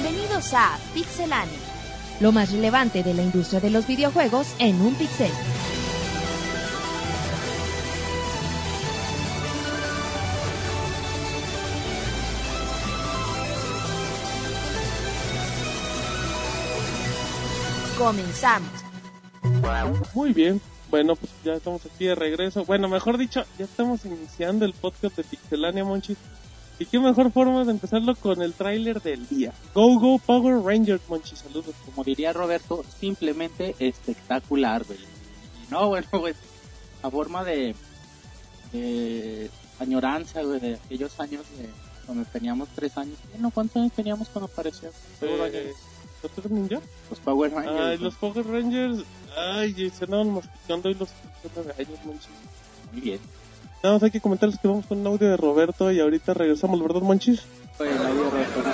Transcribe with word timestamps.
Bienvenidos 0.00 0.54
a 0.54 0.78
Pixelania. 0.94 1.58
Lo 2.20 2.30
más 2.30 2.52
relevante 2.52 3.02
de 3.02 3.14
la 3.14 3.22
industria 3.22 3.58
de 3.58 3.70
los 3.70 3.84
videojuegos 3.88 4.46
en 4.60 4.80
un 4.80 4.94
pixel. 4.94 5.32
Comenzamos. 17.98 18.70
Muy 20.14 20.32
bien, 20.32 20.60
bueno, 20.92 21.16
pues 21.16 21.32
ya 21.44 21.54
estamos 21.54 21.84
aquí 21.86 22.04
de 22.04 22.14
regreso. 22.14 22.64
Bueno, 22.64 22.88
mejor 22.88 23.18
dicho, 23.18 23.42
ya 23.58 23.64
estamos 23.64 24.04
iniciando 24.04 24.64
el 24.64 24.74
podcast 24.74 25.16
de 25.16 25.24
Pixelania, 25.24 25.84
Monchis. 25.84 26.18
Y 26.78 26.86
qué 26.86 27.00
mejor 27.00 27.32
forma 27.32 27.64
de 27.64 27.72
empezarlo 27.72 28.14
con 28.14 28.40
el 28.40 28.52
tráiler 28.54 29.02
del 29.02 29.26
día. 29.26 29.52
Go 29.74 29.98
Go 29.98 30.18
Power 30.18 30.62
Rangers, 30.62 31.02
Monchis, 31.08 31.40
saludos. 31.40 31.74
Como 31.84 32.04
diría 32.04 32.32
Roberto, 32.32 32.84
simplemente 33.00 33.74
espectacular, 33.80 34.84
güey. 34.84 34.98
Y 34.98 35.72
no, 35.72 35.88
bueno, 35.88 36.06
pues, 36.12 36.36
a 37.02 37.10
forma 37.10 37.42
de, 37.44 37.74
de 38.72 39.50
añoranza, 39.80 40.42
güey, 40.42 40.60
de 40.60 40.74
aquellos 40.74 41.18
años 41.18 41.44
de 41.58 41.68
cuando 42.06 42.24
teníamos 42.30 42.68
tres 42.74 42.96
años. 42.96 43.18
No, 43.38 43.50
¿cuántos 43.50 43.76
años 43.76 43.92
teníamos 43.92 44.28
cuando 44.28 44.50
apareció? 44.50 44.88
Eh, 45.20 45.74
¿Los 46.22 46.32
Tortugas 46.32 46.50
Ninja? 46.50 46.80
Los 47.10 47.18
Power 47.18 47.52
Rangers. 47.52 47.80
Ay, 47.80 47.98
los 47.98 48.14
Power 48.14 48.46
Rangers. 48.46 49.04
Ay, 49.36 49.90
se 49.90 50.04
andaban 50.04 50.32
masticando 50.32 50.88
y 50.90 50.94
los 50.94 51.10
nueve 51.54 51.74
años, 51.78 51.98
Monchis. 52.06 52.30
Muy 52.92 53.00
bien. 53.02 53.20
Nada 53.82 53.94
más 53.94 54.02
hay 54.02 54.10
que 54.10 54.20
comentarles 54.20 54.58
que 54.58 54.66
vamos 54.66 54.86
con 54.86 54.98
un 54.98 55.06
audio 55.06 55.28
de 55.28 55.36
Roberto 55.36 55.92
y 55.92 56.00
ahorita 56.00 56.34
regresamos, 56.34 56.82
¿verdad, 56.82 57.00
Monchis? 57.00 57.42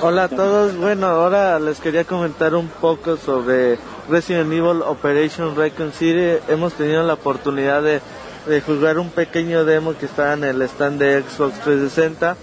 Hola 0.01 0.25
a 0.25 0.29
todos, 0.29 0.77
bueno, 0.79 1.07
ahora 1.07 1.59
les 1.59 1.79
quería 1.79 2.05
comentar 2.05 2.55
un 2.55 2.69
poco 2.69 3.19
sobre 3.19 3.79
Resident 4.09 4.51
Evil 4.51 4.81
Operation 4.81 5.55
Raccoon 5.57 5.93
City. 5.93 6.39
Hemos 6.49 6.73
tenido 6.73 7.03
la 7.03 7.15
oportunidad 7.15 7.83
de, 7.83 8.01
de 8.47 8.61
jugar 8.63 8.99
un 8.99 9.11
pequeño 9.11 9.67
demo 9.67 9.95
que 9.95 10.07
está 10.07 10.33
en 10.33 10.45
el 10.45 10.63
stand 10.63 10.99
de 10.99 11.23
Xbox 11.23 11.61
360. 11.61 12.37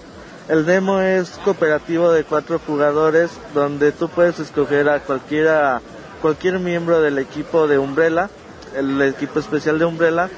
El 0.48 0.64
demo 0.64 1.00
es 1.00 1.30
cooperativo 1.44 2.12
de 2.12 2.22
cuatro 2.22 2.60
jugadores 2.64 3.32
donde 3.54 3.90
tú 3.90 4.08
puedes 4.08 4.38
escoger 4.38 4.88
a 4.88 5.00
cualquiera, 5.00 5.80
cualquier 6.20 6.60
miembro 6.60 7.00
del 7.00 7.18
equipo 7.18 7.66
de 7.66 7.78
Umbrella, 7.78 8.30
el 8.76 9.02
equipo 9.02 9.40
especial 9.40 9.80
de 9.80 9.84
Umbrella. 9.84 10.30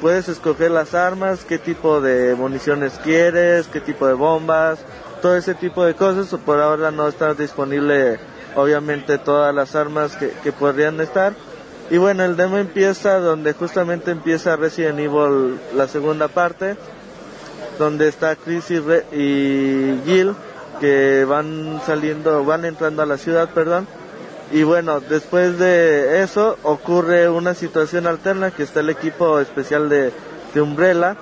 Puedes 0.00 0.28
escoger 0.28 0.70
las 0.70 0.94
armas, 0.94 1.44
qué 1.44 1.58
tipo 1.58 2.00
de 2.00 2.34
municiones 2.34 2.94
quieres, 3.04 3.66
qué 3.66 3.80
tipo 3.80 4.06
de 4.06 4.14
bombas, 4.14 4.78
todo 5.20 5.36
ese 5.36 5.54
tipo 5.54 5.84
de 5.84 5.94
cosas. 5.94 6.28
Por 6.40 6.58
ahora 6.58 6.90
no 6.90 7.06
está 7.06 7.34
disponible, 7.34 8.18
obviamente, 8.56 9.18
todas 9.18 9.54
las 9.54 9.74
armas 9.74 10.16
que, 10.16 10.30
que 10.42 10.52
podrían 10.52 11.00
estar. 11.00 11.34
Y 11.90 11.98
bueno, 11.98 12.24
el 12.24 12.36
demo 12.36 12.56
empieza 12.56 13.18
donde 13.18 13.52
justamente 13.52 14.10
empieza 14.10 14.56
Resident 14.56 15.00
Evil, 15.00 15.58
la 15.74 15.86
segunda 15.88 16.28
parte, 16.28 16.76
donde 17.78 18.08
está 18.08 18.36
Chris 18.36 18.70
y, 18.70 18.78
Re- 18.78 19.06
y 19.12 20.00
Jill, 20.06 20.34
que 20.80 21.26
van 21.28 21.82
saliendo, 21.84 22.42
van 22.44 22.64
entrando 22.64 23.02
a 23.02 23.06
la 23.06 23.18
ciudad, 23.18 23.50
perdón. 23.50 23.86
Y 24.52 24.64
bueno, 24.64 25.00
después 25.00 25.58
de 25.58 26.22
eso 26.22 26.56
ocurre 26.64 27.28
una 27.28 27.54
situación 27.54 28.06
alterna 28.06 28.50
que 28.50 28.64
está 28.64 28.80
el 28.80 28.90
equipo 28.90 29.38
especial 29.38 29.88
de, 29.88 30.12
de 30.54 30.60
Umbrella, 30.60 31.16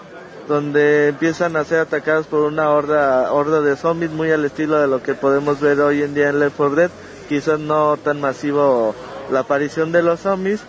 donde 0.48 1.08
empiezan 1.08 1.56
a 1.56 1.64
ser 1.64 1.80
atacados 1.80 2.26
por 2.26 2.40
una 2.40 2.70
horda, 2.70 3.30
horda 3.32 3.60
de 3.60 3.76
zombies 3.76 4.10
muy 4.12 4.30
al 4.30 4.46
estilo 4.46 4.78
de 4.80 4.86
lo 4.86 5.02
que 5.02 5.14
podemos 5.14 5.60
ver 5.60 5.78
hoy 5.80 6.02
en 6.02 6.14
día 6.14 6.30
en 6.30 6.40
Left 6.40 6.56
4 6.56 6.74
Dead, 6.76 6.90
quizás 7.28 7.60
no 7.60 7.98
tan 8.02 8.18
masivo 8.20 8.94
la 9.30 9.40
aparición 9.40 9.92
de 9.92 10.02
los 10.02 10.20
zombies. 10.20 10.60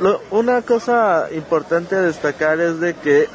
Lo- 0.00 0.20
una 0.30 0.62
cosa 0.62 1.26
importante 1.34 1.96
a 1.96 2.02
destacar 2.02 2.60
es 2.60 2.78
de 2.78 2.94
que 2.94 3.28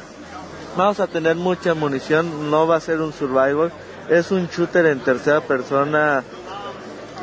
vamos 0.76 0.98
a 1.00 1.08
tener 1.08 1.36
mucha 1.36 1.74
munición, 1.74 2.50
no 2.50 2.66
va 2.66 2.76
a 2.76 2.80
ser 2.80 3.02
un 3.02 3.12
survival, 3.12 3.70
es 4.08 4.30
un 4.30 4.46
shooter 4.46 4.86
en 4.86 5.00
tercera 5.00 5.42
persona 5.42 6.22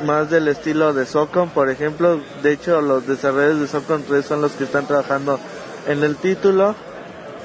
más 0.06 0.30
del 0.30 0.48
estilo 0.48 0.94
de 0.94 1.06
Socom, 1.06 1.50
por 1.50 1.70
ejemplo. 1.70 2.20
De 2.42 2.54
hecho, 2.54 2.82
los 2.82 3.08
desarrolladores 3.08 3.60
de 3.60 3.68
Socom 3.68 4.02
3 4.04 4.26
son 4.26 4.42
los 4.42 4.54
que 4.54 4.64
están 4.64 4.88
trabajando 4.88 5.40
en 5.88 6.04
el 6.04 6.16
título, 6.16 6.76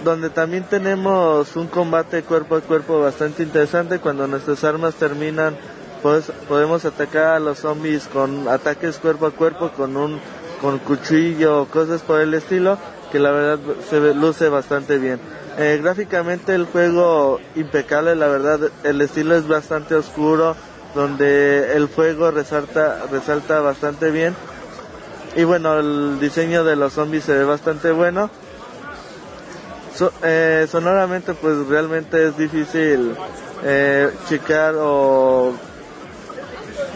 donde 0.04 0.30
también 0.30 0.64
tenemos 0.64 1.56
un 1.56 1.66
combate 1.66 2.22
cuerpo 2.22 2.56
a 2.56 2.60
cuerpo 2.60 3.00
bastante 3.00 3.42
interesante. 3.42 3.98
Cuando 3.98 4.26
nuestras 4.26 4.64
armas 4.64 4.94
terminan, 4.94 5.56
pues, 6.02 6.32
podemos 6.48 6.84
atacar 6.84 7.34
a 7.34 7.40
los 7.40 7.58
zombies 7.58 8.08
con 8.08 8.48
ataques 8.48 8.98
cuerpo 8.98 9.26
a 9.26 9.30
cuerpo, 9.30 9.70
con 9.70 9.96
un 9.96 10.20
con 10.60 10.78
cuchillo, 10.78 11.66
cosas 11.66 12.00
por 12.00 12.20
el 12.20 12.32
estilo, 12.32 12.78
que 13.12 13.18
la 13.18 13.30
verdad 13.32 13.58
se 13.90 14.14
luce 14.14 14.48
bastante 14.48 14.98
bien. 14.98 15.20
Eh, 15.58 15.78
gráficamente 15.82 16.54
el 16.54 16.64
juego 16.64 17.38
impecable, 17.54 18.16
la 18.16 18.28
verdad 18.28 18.70
el 18.82 19.00
estilo 19.00 19.36
es 19.36 19.46
bastante 19.46 19.94
oscuro, 19.94 20.56
donde 20.94 21.76
el 21.76 21.88
fuego 21.88 22.30
resalta, 22.30 23.06
resalta 23.10 23.60
bastante 23.60 24.10
bien. 24.10 24.34
Y 25.36 25.44
bueno, 25.44 25.78
el 25.78 26.18
diseño 26.20 26.62
de 26.64 26.76
los 26.76 26.92
zombies 26.92 27.24
se 27.24 27.32
ve 27.34 27.44
bastante 27.44 27.90
bueno. 27.90 28.30
So- 29.96 30.12
eh, 30.22 30.66
sonoramente 30.70 31.34
pues 31.34 31.66
realmente 31.68 32.28
es 32.28 32.36
difícil 32.36 33.14
eh, 33.64 34.10
checar 34.28 34.74
o 34.78 35.52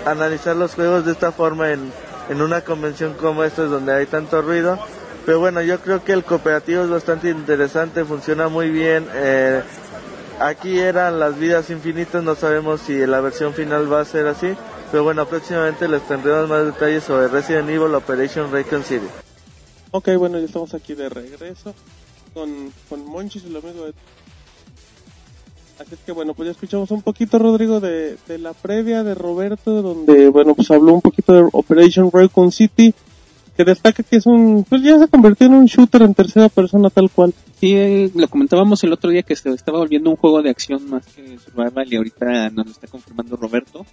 analizar 0.05 0.57
los 0.57 0.75
juegos 0.75 1.05
de 1.05 1.13
esta 1.13 1.33
forma 1.33 1.71
en, 1.73 1.93
en 2.29 2.43
una 2.43 2.61
convención 2.63 3.15
como 3.15 3.45
esta 3.45 3.63
donde 3.65 3.93
hay 3.95 4.07
tanto 4.07 4.43
ruido. 4.43 4.79
Pero 5.27 5.41
bueno, 5.41 5.61
yo 5.61 5.79
creo 5.81 6.03
que 6.05 6.13
el 6.13 6.25
cooperativo 6.25 6.83
es 6.85 6.91
bastante 6.91 7.29
interesante, 7.29 8.05
funciona 8.05 8.49
muy 8.49 8.71
bien. 8.71 9.07
eh, 9.15 9.63
aquí 10.41 10.79
eran 10.79 11.19
las 11.19 11.39
vidas 11.39 11.71
infinitas, 11.71 12.23
no 12.23 12.35
sabemos 12.35 12.81
si 12.81 13.07
la 13.07 13.21
versión 13.21 13.55
final 13.55 13.93
va 13.93 14.01
a 14.01 14.05
ser 14.05 14.27
así. 14.27 14.55
Pero 14.91 15.05
bueno, 15.05 15.27
próximamente 15.27 15.87
les 15.87 16.03
tendremos 16.09 16.49
más 16.49 16.65
detalles 16.65 17.05
sobre 17.05 17.29
Resident 17.29 17.69
Evil 17.69 17.95
Operation 17.95 18.51
Raccoon 18.51 18.83
City. 18.83 19.07
Ok, 19.91 20.09
bueno, 20.17 20.39
ya 20.39 20.47
estamos 20.47 20.73
aquí 20.73 20.95
de 20.95 21.09
regreso 21.09 21.75
con, 22.33 22.73
con 22.89 23.05
Monchis, 23.07 23.45
el 23.45 23.57
amigo 23.57 23.85
de... 23.85 23.93
Así 25.79 25.95
es 25.95 26.01
que 26.05 26.13
bueno, 26.13 26.35
pues 26.35 26.47
ya 26.47 26.53
escuchamos 26.53 26.91
un 26.91 27.03
poquito, 27.03 27.39
Rodrigo, 27.39 27.81
de, 27.81 28.17
de 28.27 28.39
la 28.39 28.53
previa 28.53 29.05
de 29.05 29.15
Roberto, 29.15 29.83
donde, 29.83 30.29
bueno, 30.29 30.55
pues 30.55 30.71
habló 30.71 30.95
un 30.95 31.01
poquito 31.03 31.33
de 31.35 31.49
Operation 31.53 32.11
Raccoon 32.13 32.51
City, 32.51 32.95
que 33.59 33.65
destaca 33.65 34.05
que 34.05 34.15
es 34.15 34.27
un, 34.27 34.65
pues 34.69 34.83
ya 34.83 34.97
se 35.01 35.09
convirtió 35.09 35.49
en 35.49 35.55
un 35.55 35.67
shooter 35.67 36.03
en 36.03 36.15
tercera 36.15 36.49
persona 36.49 36.91
tal 36.91 37.11
cual. 37.11 37.35
Sí, 37.59 37.75
eh, 37.75 38.09
lo 38.15 38.29
comentábamos 38.29 38.85
el 38.85 38.93
otro 38.93 39.11
día 39.11 39.25
que 39.25 39.35
se 39.35 39.51
estaba 39.51 39.81
volviendo 39.81 40.11
un 40.11 40.17
juego 40.17 40.43
de 40.43 40.51
acción 40.51 40.89
más 40.89 41.05
que 41.07 41.37
survival 41.41 41.93
y 41.93 41.97
ahorita 41.97 42.51
nos 42.51 42.67
lo 42.67 42.71
está 42.71 42.87
confirmando 42.87 43.35
Roberto. 43.35 43.85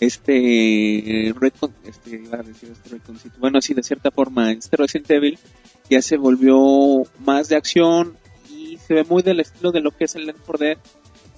Este 0.00 1.34
Redcon, 1.38 1.74
este 1.84 2.22
iba 2.24 2.38
a 2.38 2.42
decir 2.42 2.70
este 2.72 3.18
City. 3.18 3.36
Bueno, 3.38 3.60
sí, 3.60 3.74
de 3.74 3.82
cierta 3.82 4.10
forma, 4.10 4.50
este 4.52 4.78
Resident 4.78 5.10
Evil 5.10 5.38
ya 5.90 6.00
se 6.00 6.16
volvió 6.16 6.56
más 7.18 7.50
de 7.50 7.56
acción 7.56 8.16
y 8.50 8.78
se 8.78 8.94
ve 8.94 9.04
muy 9.04 9.22
del 9.22 9.40
estilo 9.40 9.72
de 9.72 9.82
lo 9.82 9.90
que 9.90 10.04
es 10.04 10.14
el 10.14 10.24
Left 10.24 10.40
4 10.46 10.66
Dead. 10.66 10.78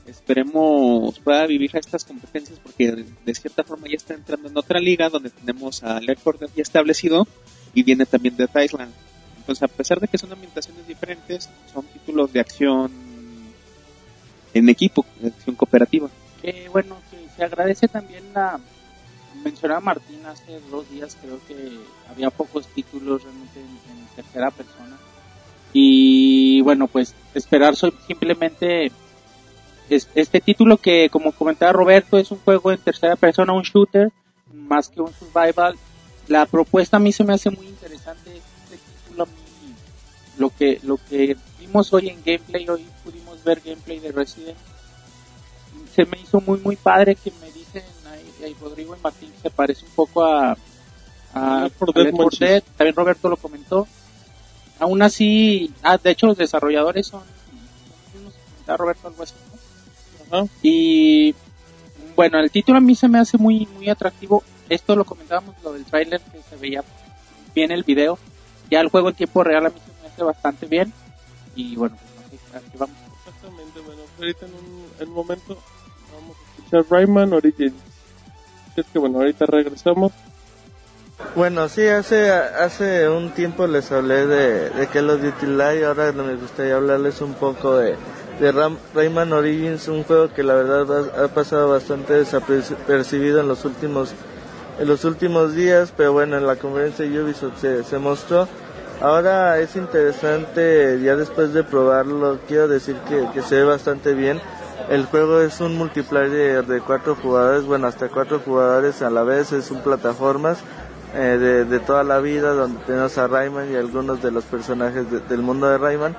Esperemos 0.08 1.19
pueda 1.20 1.46
vivir 1.46 1.70
estas 1.74 2.04
competencias 2.04 2.58
porque 2.60 3.04
de, 3.24 3.34
cierta 3.34 3.62
forma 3.62 3.88
ya 3.88 3.96
está 3.96 4.14
entrando 4.14 4.48
en 4.48 4.56
otra 4.56 4.80
liga 4.80 5.08
donde 5.08 5.30
tenemos 5.30 5.82
a 5.82 6.00
Left 6.00 6.22
4 6.22 6.46
Dead 6.46 6.56
ya 6.56 6.62
establecido 6.62 7.26
y 7.74 7.82
viene 7.82 8.06
también 8.06 8.36
de 8.36 8.48
Island. 8.64 8.92
Entonces, 9.36 9.62
a 9.62 9.68
pesar 9.68 10.00
de 10.00 10.08
que 10.08 10.18
son 10.18 10.32
ambientaciones 10.32 10.86
diferentes, 10.86 11.48
son 11.72 11.84
títulos 11.86 12.32
de 12.32 12.41
acción 12.41 12.91
en 14.54 14.68
equipo, 14.68 15.04
de 15.21 15.28
acción 15.28 15.56
cooperativa. 15.56 16.09
Que 16.42 16.68
bueno, 16.71 16.97
que 17.10 17.18
se 17.36 17.44
agradece 17.44 17.88
también 17.88 18.24
la. 18.34 18.60
Mencionaba 19.44 19.80
Martín 19.80 20.24
hace 20.27 20.59
dos 20.71 20.91
días, 20.91 21.16
creo 21.21 21.38
que 21.47 21.78
había 22.10 22.30
pocos 22.30 22.66
títulos 22.68 23.22
realmente 23.22 23.60
en, 23.60 24.06
tercera 24.16 24.50
persona. 24.50 24.97
Y 25.72 26.60
bueno, 26.62 26.88
pues 26.88 27.15
esperar 27.34 27.77
so- 27.77 27.92
simplemente 28.06 28.91
es- 29.90 30.08
este 30.14 30.40
título 30.40 30.76
que, 30.76 31.08
como 31.10 31.32
comentaba 31.32 31.72
Roberto, 31.72 32.18
es 32.18 32.30
un 32.30 32.38
juego 32.38 32.72
en 32.72 32.78
tercera 32.78 33.16
persona, 33.16 33.52
un 33.52 33.62
shooter, 33.62 34.10
más 34.52 34.88
que 34.88 35.00
un 35.00 35.12
survival. 35.14 35.76
La 36.26 36.46
propuesta 36.46 36.96
a 36.98 37.00
mí 37.00 37.12
se 37.12 37.24
me 37.24 37.32
hace 37.34 37.50
muy 37.50 37.66
interesante. 37.66 38.36
Este 38.36 38.76
título 39.06 39.22
a 39.24 39.26
mí, 39.26 39.32
lo 40.38 40.50
que, 40.50 40.78
lo 40.82 40.96
que 41.08 41.36
vimos 41.58 41.92
hoy 41.92 42.08
en 42.10 42.22
gameplay, 42.24 42.68
hoy 42.68 42.86
pudimos 43.04 43.42
ver 43.44 43.60
gameplay 43.64 43.98
de 43.98 44.12
Resident 44.12 44.56
se 45.94 46.04
me 46.04 46.18
hizo 46.20 46.40
muy 46.40 46.60
muy 46.60 46.76
padre 46.76 47.16
que 47.16 47.32
me 47.40 47.50
dicen 47.50 47.82
ahí, 48.12 48.44
ahí 48.44 48.56
Rodrigo 48.60 48.94
y 48.94 49.00
Martín 49.00 49.32
que 49.32 49.38
se 49.40 49.50
parece 49.50 49.84
un 49.84 49.90
poco 49.92 50.24
a, 50.24 50.56
a, 51.34 51.68
4 51.76 51.88
a 51.88 51.92
Dead, 51.92 52.04
Left 52.04 52.10
4 52.12 52.12
Monchis. 52.12 52.38
Dead. 52.38 52.62
también 52.76 52.94
Roberto 52.94 53.28
lo 53.28 53.36
comentó 53.36 53.88
aún 54.78 55.02
así 55.02 55.72
ah, 55.82 55.98
de 55.98 56.10
hecho 56.10 56.26
los 56.26 56.36
desarrolladores 56.38 57.06
son 57.08 57.22
no 58.22 58.30
sé 58.30 58.76
Roberto 58.76 59.08
algo 59.08 59.22
así 59.24 59.34
¿no? 59.50 59.58
Ajá. 60.30 60.45
y 60.63 61.34
bueno, 62.19 62.41
el 62.41 62.51
título 62.51 62.78
a 62.78 62.80
mí 62.80 62.95
se 62.95 63.09
me 63.09 63.21
hace 63.21 63.39
muy 63.39 63.66
muy 63.77 63.89
atractivo. 63.89 64.42
Esto 64.69 64.97
lo 64.97 65.04
comentábamos, 65.04 65.54
lo 65.63 65.72
del 65.72 65.84
tráiler, 65.84 66.21
que 66.21 66.42
se 66.42 66.57
veía 66.57 66.83
bien 67.54 67.71
el 67.71 67.84
video. 67.84 68.19
Ya 68.71 68.80
el 68.80 68.89
juego 68.89 69.09
en 69.09 69.15
tiempo 69.15 69.45
real 69.45 69.66
a 69.66 69.71
mí 69.71 69.77
se 69.78 70.03
me 70.03 70.09
hace 70.09 70.22
bastante 70.25 70.66
bien. 70.66 70.92
Y 71.54 71.77
bueno, 71.77 71.97
pues, 72.28 72.42
aquí 72.54 72.77
vamos. 72.77 72.97
Exactamente, 73.25 73.80
bueno, 73.80 74.03
ahorita 74.19 74.47
en 74.47 74.54
un, 74.54 74.86
en 74.98 75.09
un 75.09 75.15
momento 75.15 75.59
vamos 76.13 76.36
a 76.36 76.59
escuchar 76.59 76.84
Rayman 76.91 77.33
Origins. 77.33 77.74
Es 78.77 78.86
que 78.86 78.98
bueno, 78.98 79.19
ahorita 79.19 79.47
regresamos. 79.47 80.13
Bueno, 81.34 81.69
sí, 81.69 81.86
hace, 81.86 82.31
hace 82.31 83.09
un 83.09 83.31
tiempo 83.31 83.66
les 83.66 83.91
hablé 83.91 84.27
de, 84.27 84.71
de 84.71 84.86
Call 84.89 85.10
of 85.10 85.21
Duty 85.22 85.47
Live, 85.47 85.84
ahora 85.84 86.13
me 86.13 86.34
gustaría 86.36 86.77
hablarles 86.77 87.21
un 87.21 87.34
poco 87.34 87.77
de, 87.77 87.97
de 88.40 88.52
Ram, 88.52 88.76
Rayman 88.94 89.32
Origins, 89.32 89.88
un 89.88 90.04
juego 90.04 90.32
que 90.32 90.42
la 90.42 90.54
verdad 90.54 91.24
ha, 91.24 91.28
pasado 91.28 91.68
bastante 91.68 92.14
desapercibido 92.14 93.40
en 93.40 93.48
los 93.48 93.64
últimos 93.64 94.14
en 94.78 94.86
los 94.86 95.04
últimos 95.04 95.54
días, 95.54 95.92
pero 95.96 96.12
bueno, 96.12 96.36
en 96.36 96.46
la 96.46 96.54
conferencia 96.54 97.04
de 97.04 97.20
Ubisoft 97.20 97.60
se, 97.60 97.82
se 97.82 97.98
mostró. 97.98 98.46
Ahora 99.00 99.58
es 99.58 99.74
interesante, 99.74 101.00
ya 101.02 101.16
después 101.16 101.52
de 101.52 101.64
probarlo, 101.64 102.38
quiero 102.46 102.68
decir 102.68 102.96
que, 103.08 103.28
que 103.34 103.42
se 103.42 103.56
ve 103.56 103.64
bastante 103.64 104.14
bien. 104.14 104.40
El 104.88 105.04
juego 105.06 105.40
es 105.40 105.60
un 105.60 105.76
multiplayer 105.76 106.64
de 106.64 106.80
cuatro 106.80 107.16
jugadores, 107.16 107.64
bueno, 107.64 107.88
hasta 107.88 108.08
cuatro 108.08 108.40
jugadores 108.40 109.02
a 109.02 109.10
la 109.10 109.22
vez, 109.22 109.52
es 109.52 109.70
un 109.70 109.80
plataformas 109.80 110.58
eh, 111.14 111.38
de, 111.40 111.64
de, 111.64 111.80
toda 111.80 112.04
la 112.04 112.20
vida, 112.20 112.52
donde 112.54 112.80
tenemos 112.84 113.18
a 113.18 113.26
Rayman 113.26 113.72
y 113.72 113.76
algunos 113.76 114.22
de 114.22 114.30
los 114.30 114.44
personajes 114.44 115.10
de, 115.10 115.20
del 115.20 115.42
mundo 115.42 115.68
de 115.68 115.78
Rayman. 115.78 116.16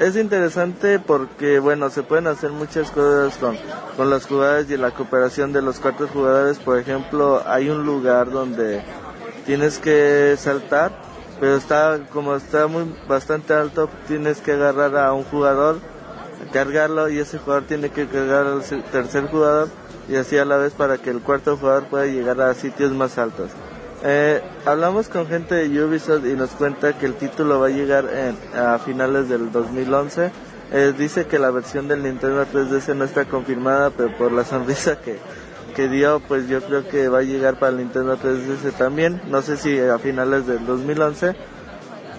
Es 0.00 0.16
interesante 0.16 0.98
porque, 0.98 1.58
bueno, 1.58 1.90
se 1.90 2.02
pueden 2.02 2.26
hacer 2.26 2.50
muchas 2.50 2.90
cosas 2.90 3.36
con, 3.36 3.56
con 3.96 4.10
los 4.10 4.26
jugadores 4.26 4.68
y 4.70 4.76
la 4.76 4.90
cooperación 4.90 5.52
de 5.52 5.62
los 5.62 5.78
cuatro 5.78 6.08
jugadores. 6.08 6.58
Por 6.58 6.78
ejemplo, 6.78 7.42
hay 7.46 7.68
un 7.68 7.84
lugar 7.84 8.30
donde 8.30 8.82
tienes 9.46 9.78
que 9.78 10.34
saltar, 10.38 10.92
pero 11.40 11.56
está, 11.56 12.00
como 12.12 12.34
está 12.36 12.66
muy, 12.66 12.94
bastante 13.06 13.54
alto, 13.54 13.88
tienes 14.08 14.40
que 14.40 14.52
agarrar 14.52 14.96
a 14.96 15.12
un 15.12 15.24
jugador, 15.24 15.78
cargarlo 16.52 17.08
y 17.08 17.18
ese 17.18 17.38
jugador 17.38 17.64
tiene 17.64 17.90
que 17.90 18.06
cargar 18.06 18.46
al 18.46 18.62
tercer 18.90 19.28
jugador 19.28 19.68
y 20.08 20.16
así 20.16 20.36
a 20.36 20.44
la 20.44 20.56
vez 20.56 20.72
para 20.72 20.98
que 20.98 21.10
el 21.10 21.20
cuarto 21.20 21.56
jugador 21.56 21.84
pueda 21.84 22.06
llegar 22.06 22.40
a 22.40 22.54
sitios 22.54 22.92
más 22.92 23.18
altos. 23.18 23.50
Eh, 24.04 24.42
hablamos 24.66 25.08
con 25.08 25.28
gente 25.28 25.54
de 25.54 25.84
Ubisoft 25.84 26.26
y 26.26 26.34
nos 26.34 26.50
cuenta 26.50 26.98
que 26.98 27.06
el 27.06 27.14
título 27.14 27.60
va 27.60 27.66
a 27.66 27.70
llegar 27.70 28.06
en, 28.12 28.36
a 28.58 28.78
finales 28.78 29.28
del 29.28 29.52
2011. 29.52 30.30
Eh, 30.72 30.92
dice 30.96 31.26
que 31.26 31.38
la 31.38 31.50
versión 31.50 31.86
del 31.86 32.02
Nintendo 32.02 32.44
3DS 32.46 32.96
no 32.96 33.04
está 33.04 33.26
confirmada, 33.26 33.90
pero 33.90 34.16
por 34.16 34.32
la 34.32 34.44
sonrisa 34.44 35.00
que, 35.00 35.18
que 35.76 35.88
dio, 35.88 36.20
pues 36.20 36.48
yo 36.48 36.62
creo 36.62 36.88
que 36.88 37.08
va 37.08 37.18
a 37.18 37.22
llegar 37.22 37.58
para 37.58 37.70
el 37.70 37.78
Nintendo 37.78 38.16
3DS 38.18 38.72
también. 38.76 39.20
No 39.28 39.42
sé 39.42 39.56
si 39.56 39.78
a 39.78 39.98
finales 39.98 40.46
del 40.46 40.66
2011. 40.66 41.36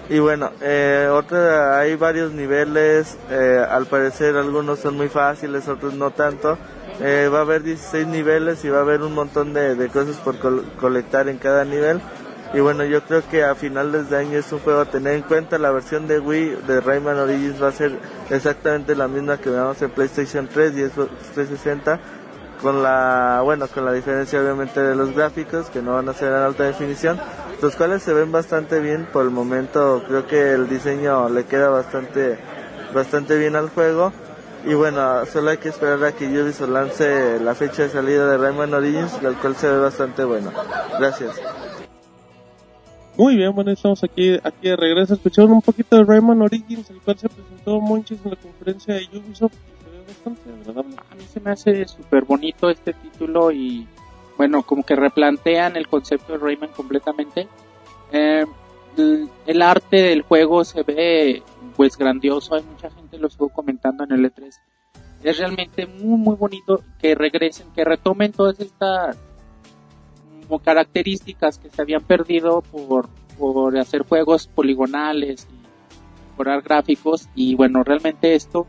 Y 0.08 0.18
bueno, 0.18 0.52
eh, 0.60 1.08
otra, 1.10 1.78
hay 1.78 1.96
varios 1.96 2.32
niveles, 2.32 3.16
eh, 3.30 3.64
al 3.66 3.86
parecer 3.86 4.36
algunos 4.36 4.78
son 4.78 4.96
muy 4.96 5.08
fáciles, 5.08 5.66
otros 5.66 5.94
no 5.94 6.10
tanto. 6.10 6.58
Eh, 7.00 7.28
va 7.32 7.38
a 7.38 7.42
haber 7.42 7.62
16 7.62 8.06
niveles 8.06 8.64
y 8.64 8.68
va 8.68 8.78
a 8.78 8.82
haber 8.82 9.02
un 9.02 9.14
montón 9.14 9.52
de, 9.52 9.74
de 9.74 9.88
cosas 9.88 10.16
por 10.16 10.38
col 10.38 10.64
colectar 10.78 11.28
en 11.28 11.38
cada 11.38 11.64
nivel. 11.64 12.00
Y 12.54 12.60
bueno, 12.60 12.84
yo 12.84 13.02
creo 13.02 13.28
que 13.28 13.42
a 13.42 13.56
finales 13.56 14.10
de 14.10 14.16
año 14.16 14.38
es 14.38 14.52
un 14.52 14.60
juego 14.60 14.80
a 14.80 14.84
tener 14.84 15.14
en 15.14 15.22
cuenta. 15.22 15.58
La 15.58 15.72
versión 15.72 16.06
de 16.06 16.20
Wii 16.20 16.58
de 16.68 16.80
Rayman 16.80 17.18
Origins 17.18 17.60
va 17.60 17.68
a 17.68 17.72
ser 17.72 17.98
exactamente 18.30 18.94
la 18.94 19.08
misma 19.08 19.38
que 19.38 19.50
veamos 19.50 19.82
en 19.82 19.90
PlayStation 19.90 20.46
3 20.46 20.72
y 20.76 20.82
Xbox 20.88 21.10
360. 21.34 21.98
Con 22.62 22.82
la, 22.84 23.40
bueno, 23.42 23.66
con 23.66 23.84
la 23.84 23.92
diferencia 23.92 24.40
obviamente 24.40 24.80
de 24.80 24.94
los 24.94 25.12
gráficos 25.14 25.68
que 25.68 25.82
no 25.82 25.94
van 25.94 26.08
a 26.08 26.14
ser 26.14 26.28
en 26.28 26.42
alta 26.42 26.62
definición. 26.62 27.18
Los 27.60 27.74
cuales 27.74 28.04
se 28.04 28.14
ven 28.14 28.30
bastante 28.30 28.78
bien 28.78 29.08
por 29.12 29.24
el 29.24 29.30
momento. 29.30 30.04
Creo 30.06 30.28
que 30.28 30.52
el 30.52 30.68
diseño 30.68 31.28
le 31.30 31.46
queda 31.46 31.70
bastante, 31.70 32.38
bastante 32.94 33.36
bien 33.36 33.56
al 33.56 33.68
juego. 33.70 34.12
Y 34.66 34.72
bueno, 34.72 35.26
solo 35.26 35.50
hay 35.50 35.58
que 35.58 35.68
esperar 35.68 36.02
a 36.04 36.12
que 36.12 36.26
Ubisoft 36.26 36.70
lance 36.70 37.38
la 37.40 37.54
fecha 37.54 37.82
de 37.82 37.90
salida 37.90 38.30
de 38.30 38.38
Rayman 38.38 38.72
Origins, 38.72 39.12
el 39.22 39.34
cual 39.34 39.56
se 39.56 39.68
ve 39.68 39.78
bastante 39.78 40.24
bueno. 40.24 40.50
Gracias. 40.98 41.38
Muy 43.16 43.36
bien, 43.36 43.54
bueno, 43.54 43.70
estamos 43.70 44.02
aquí, 44.02 44.34
aquí 44.42 44.68
de 44.68 44.76
regreso. 44.76 45.14
Escucharon 45.14 45.52
un 45.52 45.62
poquito 45.62 45.96
de 45.96 46.04
Rayman 46.04 46.40
Origins, 46.40 46.88
el 46.88 47.00
cual 47.00 47.18
se 47.18 47.28
presentó 47.28 47.78
Monchis 47.80 48.18
en 48.24 48.30
la 48.30 48.36
conferencia 48.36 48.94
de 48.94 49.08
Ubisoft. 49.12 49.52
Y 49.52 49.84
se 49.84 49.90
ve 49.90 50.04
bastante 50.08 50.40
agradable. 50.50 50.96
A 51.10 51.14
mí 51.14 51.22
se 51.30 51.40
me 51.40 51.50
hace 51.50 51.86
súper 51.86 52.24
bonito 52.24 52.70
este 52.70 52.94
título 52.94 53.52
y, 53.52 53.86
bueno, 54.38 54.62
como 54.62 54.82
que 54.82 54.96
replantean 54.96 55.76
el 55.76 55.88
concepto 55.88 56.32
de 56.32 56.38
Rayman 56.38 56.70
completamente. 56.70 57.48
Eh, 58.12 58.46
el, 58.96 59.28
el 59.46 59.62
arte 59.62 59.96
del 59.96 60.22
juego 60.22 60.64
se 60.64 60.82
ve 60.82 61.42
pues 61.76 61.96
grandioso, 61.96 62.54
hay 62.54 62.62
mucha 62.62 62.90
gente 62.90 63.18
lo 63.18 63.28
estuvo 63.28 63.48
comentando 63.48 64.04
en 64.04 64.12
el 64.12 64.32
E3. 64.32 64.54
Es 65.22 65.38
realmente 65.38 65.86
muy 65.86 66.18
muy 66.18 66.36
bonito 66.36 66.82
que 66.98 67.14
regresen, 67.14 67.68
que 67.74 67.84
retomen 67.84 68.32
todas 68.32 68.60
estas 68.60 69.16
características 70.62 71.58
que 71.58 71.70
se 71.70 71.82
habían 71.82 72.02
perdido 72.02 72.62
por, 72.62 73.08
por 73.38 73.76
hacer 73.78 74.02
juegos 74.02 74.46
poligonales 74.46 75.48
y 75.50 76.30
mejorar 76.30 76.62
gráficos 76.62 77.28
y 77.34 77.54
bueno, 77.54 77.82
realmente 77.82 78.34
esto 78.34 78.66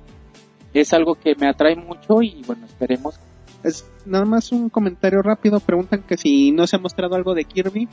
es 0.73 0.93
algo 0.93 1.15
que 1.15 1.35
me 1.35 1.47
atrae 1.47 1.75
mucho 1.75 2.21
y 2.21 2.41
bueno, 2.45 2.65
esperemos. 2.65 3.19
Es 3.63 3.89
nada 4.05 4.25
más 4.25 4.51
un 4.51 4.69
comentario 4.69 5.21
rápido, 5.21 5.59
preguntan 5.59 6.03
que 6.03 6.17
si 6.17 6.51
no 6.51 6.67
se 6.67 6.75
ha 6.75 6.79
mostrado 6.79 7.15
algo 7.15 7.33
de 7.33 7.45
Kirby, 7.45 7.87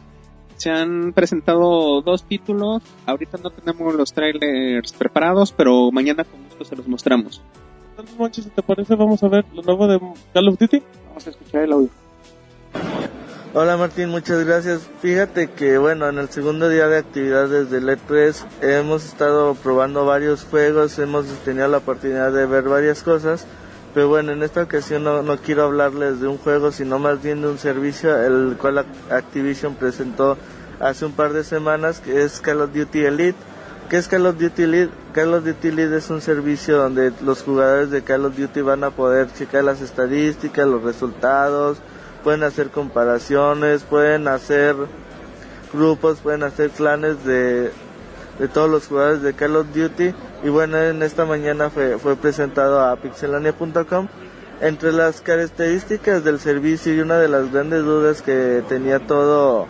se 0.63 0.71
han 0.71 1.13
presentado 1.13 2.03
dos 2.03 2.23
títulos. 2.23 2.85
Ahorita 3.05 3.37
no 3.43 3.51
tenemos 3.51 3.95
los 3.95 4.13
trailers 4.13 4.93
preparados, 4.93 5.51
pero 5.51 5.91
mañana 5.91 6.23
con 6.23 6.41
gusto 6.45 6.65
se 6.65 6.77
los 6.77 6.87
mostramos. 6.87 7.43
Entonces, 7.91 8.17
Monchi, 8.17 8.43
si 8.43 8.51
te 8.51 8.63
parece, 8.63 8.95
vamos 8.95 9.21
a 9.25 9.29
ver 9.29 9.45
lo 9.53 9.63
nuevo 9.63 9.89
de 9.89 9.99
Call 10.33 10.49
of 10.49 10.59
Duty. 10.59 10.81
Vamos 11.09 11.27
a 11.27 11.31
escuchar 11.31 11.63
el 11.63 11.73
audio. 11.73 11.89
Hola 13.55 13.77
Martín, 13.77 14.11
muchas 14.11 14.45
gracias. 14.47 14.89
Fíjate 15.01 15.51
que 15.51 15.79
bueno, 15.79 16.09
en 16.09 16.19
el 16.19 16.29
segundo 16.29 16.69
día 16.69 16.87
de 16.87 16.99
actividades 16.99 17.69
del 17.69 17.89
E3 17.89 18.45
hemos 18.63 19.05
estado 19.05 19.55
probando 19.57 20.07
varios 20.07 20.45
juegos, 20.45 20.99
hemos 21.01 21.27
tenido 21.45 21.69
la 21.69 21.79
oportunidad 21.79 22.33
de 22.33 22.47
ver 22.47 22.65
varias 22.65 23.03
cosas, 23.03 23.47
pero 23.93 24.09
bueno, 24.09 24.33
en 24.33 24.43
esta 24.43 24.63
ocasión 24.63 25.05
no, 25.05 25.23
no 25.23 25.37
quiero 25.37 25.65
hablarles 25.65 26.21
de 26.21 26.29
un 26.29 26.39
juego, 26.39 26.73
sino 26.73 26.99
más 26.99 27.23
bien 27.23 27.43
de 27.43 27.49
un 27.49 27.59
servicio, 27.59 28.17
el 28.23 28.57
cual 28.57 28.87
Activision 29.11 29.75
presentó 29.75 30.39
hace 30.83 31.07
un 31.07 31.13
par 31.13 31.33
de 31.33 31.45
semanas, 31.45 32.01
que 32.01 32.25
es 32.25 32.41
Call 32.41 32.61
of 32.61 32.73
Duty 32.75 33.05
Elite. 33.05 33.39
¿Qué 33.89 33.99
es 33.99 34.09
Call 34.09 34.27
of 34.27 34.39
Duty 34.39 34.63
Elite? 34.65 34.93
Call 35.13 35.35
of 35.35 35.45
Duty 35.45 35.69
Elite 35.69 35.97
es 35.97 36.11
un 36.11 36.21
servicio 36.21 36.77
donde 36.77 37.13
los 37.23 37.43
jugadores 37.43 37.91
de 37.91 38.03
Call 38.03 38.25
of 38.25 38.37
Duty 38.37 38.61
van 38.63 38.83
a 38.85 38.91
poder 38.91 39.33
checar 39.33 39.65
las 39.65 39.81
estadísticas, 39.81 40.67
los 40.67 40.83
resultados, 40.83 41.79
pueden 42.25 42.43
hacer 42.43 42.71
comparaciones, 42.71 43.85
pueden 43.85 44.27
hacer 44.29 44.75
grupos, 45.73 46.19
pueden 46.19 46.43
hacer 46.43 46.71
clanes 46.71 47.25
de, 47.25 47.71
de 48.39 48.49
todos 48.49 48.69
los 48.69 48.89
jugadores 48.89 49.23
de 49.23 49.35
Call 49.35 49.57
of 49.57 49.69
Duty. 49.75 50.15
Y 50.43 50.49
bueno, 50.49 50.79
en 50.79 51.03
esta 51.03 51.25
mañana 51.25 51.71
fue, 51.71 51.99
fue 51.99 52.17
presentado 52.17 52.81
a 52.81 52.97
pixelania.com. 52.97 54.09
Entre 54.61 54.93
las 54.93 55.21
características 55.21 56.25
del 56.25 56.39
servicio 56.39 56.95
y 56.95 57.01
una 57.01 57.19
de 57.19 57.29
las 57.29 57.53
grandes 57.53 57.83
dudas 57.85 58.23
que 58.23 58.63
tenía 58.69 59.01
todo, 59.01 59.67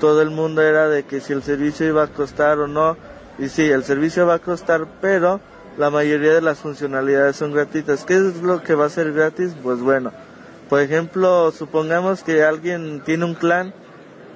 todo 0.00 0.22
el 0.22 0.30
mundo 0.30 0.62
era 0.62 0.88
de 0.88 1.04
que 1.04 1.20
si 1.20 1.32
el 1.32 1.42
servicio 1.42 1.86
iba 1.86 2.04
a 2.04 2.08
costar 2.08 2.58
o 2.58 2.66
no. 2.66 2.96
Y 3.38 3.48
sí, 3.48 3.64
el 3.70 3.84
servicio 3.84 4.26
va 4.26 4.34
a 4.34 4.38
costar, 4.40 4.86
pero 5.00 5.40
la 5.76 5.90
mayoría 5.90 6.34
de 6.34 6.40
las 6.40 6.58
funcionalidades 6.58 7.36
son 7.36 7.52
gratuitas. 7.52 8.04
¿Qué 8.04 8.14
es 8.14 8.42
lo 8.42 8.62
que 8.62 8.74
va 8.74 8.86
a 8.86 8.90
ser 8.90 9.12
gratis? 9.12 9.54
Pues 9.62 9.80
bueno, 9.80 10.12
por 10.68 10.80
ejemplo, 10.80 11.52
supongamos 11.52 12.22
que 12.22 12.42
alguien 12.42 13.02
tiene 13.04 13.24
un 13.24 13.34
clan, 13.34 13.72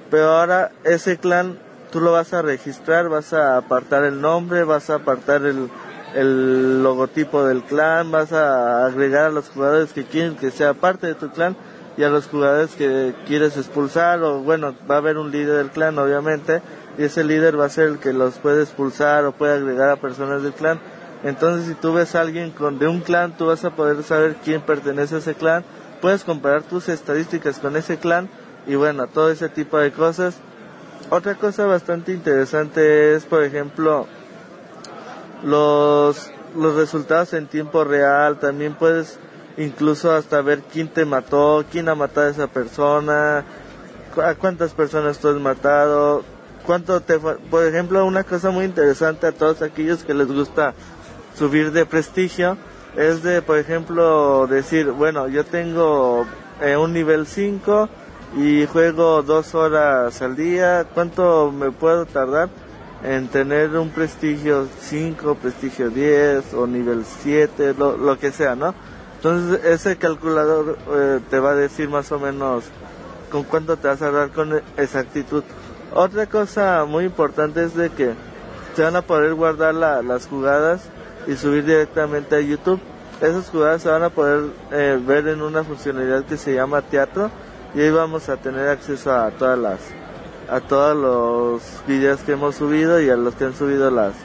pero 0.09 0.31
ahora 0.31 0.71
ese 0.83 1.17
clan 1.17 1.59
tú 1.91 1.99
lo 1.99 2.11
vas 2.11 2.33
a 2.33 2.41
registrar, 2.41 3.09
vas 3.09 3.33
a 3.33 3.57
apartar 3.57 4.03
el 4.03 4.21
nombre, 4.21 4.63
vas 4.63 4.89
a 4.89 4.95
apartar 4.95 5.45
el, 5.45 5.69
el 6.15 6.81
logotipo 6.81 7.45
del 7.45 7.61
clan, 7.63 8.09
vas 8.09 8.31
a 8.31 8.85
agregar 8.85 9.25
a 9.25 9.29
los 9.29 9.49
jugadores 9.49 9.93
que 9.93 10.05
quieren 10.05 10.35
que 10.35 10.49
sea 10.49 10.73
parte 10.73 11.07
de 11.07 11.15
tu 11.15 11.29
clan 11.29 11.55
y 11.97 12.03
a 12.03 12.09
los 12.09 12.27
jugadores 12.27 12.75
que 12.75 13.13
quieres 13.27 13.57
expulsar 13.57 14.23
o 14.23 14.39
bueno, 14.39 14.73
va 14.89 14.95
a 14.95 14.97
haber 14.99 15.17
un 15.17 15.31
líder 15.31 15.57
del 15.57 15.69
clan 15.69 15.97
obviamente 15.99 16.61
y 16.97 17.03
ese 17.03 17.23
líder 17.23 17.59
va 17.59 17.65
a 17.65 17.69
ser 17.69 17.87
el 17.87 17.99
que 17.99 18.13
los 18.13 18.35
puede 18.35 18.63
expulsar 18.63 19.25
o 19.25 19.31
puede 19.31 19.53
agregar 19.53 19.89
a 19.89 19.95
personas 19.97 20.43
del 20.43 20.53
clan. 20.53 20.79
Entonces 21.23 21.67
si 21.67 21.75
tú 21.75 21.93
ves 21.93 22.15
a 22.15 22.21
alguien 22.21 22.51
con, 22.51 22.79
de 22.79 22.87
un 22.87 23.01
clan, 23.01 23.37
tú 23.37 23.47
vas 23.47 23.63
a 23.63 23.71
poder 23.71 24.03
saber 24.03 24.37
quién 24.43 24.61
pertenece 24.61 25.15
a 25.15 25.19
ese 25.19 25.35
clan, 25.35 25.63
puedes 26.01 26.23
comparar 26.23 26.63
tus 26.63 26.89
estadísticas 26.89 27.59
con 27.59 27.77
ese 27.77 27.97
clan 27.97 28.29
y 28.67 28.75
bueno, 28.75 29.07
todo 29.07 29.31
ese 29.31 29.49
tipo 29.49 29.77
de 29.77 29.91
cosas. 29.91 30.35
Otra 31.09 31.35
cosa 31.35 31.65
bastante 31.65 32.11
interesante 32.11 33.13
es, 33.13 33.25
por 33.25 33.43
ejemplo, 33.43 34.07
los, 35.43 36.31
los 36.57 36.75
resultados 36.75 37.33
en 37.33 37.47
tiempo 37.47 37.83
real. 37.83 38.39
También 38.39 38.73
puedes 38.75 39.19
incluso 39.57 40.11
hasta 40.11 40.41
ver 40.41 40.61
quién 40.61 40.87
te 40.87 41.05
mató, 41.05 41.65
quién 41.71 41.89
ha 41.89 41.95
matado 41.95 42.27
a 42.27 42.31
esa 42.31 42.47
persona, 42.47 43.45
a 44.21 44.35
cuántas 44.35 44.73
personas 44.73 45.19
tú 45.19 45.29
has 45.29 45.39
matado, 45.39 46.23
cuánto 46.65 47.01
te... 47.01 47.19
Por 47.19 47.65
ejemplo, 47.65 48.05
una 48.05 48.23
cosa 48.23 48.51
muy 48.51 48.65
interesante 48.65 49.27
a 49.27 49.31
todos 49.31 49.61
aquellos 49.61 50.03
que 50.03 50.13
les 50.13 50.27
gusta 50.27 50.73
subir 51.35 51.71
de 51.71 51.85
prestigio 51.85 52.57
es 52.95 53.23
de, 53.23 53.41
por 53.41 53.57
ejemplo, 53.57 54.47
decir, 54.47 54.91
bueno, 54.91 55.27
yo 55.27 55.43
tengo 55.43 56.25
eh, 56.61 56.77
un 56.77 56.93
nivel 56.93 57.25
5 57.25 57.89
y 58.37 58.65
juego 58.65 59.21
dos 59.23 59.55
horas 59.55 60.21
al 60.21 60.35
día, 60.35 60.85
¿cuánto 60.93 61.51
me 61.51 61.71
puedo 61.71 62.05
tardar 62.05 62.49
en 63.03 63.27
tener 63.27 63.75
un 63.77 63.89
prestigio 63.89 64.67
5, 64.79 65.35
prestigio 65.35 65.89
10 65.89 66.53
o 66.53 66.67
nivel 66.67 67.03
7, 67.05 67.75
lo, 67.77 67.97
lo 67.97 68.17
que 68.17 68.31
sea, 68.31 68.55
¿no? 68.55 68.73
Entonces 69.23 69.63
ese 69.63 69.95
calculador 69.95 70.77
eh, 70.93 71.21
te 71.29 71.39
va 71.39 71.51
a 71.51 71.55
decir 71.55 71.87
más 71.87 72.11
o 72.11 72.19
menos 72.19 72.65
con 73.31 73.43
cuánto 73.43 73.77
te 73.77 73.87
vas 73.87 74.01
a 74.01 74.11
dar 74.11 74.31
con 74.31 74.61
exactitud. 74.75 75.45
Otra 75.93 76.25
cosa 76.25 76.83
muy 76.85 77.05
importante 77.05 77.63
es 77.63 77.73
de 77.73 77.89
que 77.89 78.11
se 78.75 78.83
van 78.83 78.97
a 78.97 79.01
poder 79.01 79.33
guardar 79.33 79.75
las 79.75 80.27
jugadas 80.27 80.81
y 81.25 81.35
subir 81.35 81.63
directamente 81.63 82.35
a 82.35 82.41
YouTube. 82.41 82.81
Esas 83.21 83.49
jugadas 83.49 83.83
se 83.83 83.87
van 83.87 84.03
a 84.03 84.09
poder 84.09 84.49
eh, 84.73 84.99
ver 85.01 85.29
en 85.29 85.41
una 85.41 85.63
funcionalidad 85.63 86.25
que 86.25 86.35
se 86.35 86.55
llama 86.55 86.81
teatro 86.81 87.31
y 87.73 87.79
ahí 87.79 87.91
vamos 87.91 88.27
a 88.27 88.35
tener 88.35 88.67
acceso 88.67 89.13
a 89.13 89.31
todas 89.31 89.57
las 89.57 89.79
a 90.49 90.59
todos 90.59 90.97
los 90.97 91.61
videos 91.87 92.19
que 92.23 92.33
hemos 92.33 92.55
subido 92.55 92.99
y 92.99 93.09
a 93.09 93.15
los 93.15 93.35
que 93.35 93.45
han 93.45 93.55
subido 93.55 93.89
las 93.89 94.15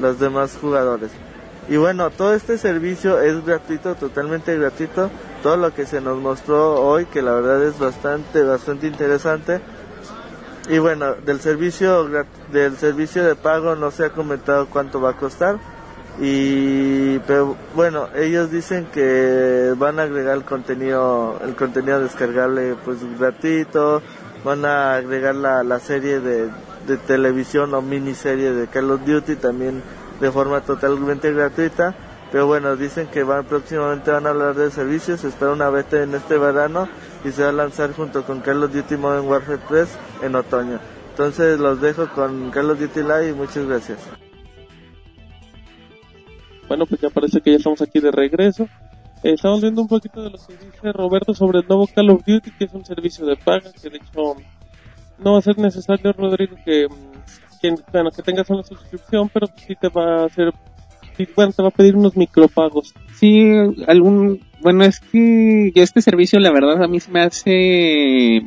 los 0.00 0.18
demás 0.18 0.58
jugadores. 0.60 1.12
Y 1.68 1.76
bueno, 1.76 2.10
todo 2.10 2.34
este 2.34 2.58
servicio 2.58 3.20
es 3.20 3.44
gratuito, 3.44 3.94
totalmente 3.94 4.56
gratuito. 4.58 5.10
Todo 5.42 5.56
lo 5.56 5.72
que 5.72 5.86
se 5.86 6.00
nos 6.00 6.18
mostró 6.18 6.80
hoy, 6.80 7.06
que 7.06 7.22
la 7.22 7.32
verdad 7.32 7.62
es 7.62 7.78
bastante, 7.78 8.42
bastante 8.42 8.86
interesante. 8.86 9.60
Y 10.68 10.78
bueno, 10.78 11.14
del 11.14 11.40
servicio, 11.40 12.08
del 12.52 12.76
servicio 12.76 13.24
de 13.24 13.34
pago 13.34 13.74
no 13.74 13.90
se 13.90 14.04
ha 14.04 14.10
comentado 14.10 14.66
cuánto 14.66 15.00
va 15.00 15.10
a 15.10 15.16
costar. 15.16 15.58
Y, 16.20 17.18
pero 17.20 17.56
bueno, 17.74 18.08
ellos 18.14 18.50
dicen 18.50 18.86
que 18.92 19.72
van 19.76 19.98
a 19.98 20.02
agregar 20.02 20.36
el 20.36 20.44
contenido, 20.44 21.40
el 21.44 21.54
contenido 21.54 22.00
descargable 22.00 22.76
pues 22.84 22.98
gratuito. 23.18 24.02
Van 24.44 24.64
a 24.64 24.96
agregar 24.96 25.36
la, 25.36 25.62
la 25.62 25.78
serie 25.78 26.20
de, 26.20 26.48
de 26.86 26.96
televisión 26.96 27.74
o 27.74 27.82
miniserie 27.82 28.52
de 28.52 28.66
Call 28.66 28.90
of 28.90 29.04
Duty 29.06 29.36
también 29.36 29.82
de 30.22 30.30
forma 30.30 30.60
totalmente 30.60 31.32
gratuita. 31.32 31.94
Pero 32.30 32.46
bueno, 32.46 32.76
dicen 32.76 33.08
que 33.08 33.24
van 33.24 33.44
próximamente 33.44 34.10
van 34.10 34.26
a 34.26 34.30
hablar 34.30 34.54
de 34.54 34.70
servicios, 34.70 35.20
se 35.20 35.28
espera 35.28 35.52
una 35.52 35.68
beta 35.68 36.02
en 36.02 36.14
este 36.14 36.38
verano 36.38 36.88
y 37.24 37.30
se 37.30 37.42
va 37.42 37.50
a 37.50 37.52
lanzar 37.52 37.92
junto 37.92 38.24
con 38.24 38.40
Carlos 38.40 38.72
Duty 38.72 38.96
Modern 38.96 39.26
Warfare 39.26 39.58
3 39.68 39.98
en 40.22 40.34
otoño. 40.36 40.78
Entonces 41.10 41.58
los 41.58 41.80
dejo 41.80 42.08
con 42.14 42.50
Carlos 42.52 42.78
Duty 42.78 43.00
Live 43.00 43.30
y 43.30 43.32
muchas 43.34 43.66
gracias. 43.66 43.98
Bueno, 46.68 46.86
pues 46.86 47.00
ya 47.02 47.10
parece 47.10 47.40
que 47.40 47.50
ya 47.50 47.56
estamos 47.56 47.82
aquí 47.82 48.00
de 48.00 48.12
regreso. 48.12 48.62
Eh, 49.24 49.32
estamos 49.34 49.60
viendo 49.60 49.82
un 49.82 49.88
poquito 49.88 50.22
de 50.22 50.30
lo 50.30 50.38
que 50.38 50.54
dice 50.54 50.92
Roberto 50.92 51.34
sobre 51.34 51.58
el 51.58 51.66
nuevo 51.68 51.86
Call 51.88 52.10
of 52.10 52.24
Duty, 52.24 52.50
que 52.52 52.64
es 52.64 52.72
un 52.72 52.84
servicio 52.84 53.26
de 53.26 53.36
paga, 53.36 53.72
que 53.72 53.90
de 53.90 53.96
hecho 53.96 54.36
no 55.18 55.32
va 55.32 55.38
a 55.38 55.42
ser 55.42 55.58
necesario, 55.58 56.12
Rodrigo, 56.12 56.56
que 56.64 56.86
bueno, 57.92 58.10
que 58.10 58.22
tengas 58.22 58.48
una 58.50 58.62
suscripción, 58.62 59.28
pero 59.32 59.46
sí 59.56 59.74
te 59.80 59.88
va 59.88 60.22
a 60.22 60.26
hacer, 60.26 60.52
bueno, 61.36 61.52
te 61.52 61.62
va 61.62 61.68
a 61.68 61.72
pedir 61.72 61.96
unos 61.96 62.16
micropagos. 62.16 62.94
Sí, 63.14 63.52
algún, 63.86 64.40
bueno, 64.60 64.84
es 64.84 65.00
que 65.00 65.72
este 65.74 66.02
servicio 66.02 66.38
la 66.40 66.52
verdad 66.52 66.82
a 66.82 66.88
mí 66.88 67.00
se 67.00 67.10
me 67.10 67.20
hace 67.20 68.42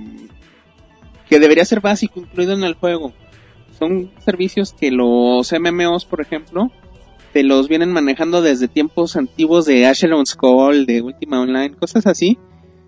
que 1.30 1.40
debería 1.40 1.66
ser 1.66 1.82
básico, 1.82 2.20
incluido 2.20 2.54
en 2.54 2.64
el 2.64 2.76
juego. 2.76 3.14
Son 3.78 4.12
servicios 4.20 4.74
que 4.74 4.92
los 4.92 5.52
MMOs, 5.52 6.06
por 6.06 6.22
ejemplo, 6.22 6.72
te 7.34 7.44
los 7.44 7.68
vienen 7.68 7.92
manejando 7.92 8.42
desde 8.42 8.68
tiempos 8.68 9.16
antiguos 9.18 9.66
de 9.66 9.86
Ashelon's 9.86 10.36
Call, 10.36 10.86
de 10.86 11.02
Ultima 11.02 11.42
Online, 11.42 11.76
cosas 11.76 12.08
así. 12.08 12.38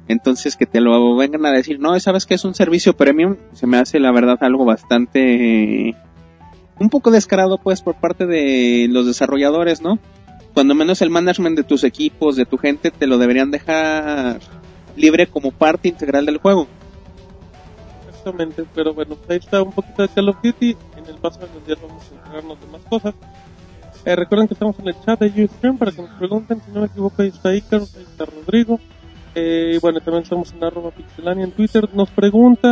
Entonces 0.08 0.56
que 0.56 0.66
te 0.66 0.80
lo 0.80 1.18
vengan 1.18 1.46
a 1.46 1.52
decir, 1.52 1.80
no, 1.80 2.00
sabes 2.00 2.26
que 2.26 2.36
es 2.36 2.46
un 2.46 2.54
servicio 2.54 2.96
premium, 2.96 3.36
se 3.52 3.68
me 3.68 3.78
hace 3.78 4.00
la 4.00 4.14
verdad 4.14 4.38
algo 4.40 4.64
bastante 4.64 5.96
un 6.80 6.90
poco 6.90 7.12
descarado 7.12 7.58
pues 7.58 7.82
por 7.82 7.96
parte 7.96 8.26
de 8.26 8.88
los 8.90 9.06
desarrolladores, 9.06 9.82
¿no? 9.82 10.00
Cuando 10.54 10.76
menos 10.76 11.02
el 11.02 11.10
management 11.10 11.58
de 11.58 11.64
tus 11.64 11.84
equipos, 11.84 12.36
de 12.36 12.46
tu 12.46 12.58
gente, 12.58 12.92
te 12.92 13.08
lo 13.08 13.18
deberían 13.18 13.52
dejar 13.52 14.40
libre 14.96 15.28
como 15.28 15.52
parte 15.52 15.88
integral 15.88 16.26
del 16.26 16.38
juego. 16.38 16.68
Exactamente, 18.10 18.66
pero 18.74 18.94
bueno, 18.94 19.18
ahí 19.30 19.38
está 19.38 19.62
un 19.62 19.72
poquito 19.72 20.02
de 20.02 20.10
Call 20.10 20.30
of 20.30 20.38
Duty. 20.44 20.76
En 20.98 21.06
el 21.06 21.16
paso 21.16 21.40
de 21.40 21.48
los 21.54 21.66
días 21.66 21.78
vamos 21.82 22.04
a 22.12 22.16
enterarnos 22.16 22.60
de 22.60 22.68
más 22.68 22.82
cosas. 22.90 23.14
Eh, 24.06 24.16
recuerden 24.16 24.48
que 24.48 24.54
estamos 24.54 24.80
en 24.80 24.88
el 24.88 24.96
chat 25.06 25.20
de 25.20 25.44
Ustream 25.44 25.78
para 25.78 25.92
que 25.92 26.02
nos 26.02 26.12
pregunten. 26.12 26.62
Si 26.66 26.72
no 26.72 26.82
me 26.82 26.88
equivoco, 26.88 27.22
ahí 27.22 27.28
está 27.28 27.54
Icar, 27.54 27.82
ahí 27.82 28.04
está 28.04 28.26
Rodrigo. 28.26 28.80
Eh, 29.36 29.78
bueno, 29.82 30.00
también 30.00 30.24
estamos 30.24 30.52
en 30.54 30.64
arroba 30.64 30.92
pixelania 30.92 31.46
en 31.46 31.52
Twitter. 31.52 31.88
Nos 31.94 32.10
pregunta 32.10 32.70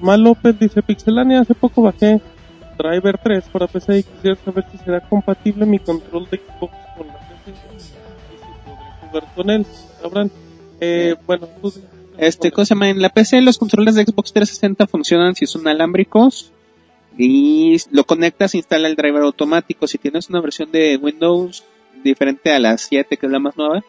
Mal 0.00 0.22
López, 0.22 0.56
dice 0.58 0.82
Pixelania, 0.82 1.40
hace 1.40 1.54
poco 1.54 1.82
bajé 1.82 2.20
Driver 2.78 3.18
3 3.18 3.44
para 3.52 3.66
PC 3.66 3.98
y 3.98 4.02
quisiera 4.02 4.36
saber 4.44 4.64
si 4.70 4.78
será 4.78 5.00
compatible 5.00 5.66
mi 5.66 5.78
control 5.78 6.28
de 6.30 6.38
Xbox 6.38 6.74
con 6.96 7.06
la 7.06 7.14
PC 7.14 7.50
y 7.50 7.84
si 7.84 8.44
podré 8.64 9.08
jugar 9.08 9.34
con 9.34 9.50
él. 9.50 9.66
Sabrán. 10.00 10.30
Eh, 10.80 11.14
bueno, 11.26 11.48
este, 12.18 12.50
cosa 12.50 12.74
En 12.80 13.00
la 13.00 13.08
PC 13.08 13.40
los 13.40 13.58
controles 13.58 13.94
de 13.94 14.04
Xbox 14.04 14.32
360 14.32 14.86
funcionan 14.86 15.34
si 15.34 15.46
son 15.46 15.68
alámbricos 15.68 16.52
y 17.16 17.76
lo 17.90 18.04
conectas, 18.04 18.54
instala 18.54 18.88
el 18.88 18.96
driver 18.96 19.22
automático. 19.22 19.86
Si 19.86 19.98
tienes 19.98 20.30
una 20.30 20.40
versión 20.40 20.72
de 20.72 20.96
Windows 20.96 21.64
diferente 22.02 22.52
a 22.52 22.58
la 22.58 22.78
7, 22.78 23.16
que 23.16 23.26
es 23.26 23.32
la 23.32 23.38
más 23.38 23.56
nueva, 23.56 23.82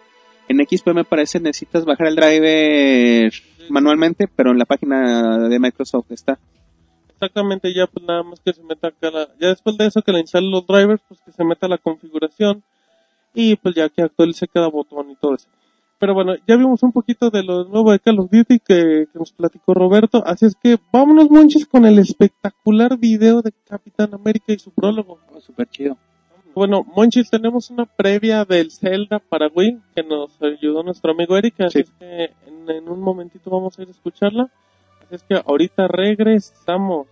en 0.47 0.65
XP 0.65 0.87
me 0.89 1.05
parece 1.05 1.39
necesitas 1.39 1.85
bajar 1.85 2.07
el 2.07 2.15
driver 2.15 3.33
manualmente, 3.69 4.27
pero 4.27 4.51
en 4.51 4.57
la 4.57 4.65
página 4.65 5.47
de 5.47 5.59
Microsoft 5.59 6.11
está 6.11 6.37
exactamente 7.23 7.73
ya 7.73 7.87
pues 7.87 8.05
nada 8.05 8.23
más 8.23 8.39
que 8.41 8.53
se 8.53 8.61
meta 8.63 8.89
acá 8.89 9.09
la, 9.09 9.27
ya 9.39 9.47
después 9.47 9.77
de 9.77 9.87
eso 9.87 10.01
que 10.01 10.11
le 10.11 10.19
instalen 10.19 10.51
los 10.51 10.67
drivers 10.67 11.01
pues 11.07 11.21
que 11.21 11.31
se 11.31 11.43
meta 11.43 11.67
la 11.67 11.77
configuración 11.77 12.63
y 13.33 13.55
pues 13.55 13.75
ya 13.75 13.89
que 13.89 14.01
actualice 14.01 14.47
cada 14.47 14.67
botón 14.67 15.09
y 15.09 15.15
todo 15.15 15.35
eso 15.35 15.47
pero 15.99 16.13
bueno 16.13 16.35
ya 16.45 16.57
vimos 16.57 16.83
un 16.83 16.91
poquito 16.91 17.29
de 17.29 17.43
lo 17.43 17.63
nuevo 17.65 17.91
de 17.91 17.99
Call 17.99 18.19
of 18.19 18.29
Duty 18.29 18.59
que, 18.59 19.07
nos 19.13 19.31
platicó 19.31 19.73
Roberto 19.73 20.21
así 20.25 20.45
es 20.45 20.55
que 20.61 20.77
vámonos 20.91 21.29
monches 21.29 21.65
con 21.65 21.85
el 21.85 21.97
espectacular 21.97 22.97
video 22.97 23.41
de 23.41 23.53
Capitán 23.67 24.13
América 24.13 24.51
y 24.53 24.59
su 24.59 24.71
prólogo 24.71 25.19
oh, 25.33 25.39
super 25.39 25.67
chido 25.69 25.97
bueno, 26.55 26.85
Monchis, 26.95 27.31
tenemos 27.31 27.71
una 27.71 27.85
previa 27.85 28.45
del 28.45 28.69
Zelda 28.69 29.17
para 29.17 29.47
Wii 29.47 29.79
que 29.95 30.03
nos 30.03 30.39
ayudó 30.39 30.83
nuestro 30.83 31.11
amigo 31.11 31.35
Eric, 31.35 31.61
así 31.61 31.79
es 31.79 31.89
que 31.97 32.25
en, 32.45 32.69
en, 32.69 32.89
un 32.89 33.01
momentito 33.01 33.49
vamos 33.49 33.79
a 33.79 33.81
ir 33.81 33.87
a 33.87 33.91
escucharla. 33.91 34.51
Así 35.03 35.15
es 35.15 35.23
que 35.23 35.41
ahorita 35.43 35.87
regresamos. 35.87 37.07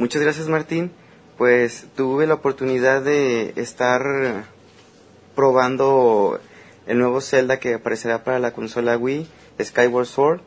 Muchas 0.00 0.22
gracias 0.22 0.48
Martín. 0.48 0.92
Pues 1.36 1.86
tuve 1.94 2.26
la 2.26 2.32
oportunidad 2.32 3.02
de 3.02 3.52
estar 3.56 4.46
probando 5.36 6.40
el 6.86 6.98
nuevo 6.98 7.20
Zelda 7.20 7.60
que 7.60 7.74
aparecerá 7.74 8.24
para 8.24 8.38
la 8.38 8.52
consola 8.52 8.96
Wii, 8.96 9.28
Skyward 9.62 10.06
Sword. 10.06 10.40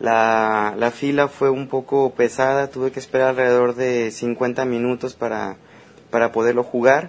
La, 0.00 0.74
la 0.76 0.90
fila 0.90 1.28
fue 1.28 1.48
un 1.48 1.66
poco 1.68 2.12
pesada, 2.12 2.68
tuve 2.68 2.92
que 2.92 3.00
esperar 3.00 3.28
alrededor 3.28 3.74
de 3.74 4.10
50 4.10 4.66
minutos 4.66 5.14
para, 5.14 5.56
para 6.10 6.30
poderlo 6.30 6.62
jugar. 6.62 7.08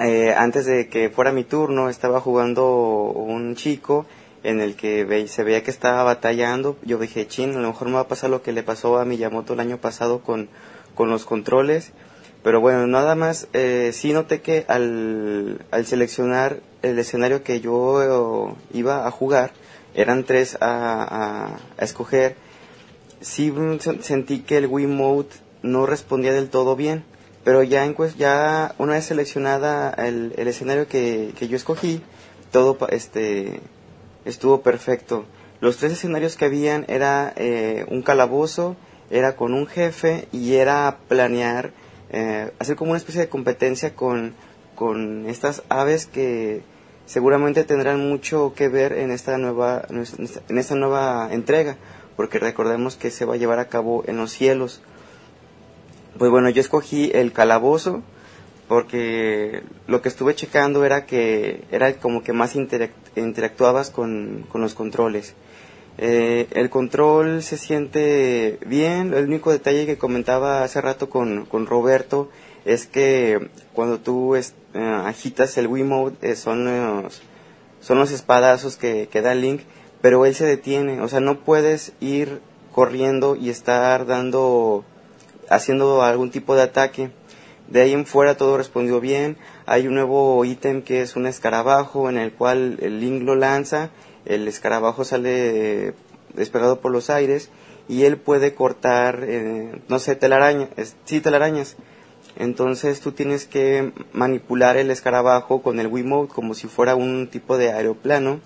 Eh, 0.00 0.34
antes 0.36 0.66
de 0.66 0.88
que 0.88 1.08
fuera 1.08 1.30
mi 1.30 1.44
turno 1.44 1.88
estaba 1.88 2.20
jugando 2.20 2.66
un 2.66 3.54
chico 3.54 4.06
en 4.42 4.60
el 4.60 4.76
que 4.76 5.26
se 5.28 5.44
veía 5.44 5.62
que 5.62 5.70
estaba 5.70 6.02
batallando. 6.02 6.76
Yo 6.82 6.98
dije, 6.98 7.26
chin, 7.26 7.56
a 7.56 7.60
lo 7.60 7.68
mejor 7.68 7.88
me 7.88 7.94
va 7.94 8.00
a 8.00 8.08
pasar 8.08 8.30
lo 8.30 8.42
que 8.42 8.52
le 8.52 8.62
pasó 8.62 8.98
a 8.98 9.04
Miyamoto 9.04 9.54
el 9.54 9.60
año 9.60 9.78
pasado 9.78 10.20
con, 10.20 10.48
con 10.94 11.10
los 11.10 11.24
controles. 11.24 11.92
Pero 12.42 12.60
bueno, 12.60 12.86
nada 12.86 13.14
más, 13.14 13.48
eh, 13.52 13.90
sí 13.92 14.12
noté 14.12 14.40
que 14.40 14.64
al, 14.68 15.64
al 15.70 15.86
seleccionar 15.86 16.60
el 16.82 16.98
escenario 16.98 17.42
que 17.42 17.60
yo 17.60 18.56
iba 18.72 19.06
a 19.06 19.10
jugar, 19.10 19.52
eran 19.94 20.24
tres 20.24 20.56
a, 20.60 21.58
escoger, 21.78 22.36
sí 23.20 23.52
sentí 24.00 24.40
que 24.40 24.58
el 24.58 24.66
Wii 24.66 24.86
Mode 24.86 25.28
no 25.62 25.86
respondía 25.86 26.32
del 26.32 26.48
todo 26.48 26.76
bien. 26.76 27.04
Pero 27.44 27.62
ya, 27.62 27.84
en, 27.84 27.96
ya 28.16 28.74
una 28.78 28.94
vez 28.94 29.06
seleccionada 29.06 29.90
el, 29.90 30.34
el 30.36 30.48
escenario 30.48 30.86
que, 30.86 31.32
que 31.36 31.48
yo 31.48 31.56
escogí, 31.56 32.02
todo 32.52 32.76
este 32.90 33.60
estuvo 34.24 34.62
perfecto. 34.62 35.24
Los 35.60 35.76
tres 35.76 35.92
escenarios 35.92 36.36
que 36.36 36.44
habían 36.44 36.84
era 36.88 37.32
eh, 37.36 37.84
un 37.88 38.02
calabozo, 38.02 38.76
era 39.10 39.36
con 39.36 39.54
un 39.54 39.66
jefe 39.66 40.28
y 40.32 40.54
era 40.54 40.98
planear, 41.08 41.72
eh, 42.10 42.52
hacer 42.58 42.76
como 42.76 42.92
una 42.92 42.98
especie 42.98 43.20
de 43.20 43.28
competencia 43.28 43.94
con, 43.94 44.34
con 44.74 45.28
estas 45.28 45.62
aves 45.68 46.06
que 46.06 46.62
seguramente 47.06 47.64
tendrán 47.64 48.06
mucho 48.06 48.52
que 48.54 48.68
ver 48.68 48.92
en 48.92 49.10
esta 49.10 49.38
nueva 49.38 49.82
en 49.88 50.58
esta 50.58 50.74
nueva 50.74 51.30
entrega 51.32 51.76
porque 52.16 52.38
recordemos 52.38 52.96
que 52.96 53.10
se 53.10 53.24
va 53.24 53.34
a 53.34 53.36
llevar 53.38 53.60
a 53.60 53.68
cabo 53.68 54.04
en 54.06 54.18
los 54.18 54.30
cielos 54.30 54.82
pues 56.18 56.30
bueno 56.30 56.50
yo 56.50 56.60
escogí 56.60 57.10
el 57.14 57.32
calabozo 57.32 58.02
porque 58.68 59.62
lo 59.86 60.02
que 60.02 60.10
estuve 60.10 60.34
checando 60.34 60.84
era 60.84 61.06
que 61.06 61.64
era 61.72 61.94
como 61.94 62.22
que 62.22 62.34
más 62.34 62.54
interactuabas 62.54 63.90
con, 63.90 64.44
con, 64.52 64.60
los 64.60 64.74
controles. 64.74 65.34
Eh, 65.96 66.46
el 66.50 66.70
control 66.70 67.42
se 67.42 67.56
siente 67.56 68.58
bien, 68.66 69.14
el 69.14 69.24
único 69.24 69.50
detalle 69.50 69.86
que 69.86 69.96
comentaba 69.96 70.62
hace 70.62 70.80
rato 70.80 71.08
con, 71.08 71.46
con 71.46 71.66
Roberto 71.66 72.30
es 72.66 72.86
que 72.86 73.48
cuando 73.72 73.98
tú 73.98 74.36
eh, 74.36 74.44
agitas 74.74 75.56
el 75.56 75.66
Wiimote 75.66 76.30
eh, 76.30 76.36
son, 76.36 76.66
los, 76.66 77.22
son 77.80 77.98
los 77.98 78.12
espadazos 78.12 78.76
que, 78.76 79.08
que 79.10 79.22
da 79.22 79.34
Link, 79.34 79.62
pero 80.02 80.26
él 80.26 80.34
se 80.34 80.44
detiene, 80.44 81.00
o 81.00 81.08
sea, 81.08 81.20
no 81.20 81.40
puedes 81.40 81.92
ir 82.00 82.40
corriendo 82.72 83.34
y 83.34 83.48
estar 83.48 84.06
dando, 84.06 84.84
haciendo 85.48 86.02
algún 86.02 86.30
tipo 86.30 86.54
de 86.54 86.62
ataque 86.62 87.10
de 87.68 87.82
ahí 87.82 87.92
en 87.92 88.06
fuera 88.06 88.36
todo 88.36 88.56
respondió 88.56 89.00
bien. 89.00 89.36
Hay 89.66 89.86
un 89.86 89.94
nuevo 89.94 90.44
ítem 90.44 90.82
que 90.82 91.02
es 91.02 91.16
un 91.16 91.26
escarabajo 91.26 92.08
en 92.08 92.16
el 92.16 92.32
cual 92.32 92.78
el 92.80 93.00
Link 93.00 93.22
lo 93.22 93.34
lanza, 93.34 93.90
el 94.24 94.48
escarabajo 94.48 95.04
sale 95.04 95.94
despegado 96.34 96.80
por 96.80 96.92
los 96.92 97.10
aires 97.10 97.50
y 97.88 98.04
él 98.04 98.16
puede 98.16 98.54
cortar, 98.54 99.24
eh, 99.26 99.80
no 99.88 99.98
sé, 99.98 100.16
telarañas, 100.16 100.68
sí, 101.04 101.20
telarañas. 101.20 101.76
Entonces 102.36 103.00
tú 103.00 103.12
tienes 103.12 103.46
que 103.46 103.92
manipular 104.12 104.76
el 104.76 104.90
escarabajo 104.90 105.62
con 105.62 105.80
el 105.80 105.88
Wiimote 105.88 106.32
como 106.32 106.54
si 106.54 106.68
fuera 106.68 106.94
un 106.94 107.28
tipo 107.28 107.58
de 107.58 107.72
aeroplano 107.72 108.40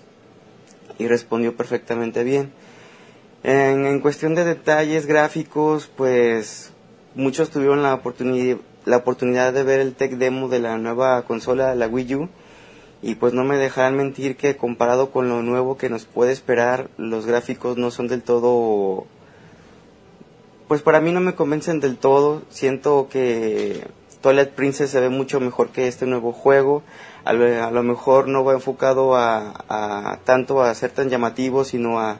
y 0.97 1.07
respondió 1.07 1.55
perfectamente 1.55 2.23
bien. 2.23 2.51
En, 3.43 3.85
en 3.85 3.99
cuestión 3.99 4.35
de 4.35 4.45
detalles 4.45 5.05
gráficos, 5.05 5.89
pues 5.95 6.71
muchos 7.15 7.49
tuvieron 7.49 7.83
la 7.83 7.93
oportunidad, 7.93 8.57
la 8.85 8.97
oportunidad 8.97 9.53
de 9.53 9.63
ver 9.63 9.79
el 9.79 9.93
tech 9.93 10.13
demo 10.13 10.49
de 10.49 10.59
la 10.59 10.77
nueva 10.77 11.21
consola, 11.23 11.75
la 11.75 11.87
Wii 11.87 12.15
U, 12.15 12.29
y 13.01 13.15
pues 13.15 13.33
no 13.33 13.43
me 13.43 13.57
dejarán 13.57 13.97
mentir 13.97 14.37
que 14.37 14.55
comparado 14.55 15.11
con 15.11 15.29
lo 15.29 15.41
nuevo 15.41 15.77
que 15.77 15.89
nos 15.89 16.05
puede 16.05 16.31
esperar, 16.31 16.89
los 16.97 17.25
gráficos 17.25 17.77
no 17.77 17.91
son 17.91 18.07
del 18.07 18.23
todo... 18.23 19.05
Pues 20.67 20.81
para 20.81 21.01
mí 21.01 21.11
no 21.11 21.19
me 21.19 21.35
convencen 21.35 21.81
del 21.81 21.97
todo, 21.97 22.41
siento 22.49 23.07
que 23.09 23.85
Twilight 24.21 24.51
Princess 24.51 24.89
se 24.89 25.01
ve 25.01 25.09
mucho 25.09 25.41
mejor 25.41 25.69
que 25.69 25.87
este 25.87 26.05
nuevo 26.05 26.31
juego, 26.31 26.81
a 27.25 27.33
lo, 27.33 27.83
mejor 27.83 28.27
no 28.27 28.43
va 28.43 28.53
enfocado 28.53 29.15
a, 29.15 30.19
tanto 30.23 30.61
a 30.61 30.73
ser 30.73 30.91
tan 30.91 31.09
llamativo, 31.09 31.65
sino 31.65 31.99
a, 31.99 32.19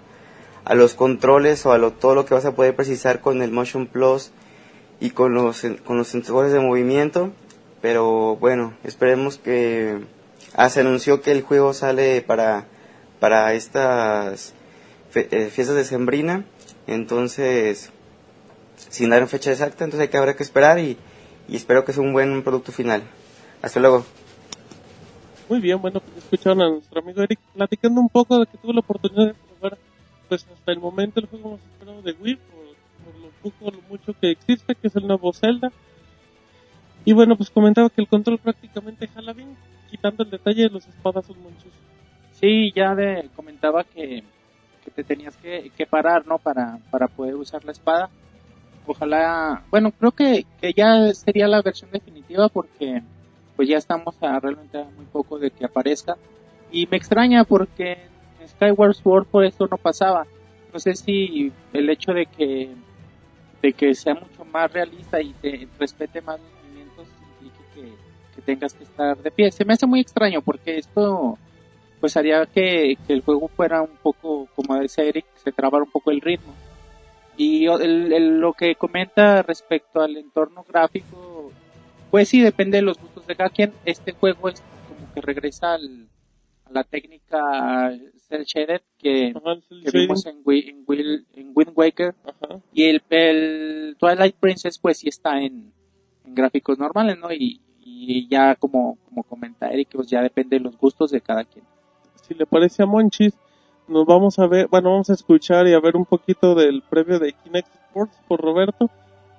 a 0.65 0.75
los 0.75 0.93
controles 0.93 1.65
o 1.65 1.71
a 1.71 1.77
lo, 1.77 1.91
todo 1.91 2.15
lo 2.15 2.25
que 2.25 2.33
vas 2.33 2.45
a 2.45 2.55
poder 2.55 2.75
precisar 2.75 3.21
con 3.21 3.41
el 3.41 3.51
Motion 3.51 3.87
Plus 3.87 4.31
y 4.99 5.11
con 5.11 5.33
los, 5.33 5.65
con 5.85 5.97
los 5.97 6.07
sensores 6.07 6.51
de 6.51 6.59
movimiento. 6.59 7.31
Pero 7.81 8.35
bueno, 8.37 8.73
esperemos 8.83 9.37
que... 9.37 9.99
Ah, 10.55 10.69
se 10.69 10.81
anunció 10.81 11.21
que 11.21 11.31
el 11.31 11.41
juego 11.41 11.73
sale 11.73 12.21
para, 12.21 12.65
para 13.19 13.53
estas 13.53 14.53
eh, 15.15 15.49
fiestas 15.51 15.75
de 15.75 15.83
Sembrina. 15.83 16.45
Entonces, 16.85 17.91
sin 18.77 19.09
dar 19.09 19.27
fecha 19.27 19.51
exacta, 19.51 19.83
entonces 19.83 20.01
hay 20.01 20.09
que 20.09 20.17
habrá 20.17 20.35
que 20.35 20.43
esperar 20.43 20.79
y, 20.79 20.97
y 21.47 21.55
espero 21.55 21.85
que 21.85 21.93
sea 21.93 22.03
un 22.03 22.13
buen 22.13 22.43
producto 22.43 22.71
final. 22.71 23.03
Hasta 23.61 23.79
luego. 23.79 24.05
Muy 25.49 25.59
bien, 25.59 25.81
bueno, 25.81 25.99
pues 25.99 26.23
escucharon 26.23 26.61
a 26.61 26.69
nuestro 26.69 27.01
amigo 27.01 27.21
Eric 27.21 27.39
platicando 27.53 27.99
un 27.99 28.09
poco 28.09 28.39
de 28.39 28.45
que 28.45 28.57
tuvo 28.57 28.73
la 28.73 28.79
oportunidad 28.79 29.27
de 29.27 29.33
probar, 29.33 29.77
pues 30.29 30.45
hasta 30.53 30.71
el 30.71 30.79
momento 30.79 31.19
el 31.19 31.27
juego 31.27 31.51
más 31.51 31.59
esperado 31.73 32.01
de 32.01 32.11
Wii, 32.13 32.39
poco 33.43 33.71
lo 33.71 33.81
mucho 33.89 34.13
que 34.19 34.31
existe, 34.31 34.75
que 34.75 34.87
es 34.87 34.95
el 34.95 35.07
nuevo 35.07 35.33
Zelda. 35.33 35.71
Y 37.05 37.13
bueno, 37.13 37.35
pues 37.35 37.49
comentaba 37.49 37.89
que 37.89 38.01
el 38.01 38.07
control 38.07 38.39
prácticamente 38.39 39.07
jala 39.07 39.33
bien, 39.33 39.55
quitando 39.89 40.23
el 40.23 40.29
detalle 40.29 40.63
de 40.63 40.69
los 40.69 40.87
espadazos 40.87 41.37
monchos. 41.37 41.71
Sí, 42.31 42.71
ya 42.75 42.95
de, 42.95 43.29
comentaba 43.35 43.83
que, 43.83 44.23
que 44.83 44.91
te 44.91 45.03
tenías 45.03 45.35
que, 45.37 45.71
que, 45.75 45.85
parar, 45.85 46.25
¿no? 46.25 46.37
Para, 46.39 46.79
para 46.89 47.07
poder 47.07 47.35
usar 47.35 47.63
la 47.65 47.73
espada. 47.73 48.09
Ojalá, 48.85 49.63
bueno, 49.69 49.91
creo 49.91 50.11
que, 50.11 50.45
que 50.59 50.73
ya 50.73 51.13
sería 51.13 51.47
la 51.47 51.61
versión 51.61 51.89
definitiva 51.91 52.49
porque 52.49 53.01
pues 53.55 53.69
ya 53.69 53.77
estamos 53.77 54.15
a 54.21 54.39
realmente 54.39 54.83
muy 54.95 55.05
poco 55.05 55.39
de 55.39 55.51
que 55.51 55.65
aparezca. 55.65 56.17
Y 56.71 56.87
me 56.87 56.97
extraña 56.97 57.43
porque 57.43 57.97
en 58.41 58.47
Skyward 58.49 58.95
Sword 58.95 59.27
por 59.27 59.45
esto 59.45 59.67
no 59.69 59.77
pasaba. 59.77 60.25
No 60.73 60.79
sé 60.79 60.95
si 60.95 61.51
el 61.71 61.89
hecho 61.89 62.13
de 62.13 62.25
que 62.25 62.71
de 63.63 63.71
que 63.71 63.95
sea 63.95 64.13
mucho 64.13 64.43
más 64.43 64.71
realista 64.71 65.21
y 65.21 65.31
te 65.41 65.69
respete 65.79 66.21
más 66.21 66.37
los 66.37 66.51
movimientos 66.51 67.07
implique 67.39 67.95
que, 68.35 68.41
tengas 68.41 68.73
que 68.73 68.83
estar 68.83 69.17
de 69.17 69.31
pie. 69.31 69.51
Se 69.51 69.63
me 69.63 69.73
hace 69.73 69.87
muy 69.87 70.01
extraño 70.01 70.41
porque 70.41 70.77
esto 70.77 71.37
pues 72.01 72.17
haría 72.17 72.45
que, 72.45 72.97
el 73.07 73.21
juego 73.21 73.47
fuera 73.47 73.81
un 73.81 73.95
poco, 74.03 74.49
como 74.53 74.75
decía 74.75 75.05
Eric, 75.05 75.25
se 75.41 75.53
trabara 75.53 75.85
un 75.85 75.91
poco 75.91 76.11
el 76.11 76.19
ritmo. 76.19 76.53
Y 77.37 77.65
lo 77.67 78.51
que 78.51 78.75
comenta 78.75 79.41
respecto 79.41 80.01
al 80.01 80.17
entorno 80.17 80.65
gráfico, 80.67 81.49
pues 82.11 82.27
sí, 82.27 82.41
depende 82.41 82.79
de 82.79 82.83
los 82.83 82.99
gustos 82.99 83.25
de 83.25 83.35
cada 83.37 83.49
quien. 83.49 83.71
Este 83.85 84.11
juego 84.11 84.49
es 84.49 84.61
como 84.89 85.11
que 85.13 85.21
regresa 85.21 85.75
al, 85.75 86.09
la 86.73 86.83
técnica 86.83 87.91
cel 88.27 88.45
shaded 88.45 88.81
que, 88.97 89.33
vimos 89.93 90.25
en, 90.25 90.37
en, 90.45 91.51
Wind 91.55 91.71
Waker. 91.75 92.15
Y 92.73 92.85
el, 92.85 93.03
el, 93.09 93.95
Twilight 93.99 94.35
Princess 94.35 94.79
pues 94.79 94.99
sí 94.99 95.09
está 95.09 95.39
en, 95.39 95.71
gráficos 96.25 96.79
normales 96.79 97.17
no 97.17 97.31
y, 97.31 97.59
ya 98.29 98.55
como 98.55 98.97
como 99.09 99.23
comenta 99.23 99.67
Eric 99.67 99.89
pues 99.91 100.07
ya 100.07 100.21
depende 100.21 100.57
de 100.57 100.63
los 100.63 100.77
gustos 100.77 101.11
de 101.11 101.21
cada 101.21 101.43
quien. 101.43 101.65
Si 102.21 102.33
le 102.33 102.45
parece 102.45 102.81
a 102.81 102.85
Monchis 102.85 103.33
nos 103.87 104.05
vamos 104.05 104.39
a 104.39 104.47
ver 104.47 104.67
bueno 104.69 104.91
vamos 104.91 105.09
a 105.09 105.13
escuchar 105.13 105.67
y 105.67 105.73
a 105.73 105.79
ver 105.79 105.97
un 105.97 106.05
poquito 106.05 106.55
del 106.55 106.81
previo 106.81 107.19
de 107.19 107.33
Kinect 107.33 107.67
Sports 107.87 108.17
por 108.27 108.41
Roberto. 108.41 108.89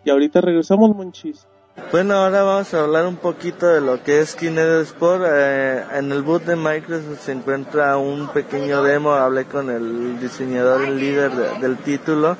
Y 0.05 0.11
ahorita 0.11 0.42
regresamos 0.42 0.94
Monchis 0.94 1.47
bueno, 1.94 2.14
ahora 2.14 2.42
vamos 2.42 2.74
a 2.74 2.80
hablar 2.80 3.06
un 3.06 3.14
poquito 3.14 3.66
de 3.66 3.80
lo 3.80 4.02
que 4.02 4.20
es 4.20 4.34
Kinect 4.34 4.82
Sport. 4.82 5.22
Eh, 5.26 5.84
en 5.92 6.10
el 6.10 6.22
boot 6.22 6.44
de 6.44 6.56
Microsoft 6.56 7.20
se 7.20 7.30
encuentra 7.30 7.96
un 7.98 8.26
pequeño 8.28 8.82
demo. 8.82 9.12
Hablé 9.12 9.44
con 9.44 9.70
el 9.70 10.18
diseñador, 10.18 10.82
el 10.82 10.98
líder 10.98 11.30
del 11.60 11.76
título. 11.78 12.37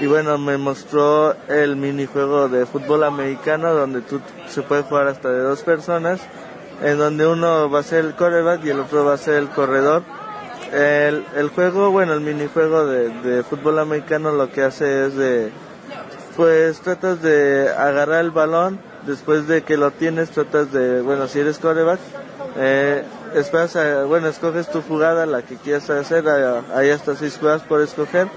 Y 0.00 0.06
bueno, 0.06 0.38
me 0.38 0.56
mostró 0.56 1.36
el 1.46 1.76
minijuego 1.76 2.48
de 2.48 2.66
fútbol 2.66 3.04
americano 3.04 3.72
donde 3.74 4.00
tú 4.00 4.20
se 4.48 4.62
puede 4.62 4.82
jugar 4.82 5.06
hasta 5.06 5.30
de 5.30 5.38
dos 5.38 5.62
personas. 5.62 6.20
En 6.82 6.98
donde 6.98 7.28
uno 7.28 7.70
va 7.70 7.78
a 7.78 7.84
ser 7.84 8.04
el 8.04 8.16
coreback 8.16 8.64
y 8.64 8.70
el 8.70 8.80
otro 8.80 9.04
va 9.04 9.14
a 9.14 9.18
ser 9.18 9.34
el 9.34 9.50
corredor. 9.50 10.02
El, 10.72 11.24
el 11.36 11.48
juego, 11.50 11.92
bueno, 11.92 12.12
el 12.12 12.22
minijuego 12.22 12.86
de, 12.86 13.08
de 13.20 13.44
fútbol 13.44 13.78
americano 13.78 14.32
lo 14.32 14.50
que 14.50 14.62
hace 14.62 15.06
es 15.06 15.16
de 15.16 15.52
pues 16.36 16.80
tratas 16.80 17.22
de 17.22 17.70
agarrar 17.70 18.24
el 18.24 18.30
balón, 18.30 18.78
después 19.06 19.48
de 19.48 19.62
que 19.62 19.76
lo 19.76 19.90
tienes 19.90 20.30
tratas 20.30 20.70
de, 20.72 21.00
bueno, 21.00 21.28
si 21.28 21.40
eres 21.40 21.58
coreback, 21.58 21.98
eh, 22.58 23.02
esperas 23.34 24.06
bueno, 24.06 24.28
escoges 24.28 24.68
tu 24.70 24.82
jugada, 24.82 25.26
la 25.26 25.42
que 25.42 25.56
quieras 25.56 25.88
hacer, 25.88 26.28
hay 26.28 26.90
hasta 26.90 27.16
seis 27.16 27.38
jugadas 27.38 27.62
por 27.62 27.80
escoger. 27.80 28.28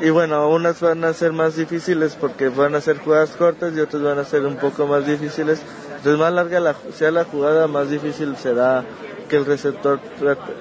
Y 0.00 0.08
bueno, 0.08 0.48
unas 0.48 0.80
van 0.80 1.04
a 1.04 1.12
ser 1.12 1.32
más 1.32 1.56
difíciles 1.56 2.16
porque 2.18 2.48
van 2.48 2.74
a 2.74 2.80
ser 2.80 2.98
jugadas 2.98 3.30
cortas 3.32 3.74
y 3.76 3.80
otras 3.80 4.02
van 4.02 4.18
a 4.18 4.24
ser 4.24 4.46
un 4.46 4.56
poco 4.56 4.86
más 4.86 5.06
difíciles. 5.06 5.60
Entonces 5.96 6.18
más 6.18 6.32
larga 6.32 6.58
la, 6.58 6.74
sea 6.94 7.10
la 7.10 7.24
jugada, 7.24 7.66
más 7.66 7.90
difícil 7.90 8.34
será 8.36 8.82
que 9.28 9.36
el 9.36 9.44
receptor 9.44 10.00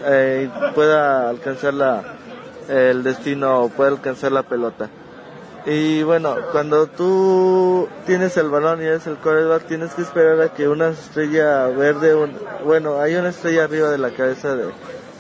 eh, 0.06 0.50
pueda 0.76 1.30
alcanzar 1.30 1.74
la, 1.74 2.04
el 2.68 3.02
destino 3.04 3.62
o 3.62 3.70
pueda 3.70 3.92
alcanzar 3.92 4.34
la 4.34 4.44
pelota. 4.44 4.90
Y 5.66 6.04
bueno, 6.04 6.38
cuando 6.52 6.88
tú 6.88 7.88
tienes 8.06 8.38
el 8.38 8.50
balón 8.50 8.82
y 8.82 8.86
eres 8.86 9.06
el 9.08 9.18
quarterback, 9.18 9.66
tienes 9.68 9.94
que 9.94 10.02
esperar 10.02 10.42
a 10.42 10.54
que 10.54 10.68
una 10.68 10.88
estrella 10.88 11.68
verde, 11.68 12.16
bueno, 12.64 13.00
hay 13.00 13.16
una 13.16 13.30
estrella 13.30 13.66
arriba 13.66 13.90
de 13.90 13.98
la 13.98 14.12
cabeza 14.12 14.56
de, 14.56 14.70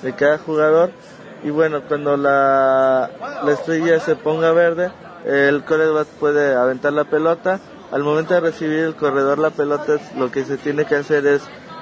de 0.01 0.15
cada 0.15 0.37
jugador. 0.37 0.91
Y 1.43 1.49
bueno, 1.49 1.83
cuando 1.87 2.17
la, 2.17 3.09
la 3.43 3.51
estrella 3.51 3.99
se 3.99 4.15
ponga 4.15 4.51
verde, 4.51 4.91
el 5.25 5.63
quarterback 5.65 6.07
puede 6.19 6.55
aventar 6.55 6.93
la 6.93 7.03
pelota. 7.03 7.59
Al 7.91 8.03
momento 8.03 8.33
de 8.33 8.39
recibir 8.39 8.79
el 8.79 8.95
corredor 8.95 9.39
la 9.39 9.49
pelota, 9.49 9.97
lo 10.17 10.31
que 10.31 10.45
se 10.45 10.57
tiene 10.57 10.85
que 10.85 10.95
hacer 10.95 11.27
es 11.27 11.41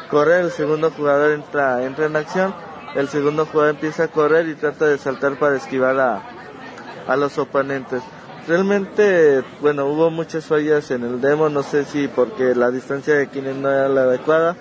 correr. 0.10 0.41
El 0.41 0.52
segundo 0.52 0.91
jugador 0.91 1.32
entra, 1.32 1.84
entra 1.84 2.06
en 2.08 2.15
acción. 2.15 2.56
El 2.96 3.08
segundo 3.08 3.46
jugador 3.46 3.76
empieza 3.76 4.06
a 4.06 4.08
correr 4.08 4.48
y 4.48 4.56
trata 4.56 4.86
de 4.86 4.98
saltar 4.98 5.38
para 5.38 5.58
esquivar 5.58 6.00
a, 6.00 6.22
a 7.08 7.15
los 7.15 7.38
oponentes 7.38 8.02
realmente, 8.47 9.43
bueno, 9.62 9.86
hubo 9.88 10.10
muchas 10.10 10.45
fallas 10.45 10.89
en 10.91 11.03
el 11.03 11.21
demo, 11.21 11.49
no 11.49 11.63
sé 11.63 11.86
si 11.86 12.07
porque 12.07 12.55
la 12.55 12.71
distancia 12.71 13.15
de 13.15 13.27
Kinect 13.27 13.57
no 13.57 13.69
era 13.69 13.89
la 13.89 14.01
adecuada 14.03 14.55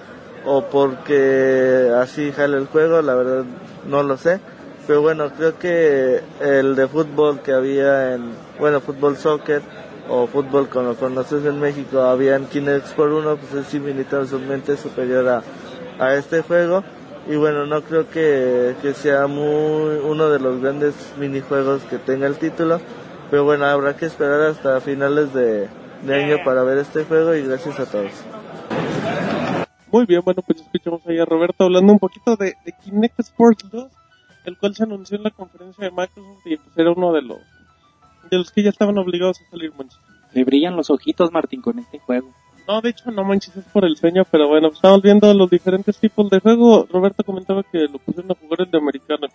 o 0.45 0.63
porque 0.63 1.93
así 1.97 2.33
jala 2.33 2.57
el 2.57 2.67
juego, 2.67 3.01
la 3.03 3.15
verdad 3.15 3.45
no 3.87 4.03
lo 4.03 4.17
sé. 4.17 4.41
Pero 4.87 5.03
bueno, 5.03 5.33
creo 5.37 5.59
que 5.59 6.21
el 6.41 6.77
de 6.77 6.87
fútbol 6.87 7.41
que 7.41 7.53
había 7.53 8.15
en, 8.15 8.31
bueno, 8.59 8.81
fútbol 8.81 9.17
soccer 9.17 9.61
o 10.09 10.29
fútbol 10.29 10.69
como 10.69 10.91
lo 10.91 10.95
conoces 10.95 11.45
en 11.45 11.59
México, 11.61 12.03
había 12.03 12.37
en 12.37 12.47
Kinect 12.47 12.95
por 12.95 13.09
uno, 13.09 13.37
pues 13.37 13.67
es 13.67 13.75
infinitamente 13.75 14.77
superior 14.77 15.29
a, 15.29 15.43
a 15.99 16.15
este 16.15 16.43
juego. 16.43 16.85
Y 17.29 17.35
bueno, 17.35 17.67
no 17.67 17.83
creo 17.83 18.09
que, 18.09 18.77
que 18.81 18.95
sea 18.95 19.27
muy 19.27 19.97
uno 20.05 20.29
de 20.29 20.39
los 20.39 20.61
grandes 20.61 20.95
minijuegos 21.19 21.83
que 21.91 21.99
tenga 21.99 22.29
el 22.29 22.37
título. 22.37 22.81
Pero 23.31 23.45
bueno, 23.45 23.65
habrá 23.65 23.97
que 23.97 24.07
esperar 24.07 24.41
hasta 24.43 24.81
finales 24.81 25.33
de, 25.33 25.69
año 26.09 26.37
para 26.45 26.63
ver 26.63 26.79
este 26.79 27.05
juego 27.05 27.35
y 27.35 27.43
gracias 27.43 27.81
a 27.81 27.91
todos. 27.91 28.13
Muy 29.91 30.07
bien, 30.07 30.23
bueno, 30.25 30.43
pues 30.47 30.61
escuchamos 30.61 31.01
ahí 31.07 31.19
a 31.19 31.25
Roberto 31.25 31.65
hablando 31.65 31.93
un 31.93 31.99
poquito 31.99 32.37
de, 32.37 32.55
de 32.65 32.73
Kinect 32.85 33.21
Sports 33.21 33.69
2, 33.71 33.91
el 34.45 34.59
cual 34.59 34.75
se 34.75 34.85
anunció 34.85 35.17
en 35.17 35.25
la 35.25 35.31
conferencia 35.31 35.85
de 35.85 35.91
Microsoft 35.91 36.47
y 36.47 36.57
pues 36.57 36.77
era 36.77 36.93
uno 36.93 37.13
de 37.13 37.23
los 37.23 37.39
de 38.31 38.39
los 38.39 38.51
que 38.51 38.63
ya 38.63 38.71
estaban 38.71 38.99
obligados 38.99 39.41
a 39.41 39.51
salir, 39.51 39.73
manches. 39.77 39.99
Le 40.33 40.45
brillan 40.45 40.77
los 40.77 40.91
ojitos, 40.91 41.33
Martín, 41.33 41.63
con 41.63 41.79
este 41.79 41.99
juego. 41.99 42.29
No, 42.69 42.81
de 42.81 42.91
hecho, 42.91 43.11
no 43.11 43.25
manches, 43.25 43.57
es 43.57 43.65
por 43.67 43.85
el 43.85 43.97
sueño, 43.97 44.25
pero 44.31 44.49
bueno, 44.49 44.69
estamos 44.69 45.01
viendo 45.01 45.33
los 45.33 45.49
diferentes 45.49 45.99
tipos 45.99 46.29
de 46.31 46.41
juego. 46.41 46.87
Roberto 46.91 47.23
comentaba 47.23 47.63
que 47.63 47.87
lo 47.87 47.99
pusieron 47.99 48.33
a 48.33 48.35
jugar 48.35 48.63
el 48.63 48.71
de 48.71 48.79
americano. 48.79 49.29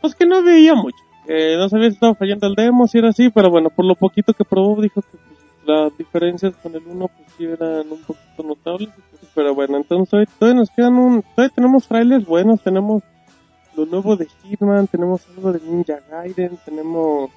Pues 0.00 0.14
que 0.14 0.26
no 0.26 0.42
veía 0.42 0.74
mucho. 0.74 0.98
No 1.28 1.68
sabía 1.68 1.90
si 1.90 1.94
estaba 1.94 2.14
fallando 2.14 2.46
el 2.46 2.54
demo, 2.54 2.86
si 2.86 2.98
era 2.98 3.08
así, 3.08 3.30
pero 3.30 3.50
bueno, 3.50 3.70
por 3.70 3.84
lo 3.84 3.94
poquito 3.94 4.32
que 4.32 4.44
probó, 4.44 4.80
dijo 4.80 5.00
que 5.00 5.16
pues, 5.16 5.44
las 5.66 5.96
diferencias 5.96 6.54
con 6.56 6.74
el 6.74 6.82
1 6.86 7.08
pues 7.08 7.28
sí 7.36 7.44
eran 7.44 7.90
un 7.90 8.02
poquito 8.02 8.42
notables. 8.42 8.90
Pero 9.34 9.54
bueno, 9.54 9.76
entonces 9.78 10.28
todavía 10.38 10.60
nos 10.60 10.70
quedan 10.70 10.94
un... 10.94 11.22
Todavía 11.22 11.54
tenemos 11.54 11.88
trailers 11.88 12.24
buenos, 12.24 12.62
tenemos 12.62 13.02
lo 13.76 13.86
nuevo 13.86 14.16
de 14.16 14.26
Hitman, 14.26 14.86
tenemos 14.86 15.26
algo 15.36 15.52
de 15.52 15.60
Ninja 15.60 15.98
Gaiden, 16.08 16.56
tenemos, 16.64 17.30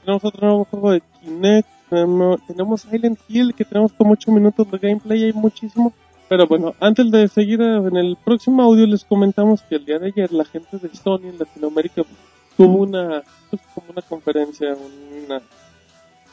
tenemos 0.00 0.24
otro 0.24 0.46
nuevo 0.46 0.64
juego 0.64 0.90
de 0.92 1.02
Kinect, 1.22 1.68
tenemos, 1.88 2.82
Silent 2.82 3.18
Hill 3.28 3.54
que 3.54 3.64
tenemos 3.64 3.92
como 3.94 4.12
8 4.12 4.30
minutos 4.32 4.70
de 4.70 4.78
gameplay, 4.78 5.24
hay 5.24 5.32
muchísimo. 5.32 5.92
Pero 6.28 6.46
bueno, 6.46 6.74
antes 6.80 7.10
de 7.10 7.28
seguir 7.28 7.60
en 7.60 7.96
el 7.96 8.16
próximo 8.22 8.62
audio 8.62 8.86
les 8.86 9.04
comentamos 9.04 9.62
que 9.62 9.76
el 9.76 9.84
día 9.84 9.98
de 9.98 10.08
ayer 10.08 10.32
la 10.32 10.44
gente 10.44 10.78
de 10.78 10.88
Sony 10.94 11.28
en 11.28 11.38
Latinoamérica 11.38 12.02
tuvo 12.56 12.82
una, 12.82 13.22
como 13.74 13.90
una 13.90 14.02
conferencia, 14.02 14.76
una 15.24 15.40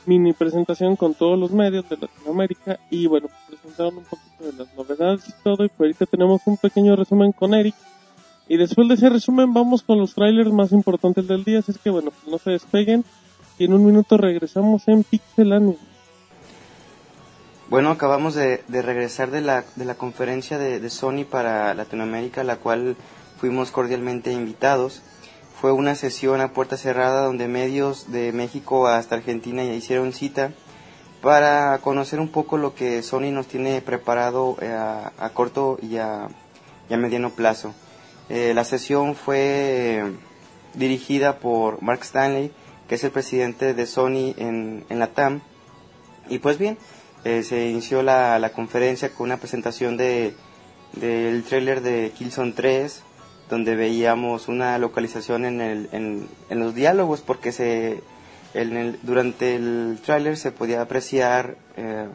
mini 0.05 0.33
presentación 0.33 0.95
con 0.95 1.13
todos 1.13 1.37
los 1.37 1.51
medios 1.51 1.87
de 1.89 1.97
Latinoamérica 1.97 2.79
y 2.89 3.07
bueno, 3.07 3.27
presentaron 3.47 3.97
un 3.97 4.03
poquito 4.05 4.43
de 4.45 4.53
las 4.53 4.73
novedades 4.75 5.27
y 5.27 5.33
todo 5.43 5.65
y 5.65 5.69
pues 5.69 5.79
ahorita 5.79 6.05
tenemos 6.05 6.41
un 6.45 6.57
pequeño 6.57 6.95
resumen 6.95 7.31
con 7.31 7.53
Eric 7.53 7.75
y 8.47 8.57
después 8.57 8.87
de 8.87 8.95
ese 8.95 9.09
resumen 9.09 9.53
vamos 9.53 9.83
con 9.83 9.99
los 9.99 10.15
trailers 10.15 10.51
más 10.51 10.71
importantes 10.71 11.27
del 11.27 11.43
día, 11.43 11.59
así 11.59 11.73
que 11.83 11.89
bueno, 11.89 12.11
no 12.27 12.37
se 12.39 12.51
despeguen 12.51 13.05
y 13.59 13.65
en 13.65 13.73
un 13.73 13.85
minuto 13.85 14.17
regresamos 14.17 14.87
en 14.87 15.03
Pixelania. 15.03 15.75
Bueno, 17.69 17.91
acabamos 17.91 18.33
de, 18.33 18.63
regresar 18.67 19.29
de 19.29 19.41
la, 19.41 19.63
de 19.75 19.85
la 19.85 19.93
conferencia 19.93 20.57
de, 20.57 20.89
Sony 20.89 21.23
para 21.29 21.75
Latinoamérica, 21.75 22.43
la 22.43 22.55
cual 22.55 22.95
fuimos 23.39 23.69
cordialmente 23.69 24.31
invitados. 24.31 25.03
Fue 25.59 25.71
una 25.71 25.95
sesión 25.95 26.41
a 26.41 26.53
puerta 26.53 26.77
cerrada 26.77 27.25
donde 27.25 27.47
medios 27.47 28.11
de 28.11 28.31
México 28.31 28.87
hasta 28.87 29.15
Argentina 29.15 29.63
ya 29.63 29.73
hicieron 29.73 30.13
cita 30.13 30.51
para 31.21 31.77
conocer 31.79 32.19
un 32.19 32.29
poco 32.29 32.57
lo 32.57 32.75
que 32.75 33.03
Sony 33.03 33.31
nos 33.31 33.47
tiene 33.47 33.81
preparado 33.81 34.57
eh, 34.61 34.71
a, 34.71 35.29
corto 35.33 35.77
y 35.81 35.97
a 35.97 36.29
mediano 36.89 37.31
plazo. 37.31 37.73
Eh, 38.29 38.53
la 38.53 38.63
sesión 38.63 39.15
fue 39.15 40.03
dirigida 40.75 41.39
por 41.39 41.81
Mark 41.81 42.01
Stanley, 42.03 42.51
que 42.87 42.95
es 42.95 43.03
el 43.03 43.09
presidente 43.09 43.73
de 43.73 43.85
Sony 43.87 44.35
en, 44.37 44.85
en 44.87 44.99
la 44.99 45.07
TAM. 45.07 45.41
Y 46.29 46.37
pues 46.37 46.59
bien, 46.59 46.77
eh, 47.23 47.41
se 47.41 47.67
inició 47.67 48.03
la, 48.03 48.37
la, 48.37 48.51
conferencia 48.51 49.09
con 49.09 49.25
una 49.25 49.37
presentación 49.37 49.97
de, 49.97 50.35
del 50.93 51.43
tráiler 51.43 51.81
de 51.81 52.11
Killzone 52.15 52.51
3, 52.51 53.03
donde 53.49 53.75
veíamos 53.75 54.47
una 54.47 54.77
localización 54.77 55.43
en, 55.45 55.59
el, 55.61 55.89
en, 55.91 56.59
los 56.59 56.75
diálogos, 56.75 57.21
porque 57.21 57.51
se, 57.51 58.01
durante 59.01 59.55
el 59.55 59.99
tráiler 60.05 60.37
se 60.37 60.51
podía 60.51 60.81
apreciar 60.81 61.57
eh, 61.75 62.07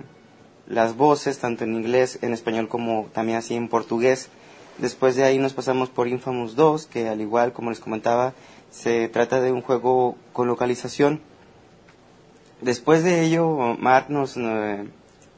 las 0.68 0.96
voces, 0.96 1.38
tanto 1.40 1.64
en 1.64 1.74
inglés, 1.74 2.20
en 2.22 2.32
español, 2.32 2.68
como 2.68 3.08
también 3.12 3.38
así 3.38 3.54
en 3.54 3.68
portugués. 3.68 4.28
Después 4.78 5.16
de 5.16 5.24
ahí 5.24 5.38
nos 5.38 5.52
pasamos 5.52 5.90
por 5.90 6.08
Infamous 6.08 6.54
2, 6.54 6.86
que 6.86 7.08
al 7.08 7.20
igual 7.20 7.52
como 7.52 7.70
les 7.70 7.80
comentaba, 7.80 8.32
se 8.70 9.08
trata 9.08 9.40
de 9.40 9.52
un 9.52 9.60
juego 9.60 10.16
con 10.32 10.46
localización. 10.46 11.20
Después 12.60 13.02
de 13.04 13.22
ello, 13.22 13.76
Mark 13.78 14.06
nos, 14.08 14.36
eh, 14.36 14.84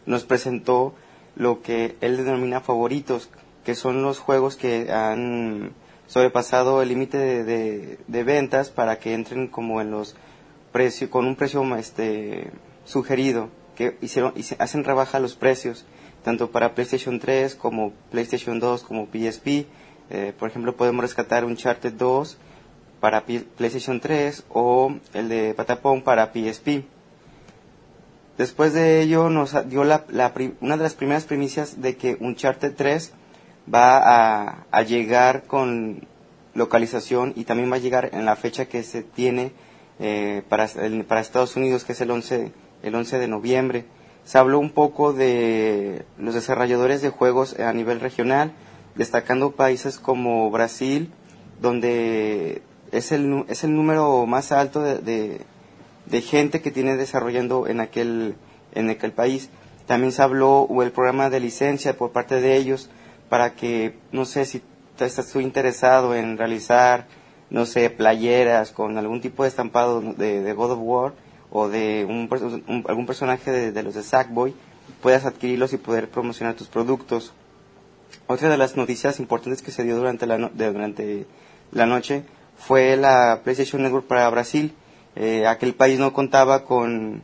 nos 0.04 0.24
presentó 0.24 0.94
lo 1.34 1.62
que 1.62 1.96
él 2.00 2.16
denomina 2.18 2.60
favoritos, 2.60 3.30
que 3.64 3.74
son 3.74 4.02
los 4.02 4.18
juegos 4.18 4.56
que 4.56 4.92
han 4.92 5.72
sobrepasado 6.06 6.82
el 6.82 6.88
límite 6.88 7.44
de, 7.44 7.98
de, 8.06 8.24
ventas 8.24 8.70
para 8.70 8.98
que 8.98 9.14
entren 9.14 9.48
como 9.48 9.80
en 9.80 9.90
los 9.90 10.14
precios, 10.72 11.10
con 11.10 11.26
un 11.26 11.36
precio 11.36 11.76
este, 11.76 12.50
sugerido, 12.84 13.48
que 13.74 13.96
hicieron, 14.00 14.32
hacen 14.58 14.84
rebaja 14.84 15.20
los 15.20 15.34
precios 15.34 15.84
tanto 16.26 16.50
para 16.50 16.74
PlayStation 16.74 17.20
3 17.20 17.54
como 17.54 17.92
PlayStation 18.10 18.58
2 18.58 18.82
como 18.82 19.06
PSP. 19.06 19.66
Eh, 20.10 20.32
por 20.36 20.48
ejemplo, 20.48 20.74
podemos 20.74 21.02
rescatar 21.02 21.44
un 21.44 21.56
Charter 21.56 21.96
2 21.96 22.36
para 22.98 23.24
PlayStation 23.24 24.00
3 24.00 24.44
o 24.48 24.92
el 25.14 25.28
de 25.28 25.54
Patapon 25.54 26.02
para 26.02 26.32
PSP. 26.32 26.84
Después 28.38 28.72
de 28.72 29.02
ello 29.02 29.30
nos 29.30 29.54
dio 29.68 29.84
la, 29.84 30.04
una 30.60 30.76
de 30.76 30.82
las 30.82 30.94
primeras 30.94 31.24
primicias 31.24 31.80
de 31.80 31.96
que 31.96 32.16
un 32.18 32.34
Charter 32.34 32.74
3 32.74 33.12
va 33.72 34.66
a, 34.70 34.82
llegar 34.82 35.44
con 35.44 36.06
localización 36.54 37.32
y 37.36 37.44
también 37.44 37.70
va 37.70 37.76
a 37.76 37.80
llegar 37.80 38.10
en 38.12 38.24
la 38.24 38.36
fecha 38.36 38.66
que 38.66 38.82
se 38.82 39.02
tiene 39.02 39.52
eh, 39.98 40.42
para, 40.48 40.68
para 41.08 41.20
Estados 41.20 41.56
Unidos, 41.56 41.84
que 41.84 41.92
es 41.92 42.00
el 42.00 42.10
11, 42.10 42.52
el 42.82 42.94
11 42.94 43.18
de 43.18 43.28
noviembre 43.28 43.84
se 44.26 44.38
habló 44.38 44.58
un 44.58 44.70
poco 44.70 45.12
de 45.12 46.04
los 46.18 46.34
desarrolladores 46.34 47.00
de 47.00 47.10
juegos 47.10 47.58
a 47.60 47.72
nivel 47.72 48.00
regional, 48.00 48.52
destacando 48.96 49.52
países 49.52 50.00
como 50.00 50.50
Brasil, 50.50 51.12
donde 51.62 52.60
es 52.90 53.12
el, 53.12 53.44
es 53.48 53.62
el 53.62 53.76
número 53.76 54.26
más 54.26 54.50
alto 54.50 54.82
de, 54.82 55.40
de, 56.06 56.20
gente 56.22 56.60
que 56.60 56.72
tiene 56.72 56.96
desarrollando 56.96 57.68
en 57.68 57.80
aquel, 57.80 58.34
en 58.74 58.90
aquel 58.90 59.12
país. 59.12 59.48
También 59.86 60.10
se 60.10 60.22
habló 60.22 60.62
o 60.62 60.82
el 60.82 60.90
programa 60.90 61.30
de 61.30 61.38
licencia 61.38 61.96
por 61.96 62.10
parte 62.10 62.40
de 62.40 62.56
ellos 62.56 62.90
para 63.28 63.54
que, 63.54 63.98
no 64.12 64.24
sé 64.24 64.44
si 64.44 64.62
estás 64.98 65.30
tú 65.32 65.40
interesado 65.40 66.14
en 66.14 66.38
realizar, 66.38 67.06
no 67.50 67.66
sé, 67.66 67.90
playeras 67.90 68.70
con 68.70 68.96
algún 68.98 69.20
tipo 69.20 69.42
de 69.42 69.48
estampado 69.48 70.00
de, 70.00 70.42
de 70.42 70.52
God 70.52 70.72
of 70.72 70.78
War, 70.82 71.12
o 71.50 71.68
de 71.68 72.06
un, 72.08 72.28
algún 72.88 73.06
personaje 73.06 73.50
de, 73.50 73.82
los 73.82 73.94
de 73.94 74.02
Sackboy, 74.02 74.54
puedas 75.00 75.24
adquirirlos 75.24 75.72
y 75.72 75.78
poder 75.78 76.08
promocionar 76.08 76.54
tus 76.54 76.68
productos. 76.68 77.32
Otra 78.26 78.48
de 78.48 78.56
las 78.56 78.76
noticias 78.76 79.20
importantes 79.20 79.62
que 79.62 79.70
se 79.70 79.84
dio 79.84 79.96
durante 79.96 80.26
la, 80.26 80.36
durante 80.38 81.26
la 81.72 81.86
noche 81.86 82.24
fue 82.58 82.96
la 82.96 83.40
PlayStation 83.44 83.82
Network 83.82 84.06
para 84.06 84.28
Brasil. 84.30 84.74
Eh, 85.14 85.46
aquel 85.46 85.74
país 85.74 85.98
no 85.98 86.12
contaba 86.12 86.64
con, 86.64 87.22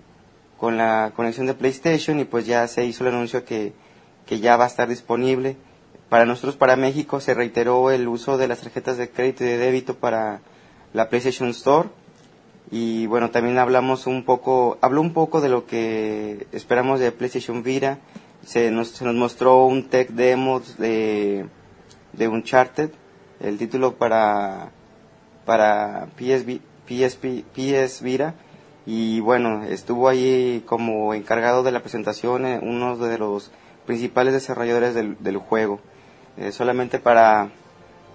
con 0.57 0.77
la 0.77 1.13
conexión 1.15 1.47
de 1.47 1.55
PlayStation 1.55 2.19
y 2.21 2.25
pues 2.25 2.47
ya 2.47 2.67
se 2.69 2.85
hizo 2.85 3.07
el 3.07 3.15
anuncio 3.15 3.45
que, 3.45 3.73
que 4.27 4.41
ya 4.41 4.57
va 4.57 4.65
a 4.65 4.69
estar 4.69 4.89
disponible. 4.89 5.57
Para 6.13 6.27
nosotros, 6.27 6.57
para 6.57 6.77
México, 6.77 7.21
se 7.21 7.33
reiteró 7.33 7.91
el 7.91 8.07
uso 8.07 8.37
de 8.37 8.47
las 8.47 8.61
tarjetas 8.61 8.99
de 8.99 9.09
crédito 9.09 9.45
y 9.45 9.47
de 9.47 9.57
débito 9.57 9.95
para 9.95 10.43
la 10.93 11.09
PlayStation 11.09 11.49
Store 11.49 11.89
y 12.71 13.07
bueno, 13.07 13.31
también 13.31 13.57
hablamos 13.57 14.07
un 14.07 14.23
poco, 14.23 14.77
habló 14.83 15.01
un 15.01 15.15
poco 15.15 15.41
de 15.41 15.49
lo 15.49 15.65
que 15.65 16.47
esperamos 16.53 17.01
de 17.01 17.13
PlayStation 17.13 17.63
Vita. 17.63 17.99
Se 18.45 18.71
nos, 18.71 18.89
se 18.89 19.07
nos 19.07 19.15
mostró 19.15 19.65
un 19.65 19.89
tech 19.89 20.11
demo 20.11 20.61
de, 20.77 21.47
de 22.13 22.29
Uncharted, 22.29 22.91
el 23.41 23.57
título 23.57 23.95
para, 23.95 24.71
para 25.47 26.09
PSV, 26.19 26.61
PS 27.55 28.03
Vita. 28.03 28.35
Y 28.85 29.21
bueno, 29.21 29.65
estuvo 29.65 30.11
ahí 30.11 30.63
como 30.67 31.15
encargado 31.15 31.63
de 31.63 31.73
la 31.73 31.81
presentación 31.81 32.45
eh, 32.45 32.61
uno 32.61 32.99
de 32.99 33.17
los 33.17 33.51
principales 33.87 34.35
desarrolladores 34.35 34.95
del 34.95 35.39
juego. 35.39 35.81
Eh, 36.37 36.53
solamente 36.53 36.99
para 36.99 37.51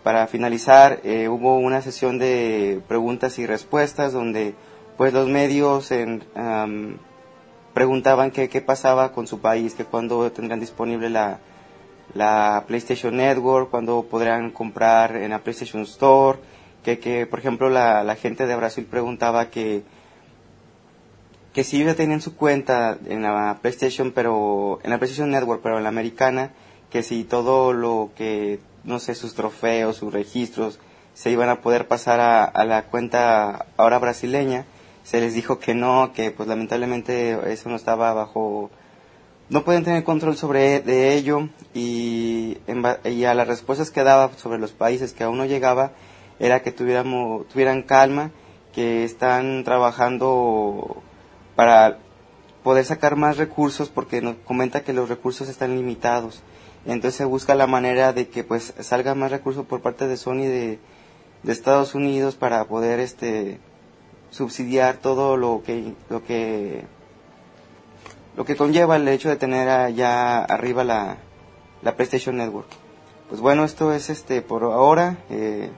para 0.08 0.26
finalizar, 0.28 1.02
eh, 1.04 1.28
hubo 1.28 1.58
una 1.58 1.82
sesión 1.82 2.18
de 2.18 2.80
preguntas 2.88 3.40
y 3.40 3.46
respuestas 3.46 4.14
donde 4.14 4.56
pues 4.96 5.12
los 5.12 5.28
medios 5.28 5.92
en, 5.92 6.24
am, 6.34 6.98
preguntaban 7.74 8.32
qué, 8.32 8.48
qué 8.48 8.62
pasaba 8.62 9.12
con 9.12 9.28
su 9.28 9.42
país, 9.42 9.74
que 9.74 9.84
cuándo 9.84 10.32
tendrían 10.32 10.62
disponible 10.62 11.10
la, 11.10 11.40
la 12.14 12.64
PlayStation 12.68 13.18
Network, 13.18 13.70
cuándo 13.70 14.04
podrían 14.04 14.52
comprar 14.52 15.18
en 15.18 15.32
la 15.32 15.40
PlayStation 15.40 15.82
Store, 15.82 16.40
que, 16.86 17.00
que 17.00 17.26
por 17.26 17.40
ejemplo 17.40 17.70
la, 17.70 18.02
la 18.06 18.16
gente 18.16 18.48
de 18.48 18.56
Brasil 18.56 18.88
preguntaba 18.90 19.50
que 19.50 19.84
que 21.54 21.66
si 21.66 21.78
ellos 21.78 21.88
ya 21.88 21.96
tenían 21.96 22.22
su 22.22 22.36
cuenta 22.38 22.98
en 23.08 23.24
la 23.24 23.58
PlayStation, 23.62 24.14
pero 24.14 24.80
en 24.84 24.92
la 24.92 25.00
PlayStation 25.00 25.32
Network, 25.32 25.60
pero 25.62 25.78
en 25.78 25.84
la 25.84 25.90
americana, 25.90 26.52
que 26.90 27.04
si 27.04 27.24
todo 27.24 27.74
lo 27.74 28.12
que, 28.16 28.60
no 28.84 29.00
sé, 29.00 29.16
sus 29.16 29.34
trofeos, 29.34 29.98
sus 29.98 30.14
registros, 30.14 30.80
se 31.14 31.32
iban 31.32 31.50
a 31.50 31.62
poder 31.62 31.88
pasar 31.88 32.20
a, 32.20 32.66
la 32.66 32.84
cuenta 32.84 33.66
ahora 33.76 33.98
brasileña, 34.00 34.66
se 35.04 35.20
les 35.20 35.34
dijo 35.34 35.60
que 35.60 35.74
no, 35.74 36.12
que 36.14 36.32
pues 36.32 36.48
lamentablemente 36.48 37.52
eso 37.52 37.70
no 37.70 37.76
estaba 37.76 38.14
bajo, 38.14 38.70
no 39.50 39.64
pueden 39.64 39.84
tener 39.84 40.04
control 40.04 40.38
sobre 40.38 40.80
de 40.82 41.16
ello 41.16 41.50
y, 41.74 42.58
en 42.68 42.84
y 43.06 43.24
a 43.26 43.34
las 43.34 43.48
respuestas 43.48 43.90
que 43.90 44.04
daba 44.04 44.32
sobre 44.38 44.60
los 44.60 44.74
países 44.74 45.14
que 45.14 45.24
aún 45.24 45.38
no 45.38 45.46
llegaba 45.46 45.92
era 46.40 46.62
que 46.62 46.72
tuviéramos, 46.72 47.48
tuvieran 47.48 47.82
calma, 47.82 48.32
que 48.74 49.04
están 49.04 49.64
trabajando 49.64 51.02
para 51.56 51.98
poder 52.62 52.86
sacar 52.86 53.16
más 53.16 53.38
recursos 53.38 53.90
porque 53.90 54.22
nos 54.22 54.36
comenta 54.46 54.84
que 54.84 54.94
los 54.94 55.10
recursos 55.10 55.50
están 55.50 55.76
limitados. 55.76 56.44
Entonces 56.88 57.16
se 57.16 57.26
busca 57.26 57.54
la 57.54 57.68
manera 57.68 58.14
de 58.14 58.30
que 58.30 58.46
pues 58.46 58.74
salga 58.80 59.14
más 59.14 59.30
recursos 59.30 59.66
por 59.66 59.82
parte 59.82 60.08
de 60.08 60.16
Sony 60.16 60.46
de, 60.46 60.80
Estados 61.46 61.96
Unidos 61.96 62.36
para 62.36 62.66
poder 62.66 63.00
este 63.00 63.60
subsidiar 64.32 64.98
todo 64.98 65.38
lo 65.38 65.62
que 65.66 65.94
lo 66.10 66.24
que 66.24 66.84
lo 68.36 68.46
que 68.46 68.56
conlleva 68.56 68.96
el 68.96 69.08
hecho 69.08 69.30
de 69.30 69.36
tener 69.36 69.70
allá 69.70 70.44
arriba 70.44 70.84
la, 70.84 71.18
la 71.82 71.96
PlayStation 71.96 72.38
Network. 72.38 72.68
Pues 73.30 73.42
bueno, 73.42 73.64
esto 73.66 73.94
es 73.94 74.10
este 74.10 74.42
por 74.42 74.64
ahora. 74.64 75.18
eh, 75.30 75.70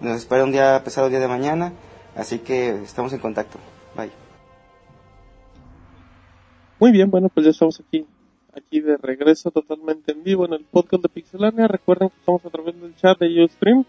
nos 0.00 0.18
espera 0.18 0.44
un 0.44 0.52
día 0.52 0.82
pesado 0.84 1.08
día 1.08 1.20
de 1.20 1.28
mañana, 1.28 1.72
así 2.16 2.40
que 2.40 2.70
estamos 2.82 3.12
en 3.12 3.20
contacto. 3.20 3.58
Bye. 3.96 4.10
Muy 6.78 6.92
bien, 6.92 7.10
bueno, 7.10 7.28
pues 7.28 7.44
ya 7.44 7.50
estamos 7.50 7.80
aquí, 7.80 8.06
aquí 8.56 8.80
de 8.80 8.96
regreso 8.96 9.50
totalmente 9.50 10.12
en 10.12 10.22
vivo 10.24 10.46
en 10.46 10.54
el 10.54 10.64
podcast 10.64 11.02
de 11.02 11.08
Pixelania. 11.08 11.68
Recuerden 11.68 12.08
que 12.08 12.16
estamos 12.18 12.44
a 12.44 12.50
través 12.50 12.80
del 12.80 12.96
chat 12.96 13.18
de 13.18 13.44
Ustream 13.44 13.84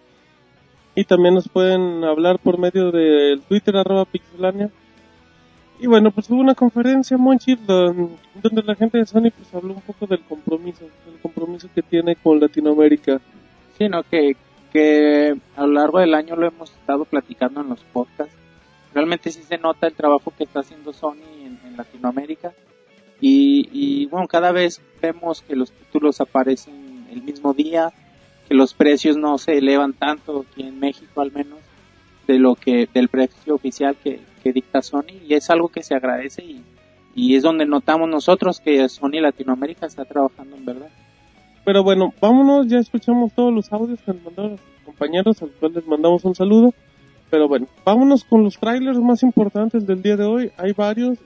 y 0.96 1.04
también 1.06 1.36
nos 1.36 1.48
pueden 1.48 2.04
hablar 2.04 2.40
por 2.40 2.58
medio 2.58 2.92
del 2.92 3.42
Twitter 3.42 3.76
arroba 3.78 4.06
Pixelania. 4.06 4.70
Y 5.80 5.86
bueno, 5.86 6.10
pues 6.12 6.30
hubo 6.32 6.40
una 6.42 6.56
conferencia, 6.56 7.18
Monchi, 7.18 7.56
don- 7.56 8.18
donde 8.42 8.64
la 8.64 8.74
gente 8.76 8.98
de 8.98 9.06
Sony 9.06 9.30
pues 9.36 9.54
habló 9.54 9.76
un 9.76 9.82
poco 9.82 10.08
del 10.08 10.22
compromiso, 10.22 10.86
del 11.06 11.20
compromiso 11.22 11.70
que 11.74 11.84
tiene 11.84 12.16
con 12.16 12.40
Latinoamérica. 12.40 13.22
Sí, 13.78 13.88
¿no? 13.88 14.02
Que, 14.02 14.36
que 14.74 15.36
a 15.56 15.62
lo 15.68 15.74
largo 15.74 16.00
del 16.00 16.16
año 16.16 16.36
lo 16.36 16.48
hemos 16.48 16.72
estado 16.72 17.06
platicando 17.06 17.62
en 17.62 17.70
los 17.70 17.80
podcasts. 17.94 18.34
Realmente 18.94 19.30
sí 19.30 19.44
se 19.44 19.60
nota 19.60 19.86
el 19.86 19.94
trabajo 19.94 20.34
que 20.36 20.46
está 20.46 20.62
haciendo 20.62 20.94
Sony 20.94 21.22
en 21.44 21.78
Latinoamérica. 21.78 22.54
Y, 23.20 23.70
y 23.72 24.06
bueno, 24.08 24.28
cada 24.28 24.52
vez 24.52 24.82
vemos 25.02 25.42
que 25.42 25.56
los 25.56 25.72
títulos 25.72 26.22
aparecen 26.22 27.08
el 27.12 27.24
mismo 27.24 27.54
día, 27.54 27.92
que 28.48 28.54
los 28.54 28.74
precios 28.74 29.18
no 29.18 29.38
se 29.38 29.58
elevan 29.58 29.94
tanto 29.94 30.46
aquí 30.50 30.64
en 30.64 30.80
México 30.80 31.22
al 31.22 31.32
menos 31.32 31.60
de 32.28 32.40
lo 32.40 32.56
que 32.56 32.88
del 32.94 33.08
precio 33.08 33.56
oficial 33.56 33.96
que, 33.96 34.20
que 34.44 34.54
dicta 34.54 34.82
Sony 34.82 35.20
y 35.28 35.34
es 35.34 35.50
algo 35.50 35.70
que 35.70 35.84
se 35.84 35.96
agradece 35.96 36.44
y, 36.44 37.36
es 37.36 37.42
donde 37.42 37.66
notamos 37.66 38.08
nosotros 38.08 38.60
que 38.60 38.88
Sony 38.90 39.20
Latinoamérica 39.20 39.88
está 39.88 40.06
trabajando 40.06 40.56
en 40.56 40.66
verdad. 40.66 40.90
Pero 41.66 41.84
bueno, 41.84 42.14
vámonos, 42.22 42.68
ya 42.68 42.78
escuchamos 42.78 43.34
todos 43.34 43.52
los 43.52 43.74
audios 43.74 44.00
que 44.02 44.14
nos 44.14 44.24
mandaron 44.24 44.52
los 44.52 44.62
compañeros, 44.86 45.42
a 45.42 45.46
los 45.46 45.56
cuales 45.56 45.78
les 45.78 45.88
mandamos 45.88 46.24
un 46.26 46.36
saludo. 46.36 46.76
Pero 47.32 47.48
bueno, 47.48 47.68
vámonos 47.84 48.24
con 48.24 48.44
los 48.44 48.60
trailers 48.60 49.00
más 49.00 49.24
importantes 49.24 49.88
del 49.88 50.04
día 50.04 50.16
de 50.16 50.26
hoy. 50.26 50.52
Hay 50.58 50.74
varios 50.74 51.18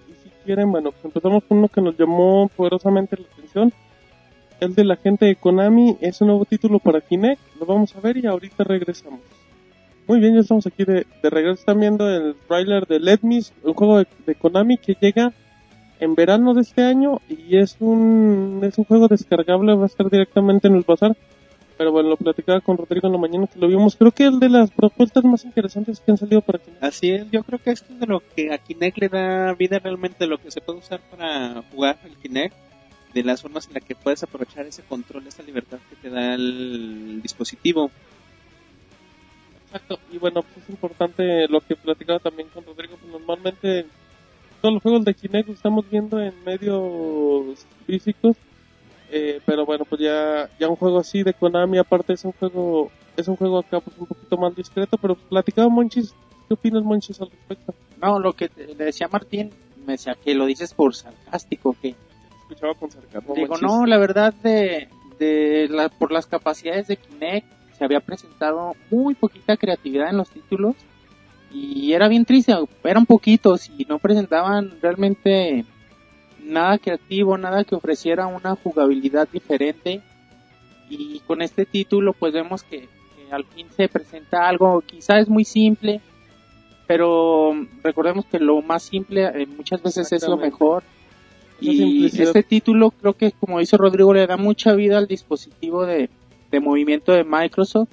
quieren, 0.43 0.71
bueno, 0.71 0.93
empezamos 1.03 1.43
con 1.43 1.59
uno 1.59 1.67
que 1.67 1.81
nos 1.81 1.97
llamó 1.97 2.49
poderosamente 2.55 3.17
la 3.17 3.25
atención. 3.33 3.73
El 4.59 4.75
de 4.75 4.83
la 4.83 4.95
gente 4.95 5.25
de 5.25 5.35
Konami, 5.35 5.97
es 6.01 6.21
un 6.21 6.27
nuevo 6.27 6.45
título 6.45 6.79
para 6.79 7.01
Kinect. 7.01 7.41
Lo 7.59 7.65
vamos 7.65 7.95
a 7.95 7.99
ver 7.99 8.17
y 8.17 8.27
ahorita 8.27 8.63
regresamos. 8.63 9.21
Muy 10.07 10.19
bien, 10.19 10.35
ya 10.35 10.41
estamos 10.41 10.67
aquí 10.67 10.83
de, 10.83 11.05
de 11.23 11.29
regreso. 11.29 11.59
Están 11.59 11.79
viendo 11.79 12.07
el 12.09 12.35
trailer 12.47 12.85
de 12.85 12.99
Let 12.99 13.19
Me, 13.23 13.39
un 13.63 13.73
juego 13.73 13.99
de, 13.99 14.07
de 14.25 14.35
Konami 14.35 14.77
que 14.77 14.95
llega 14.99 15.33
en 15.99 16.15
verano 16.15 16.53
de 16.53 16.61
este 16.61 16.83
año 16.83 17.21
y 17.29 17.57
es 17.57 17.77
un 17.79 18.59
es 18.63 18.77
un 18.77 18.85
juego 18.85 19.07
descargable, 19.07 19.75
va 19.75 19.83
a 19.83 19.85
estar 19.85 20.09
directamente 20.09 20.67
en 20.67 20.75
el 20.75 20.83
bazar. 20.83 21.15
Pero 21.81 21.91
bueno, 21.91 22.09
lo 22.09 22.15
platicaba 22.15 22.61
con 22.61 22.77
Rodrigo 22.77 23.07
en 23.07 23.13
la 23.13 23.17
mañana 23.17 23.47
que 23.47 23.57
lo 23.57 23.67
vimos. 23.67 23.95
Creo 23.95 24.11
que 24.11 24.25
el 24.25 24.39
de 24.39 24.49
las 24.49 24.69
propuestas 24.69 25.23
más 25.23 25.43
interesantes 25.45 25.99
que 25.99 26.11
han 26.11 26.17
salido 26.19 26.39
para 26.41 26.59
Kinect. 26.59 26.83
Así 26.83 27.09
es, 27.09 27.31
yo 27.31 27.41
creo 27.41 27.57
que 27.57 27.71
esto 27.71 27.91
es 27.91 27.99
de 27.99 28.05
lo 28.05 28.21
que 28.35 28.53
a 28.53 28.59
Kinect 28.59 28.99
le 28.99 29.09
da 29.09 29.55
vida 29.55 29.79
realmente, 29.79 30.27
lo 30.27 30.37
que 30.37 30.51
se 30.51 30.61
puede 30.61 30.77
usar 30.77 30.99
para 31.09 31.63
jugar 31.71 31.97
el 32.05 32.15
Kinect, 32.17 32.55
de 33.15 33.23
las 33.23 33.41
formas 33.41 33.65
en 33.65 33.73
las 33.73 33.83
que 33.83 33.95
puedes 33.95 34.21
aprovechar 34.21 34.67
ese 34.67 34.83
control, 34.83 35.25
esa 35.25 35.41
libertad 35.41 35.79
que 35.89 35.95
te 35.95 36.11
da 36.11 36.35
el 36.35 37.19
dispositivo. 37.23 37.89
Exacto. 39.65 39.97
Y 40.11 40.19
bueno, 40.19 40.43
pues 40.43 40.57
es 40.57 40.69
importante 40.69 41.47
lo 41.47 41.61
que 41.61 41.75
platicaba 41.75 42.19
también 42.19 42.49
con 42.49 42.63
Rodrigo. 42.63 42.95
Pues 43.01 43.11
normalmente 43.11 43.87
todos 44.61 44.75
los 44.75 44.83
juegos 44.83 45.03
de 45.03 45.15
Kinect 45.15 45.47
los 45.47 45.57
estamos 45.57 45.89
viendo 45.89 46.21
en 46.21 46.43
medios 46.45 47.65
físicos. 47.87 48.37
Eh, 49.13 49.41
pero 49.45 49.65
bueno, 49.65 49.83
pues 49.85 49.99
ya, 50.01 50.49
ya 50.59 50.69
un 50.69 50.75
juego 50.77 50.99
así 50.99 51.21
de 51.23 51.33
Konami, 51.33 51.77
aparte 51.77 52.13
es 52.13 52.23
un 52.23 52.31
juego, 52.31 52.89
es 53.17 53.27
un 53.27 53.35
juego 53.35 53.59
acá 53.59 53.79
pues 53.81 53.97
un 53.97 54.05
poquito 54.07 54.37
más 54.37 54.55
discreto, 54.55 54.97
pero 54.97 55.15
platicaba 55.15 55.67
Monchis, 55.67 56.13
¿qué 56.47 56.53
opinas 56.53 56.83
Monchis 56.83 57.19
al 57.19 57.29
respecto? 57.29 57.73
No, 58.01 58.19
lo 58.19 58.33
que 58.33 58.47
te- 58.47 58.67
le 58.67 58.85
decía 58.85 59.09
Martín, 59.11 59.51
me 59.85 59.93
decía 59.93 60.15
que 60.23 60.33
lo 60.33 60.45
dices 60.45 60.73
por 60.73 60.95
sarcástico, 60.95 61.75
que 61.81 61.93
Escuchaba 62.43 62.73
con 62.75 62.89
sarcasmo. 62.91 63.33
digo, 63.35 63.47
Monchis. 63.49 63.67
no, 63.67 63.85
la 63.85 63.97
verdad 63.97 64.33
de, 64.33 64.87
de 65.19 65.67
la, 65.69 65.89
por 65.89 66.11
las 66.11 66.25
capacidades 66.25 66.87
de 66.87 66.95
Kinect 66.97 67.47
se 67.77 67.83
había 67.83 67.99
presentado 67.99 68.75
muy 68.89 69.13
poquita 69.15 69.57
creatividad 69.57 70.09
en 70.09 70.17
los 70.17 70.29
títulos 70.29 70.75
y 71.53 71.91
era 71.91 72.07
bien 72.07 72.23
triste, 72.23 72.53
eran 72.85 73.05
poquitos 73.05 73.69
y 73.77 73.83
no 73.85 73.99
presentaban 73.99 74.71
realmente 74.81 75.65
nada 76.51 76.77
creativo, 76.77 77.37
nada 77.37 77.63
que 77.63 77.75
ofreciera 77.75 78.27
una 78.27 78.55
jugabilidad 78.55 79.27
diferente. 79.31 80.01
Y 80.89 81.19
con 81.21 81.41
este 81.41 81.65
título 81.65 82.13
pues 82.13 82.33
vemos 82.33 82.63
que, 82.63 82.81
que 82.81 83.31
al 83.31 83.45
fin 83.45 83.67
se 83.75 83.87
presenta 83.87 84.47
algo 84.47 84.81
quizá 84.81 85.19
es 85.19 85.29
muy 85.29 85.45
simple 85.45 86.01
pero 86.91 87.53
recordemos 87.83 88.25
que 88.25 88.37
lo 88.37 88.61
más 88.61 88.83
simple 88.83 89.23
eh, 89.23 89.45
muchas 89.45 89.81
veces 89.81 90.11
es 90.11 90.27
lo 90.27 90.35
mejor. 90.35 90.83
Y 91.61 92.07
este 92.07 92.43
título 92.43 92.91
creo 92.91 93.13
que 93.13 93.31
como 93.31 93.59
dice 93.59 93.77
Rodrigo 93.77 94.13
le 94.13 94.27
da 94.27 94.35
mucha 94.35 94.73
vida 94.73 94.97
al 94.97 95.07
dispositivo 95.07 95.85
de, 95.85 96.09
de 96.51 96.59
movimiento 96.59 97.13
de 97.13 97.23
Microsoft. 97.23 97.87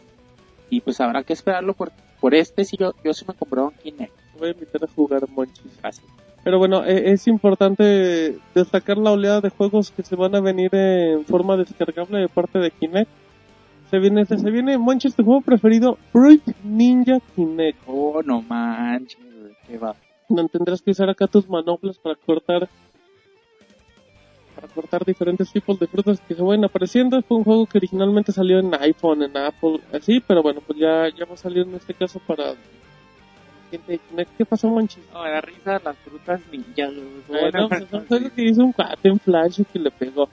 Y 0.68 0.80
pues 0.80 1.00
habrá 1.00 1.22
que 1.22 1.32
esperarlo 1.32 1.74
por, 1.74 1.92
por 2.20 2.34
este 2.34 2.64
si 2.64 2.76
yo, 2.76 2.92
yo 3.04 3.14
sí 3.14 3.24
me 3.28 3.34
compré 3.34 3.60
un 3.60 3.70
Kinect. 3.70 4.12
Voy 4.36 4.48
a 4.48 4.50
invitar 4.50 4.82
a 4.82 4.88
jugar 4.88 5.28
Monchis. 5.28 5.78
Fácil. 5.80 6.04
Pero 6.48 6.56
bueno, 6.56 6.82
eh, 6.82 7.12
es 7.12 7.28
importante 7.28 8.38
destacar 8.54 8.96
la 8.96 9.12
oleada 9.12 9.42
de 9.42 9.50
juegos 9.50 9.90
que 9.90 10.02
se 10.02 10.16
van 10.16 10.34
a 10.34 10.40
venir 10.40 10.74
en 10.74 11.26
forma 11.26 11.58
descargable 11.58 12.20
de 12.20 12.28
parte 12.30 12.58
de 12.58 12.70
Kinect. 12.70 13.10
Se 13.90 13.98
viene, 13.98 14.24
se, 14.24 14.38
se 14.38 14.50
viene 14.50 14.78
Monchis, 14.78 15.14
tu 15.14 15.24
juego 15.24 15.42
preferido, 15.42 15.98
Fruit 16.10 16.42
Ninja 16.64 17.18
Kinect. 17.36 17.78
oh 17.86 18.22
no 18.24 18.40
manches 18.40 19.18
qué 19.66 19.76
va 19.76 19.94
tendrás 20.50 20.80
que 20.80 20.92
usar 20.92 21.10
acá 21.10 21.26
tus 21.26 21.46
manoplas 21.50 21.98
para 21.98 22.14
cortar 22.14 22.66
para 24.54 24.68
cortar 24.68 25.04
diferentes 25.04 25.52
tipos 25.52 25.78
de 25.78 25.86
frutas 25.86 26.18
que 26.26 26.34
se 26.34 26.42
vayan 26.42 26.64
apareciendo. 26.64 27.20
Fue 27.20 27.36
un 27.36 27.44
juego 27.44 27.66
que 27.66 27.76
originalmente 27.76 28.32
salió 28.32 28.58
en 28.58 28.74
iPhone, 28.74 29.22
en 29.22 29.36
Apple, 29.36 29.80
así, 29.92 30.20
pero 30.26 30.42
bueno, 30.42 30.62
pues 30.66 30.78
ya, 30.78 31.10
ya 31.14 31.26
va 31.26 31.34
a 31.34 31.36
salir 31.36 31.66
en 31.66 31.74
este 31.74 31.92
caso 31.92 32.22
para 32.26 32.54
Kinect. 33.70 34.36
¿Qué 34.36 34.44
pasó, 34.44 34.68
Monchis? 34.68 35.04
no 35.12 35.22
me 35.22 35.30
da 35.30 35.40
risa 35.40 35.80
las 35.84 35.96
frutas 35.98 36.40
ninja. 36.50 36.90
Bueno, 37.28 37.68
pues 37.68 37.82
es 37.82 37.92
un 37.92 38.06
juego 38.06 38.30
que 38.34 38.42
hizo 38.42 38.64
un 38.64 38.72
cuate 38.72 39.08
en 39.08 39.18
Flash 39.18 39.60
y 39.60 39.64
que 39.64 39.78
le 39.78 39.90
pegó. 39.90 40.28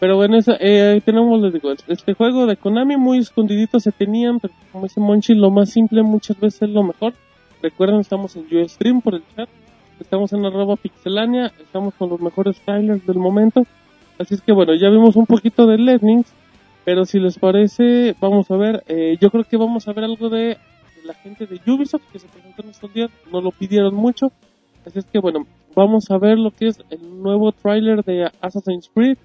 Pero 0.00 0.16
bueno, 0.16 0.36
eso, 0.36 0.52
eh, 0.60 0.92
ahí 0.92 1.00
tenemos, 1.00 1.40
les 1.40 1.52
digo, 1.52 1.72
este 1.72 2.14
juego 2.14 2.46
de 2.46 2.56
Konami 2.56 2.96
muy 2.96 3.18
escondidito 3.18 3.80
se 3.80 3.92
tenían, 3.92 4.40
pero 4.40 4.52
como 4.72 4.84
dice 4.84 5.00
Monchi, 5.00 5.34
lo 5.34 5.50
más 5.50 5.70
simple 5.70 6.02
muchas 6.02 6.38
veces 6.38 6.62
es 6.62 6.70
lo 6.70 6.82
mejor. 6.82 7.14
Recuerden, 7.62 8.00
estamos 8.00 8.36
en 8.36 8.44
Ustream 8.54 9.00
por 9.00 9.14
el 9.14 9.22
chat, 9.34 9.48
estamos 10.00 10.32
en 10.32 10.44
arroba 10.44 10.76
pixelania, 10.76 11.52
estamos 11.58 11.94
con 11.94 12.10
los 12.10 12.20
mejores 12.20 12.60
trailers 12.60 13.06
del 13.06 13.16
momento. 13.16 13.62
Así 14.18 14.34
es 14.34 14.42
que 14.42 14.52
bueno, 14.52 14.74
ya 14.74 14.90
vimos 14.90 15.16
un 15.16 15.26
poquito 15.26 15.66
de 15.66 15.78
Lightnings, 15.78 16.30
pero 16.84 17.04
si 17.04 17.18
les 17.18 17.38
parece, 17.38 18.14
vamos 18.20 18.50
a 18.50 18.56
ver, 18.56 18.84
eh, 18.88 19.16
yo 19.20 19.30
creo 19.30 19.44
que 19.44 19.56
vamos 19.56 19.88
a 19.88 19.92
ver 19.92 20.04
algo 20.04 20.28
de 20.28 20.58
la 21.04 21.14
gente 21.14 21.46
de 21.46 21.60
Ubisoft 21.70 22.10
que 22.12 22.18
se 22.18 22.28
presentó 22.28 22.62
en 22.62 22.70
estos 22.70 22.92
días, 22.92 23.10
nos 23.30 23.44
lo 23.44 23.50
pidieron 23.50 23.94
mucho. 23.94 24.32
Así 24.86 24.98
es 24.98 25.04
que 25.06 25.18
bueno, 25.18 25.46
vamos 25.74 26.10
a 26.10 26.18
ver 26.18 26.38
lo 26.38 26.50
que 26.50 26.68
es 26.68 26.78
el 26.90 27.22
nuevo 27.22 27.52
tráiler 27.52 28.04
de 28.04 28.30
Assassin's 28.40 28.90
Creed. 28.92 29.16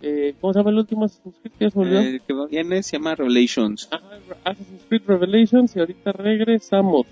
Eh, 0.00 0.34
¿Cómo 0.40 0.52
se 0.52 0.60
llama 0.60 0.70
el 0.70 0.78
último 0.78 1.04
Assassin's 1.04 1.36
Creed? 1.40 1.54
¿Ya 1.58 1.70
se 1.70 1.78
olvidó? 1.78 2.00
El 2.00 2.20
que 2.20 2.34
viene 2.50 2.82
se 2.82 2.96
llama 2.96 3.14
Revelations. 3.14 3.88
Ajá, 3.90 4.18
Assassin's 4.44 4.84
Creed 4.88 5.02
Revelations 5.06 5.74
y 5.74 5.80
ahorita 5.80 6.12
regresamos. 6.12 7.06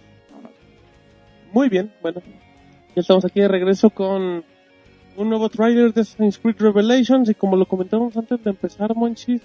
Muy 1.52 1.68
bien, 1.68 1.92
bueno, 2.02 2.20
ya 2.94 3.00
estamos 3.00 3.24
aquí 3.24 3.40
de 3.40 3.48
regreso 3.48 3.90
con 3.90 4.44
un 5.16 5.28
nuevo 5.30 5.48
trailer 5.48 5.92
de 5.92 6.02
Assassin's 6.02 6.38
Creed 6.38 6.56
Revelations 6.58 7.30
y 7.30 7.34
como 7.34 7.56
lo 7.56 7.66
comentamos 7.66 8.16
antes 8.16 8.42
de 8.42 8.50
empezar, 8.50 8.94
Monchis, 8.94 9.42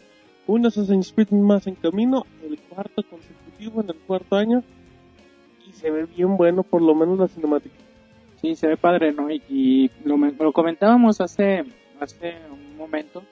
un 0.47 0.65
Assassin's 0.65 1.13
Creed 1.13 1.29
más 1.29 1.67
en 1.67 1.75
camino, 1.75 2.25
el 2.43 2.59
cuarto 2.59 3.03
consecutivo 3.03 3.40
en 3.61 3.89
el 3.89 3.95
cuarto 3.95 4.35
año 4.35 4.63
y 5.67 5.73
se 5.73 5.91
ve 5.91 6.05
bien 6.05 6.37
bueno, 6.37 6.63
por 6.63 6.81
lo 6.81 6.95
menos 6.95 7.19
la 7.19 7.27
cinemática. 7.27 7.75
Sí, 8.41 8.55
se 8.55 8.67
ve 8.67 8.77
padre, 8.77 9.11
¿no? 9.11 9.29
Y, 9.29 9.41
y 9.49 9.91
lo, 10.03 10.17
lo 10.17 10.51
comentábamos 10.51 11.21
hace, 11.21 11.63
hace 11.99 12.35
un 12.51 12.75
momento 12.75 13.23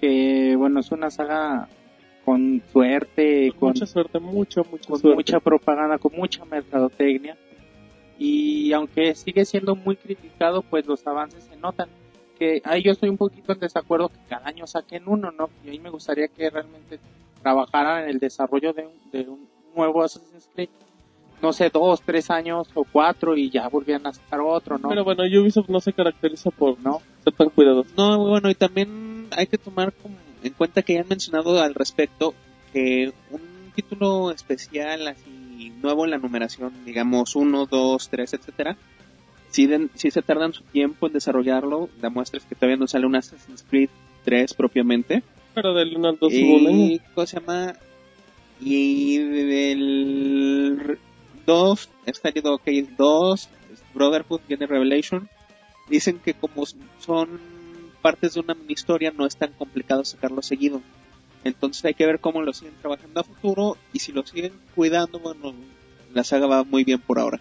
que, 0.00 0.56
bueno, 0.56 0.80
es 0.80 0.90
una 0.90 1.10
saga 1.10 1.68
con 2.24 2.62
suerte, 2.72 3.52
con, 3.58 3.70
mucha 3.70 3.86
suerte, 3.86 4.18
mucha, 4.18 4.62
mucha 4.62 4.88
con 4.88 4.98
suerte. 4.98 5.16
mucha 5.16 5.40
propaganda, 5.40 5.98
con 5.98 6.12
mucha 6.16 6.44
mercadotecnia. 6.44 7.36
Y 8.18 8.72
aunque 8.72 9.14
sigue 9.14 9.44
siendo 9.44 9.74
muy 9.74 9.96
criticado, 9.96 10.62
pues 10.62 10.86
los 10.86 11.06
avances 11.06 11.44
se 11.44 11.56
notan. 11.56 11.88
Que 12.38 12.60
ahí 12.64 12.82
yo 12.82 12.92
estoy 12.92 13.08
un 13.08 13.16
poquito 13.16 13.52
en 13.52 13.60
desacuerdo 13.60 14.08
que 14.08 14.18
cada 14.28 14.46
año 14.48 14.66
saquen 14.66 15.04
uno, 15.06 15.30
¿no? 15.30 15.48
Y 15.64 15.70
ahí 15.70 15.78
me 15.78 15.90
gustaría 15.90 16.28
que 16.28 16.50
realmente 16.50 16.98
trabajaran 17.42 18.04
en 18.04 18.10
el 18.10 18.18
desarrollo 18.18 18.72
de 18.72 18.86
un, 18.86 19.10
de 19.10 19.28
un 19.28 19.48
nuevo 19.76 20.02
Assassin's 20.02 20.48
Creed. 20.54 20.68
No 21.42 21.52
sé, 21.54 21.70
dos, 21.70 22.02
tres 22.04 22.30
años 22.30 22.68
o 22.74 22.84
cuatro 22.84 23.34
y 23.36 23.48
ya 23.48 23.66
volvían 23.68 24.06
a 24.06 24.12
sacar 24.12 24.40
otro, 24.40 24.76
¿no? 24.78 24.90
Pero 24.90 25.04
bueno, 25.04 25.22
Ubisoft 25.24 25.70
no 25.70 25.80
se 25.80 25.92
caracteriza 25.94 26.50
por 26.50 26.78
¿No? 26.80 27.00
ser 27.24 27.32
tan 27.32 27.48
cuidadoso. 27.48 27.88
No, 27.96 28.18
bueno, 28.28 28.50
y 28.50 28.54
también 28.54 29.26
hay 29.34 29.46
que 29.46 29.56
tomar 29.56 29.92
como 29.94 30.16
en 30.42 30.52
cuenta 30.52 30.82
que 30.82 30.94
ya 30.94 31.00
han 31.00 31.08
mencionado 31.08 31.58
al 31.62 31.74
respecto 31.74 32.34
que 32.74 33.12
un 33.30 33.40
título 33.74 34.30
especial 34.32 35.08
así 35.08 35.72
nuevo 35.82 36.04
en 36.04 36.10
la 36.10 36.18
numeración, 36.18 36.72
digamos 36.84 37.34
1, 37.34 37.66
2, 37.66 38.08
3, 38.10 38.34
etcétera, 38.34 38.76
si, 39.48 39.66
den- 39.66 39.90
si 39.94 40.10
se 40.10 40.20
tardan 40.20 40.52
su 40.52 40.62
tiempo 40.64 41.06
en 41.06 41.14
desarrollarlo, 41.14 41.88
la 42.02 42.10
muestra 42.10 42.38
es 42.38 42.44
que 42.44 42.54
todavía 42.54 42.76
no 42.76 42.86
sale 42.86 43.06
un 43.06 43.16
Assassin's 43.16 43.64
Creed 43.68 43.88
3 44.24 44.52
propiamente. 44.54 45.22
Pero 45.54 45.72
del 45.74 45.96
1 45.96 46.08
al 46.08 46.18
2 46.18 46.32
hubo 46.34 46.56
un 46.56 46.66
año. 46.66 46.76
Y, 46.86 47.00
¿cómo 47.14 47.26
se 47.26 47.40
llama? 47.40 47.74
Y 48.60 49.18
del 49.18 50.98
2, 51.46 51.88
ha 52.06 52.12
salido 52.12 52.60
el 52.64 52.96
2, 52.96 53.48
Brotherhood, 53.94 54.40
viene 54.46 54.66
Revelation. 54.66 55.28
Dicen 55.88 56.18
que 56.18 56.34
como 56.34 56.64
son 56.98 57.40
partes 58.02 58.34
de 58.34 58.40
una 58.40 58.56
historia, 58.68 59.12
no 59.16 59.26
es 59.26 59.36
tan 59.36 59.52
complicado 59.52 60.04
sacarlo 60.04 60.42
seguido. 60.42 60.80
Entonces 61.42 61.84
hay 61.84 61.94
que 61.94 62.06
ver 62.06 62.20
cómo 62.20 62.42
lo 62.42 62.52
siguen 62.52 62.74
trabajando 62.80 63.20
a 63.20 63.24
futuro 63.24 63.76
y 63.92 64.00
si 64.00 64.12
lo 64.12 64.26
siguen 64.26 64.52
cuidando, 64.74 65.18
bueno, 65.18 65.54
la 66.12 66.22
saga 66.22 66.46
va 66.46 66.64
muy 66.64 66.84
bien 66.84 67.00
por 67.00 67.18
ahora. 67.18 67.40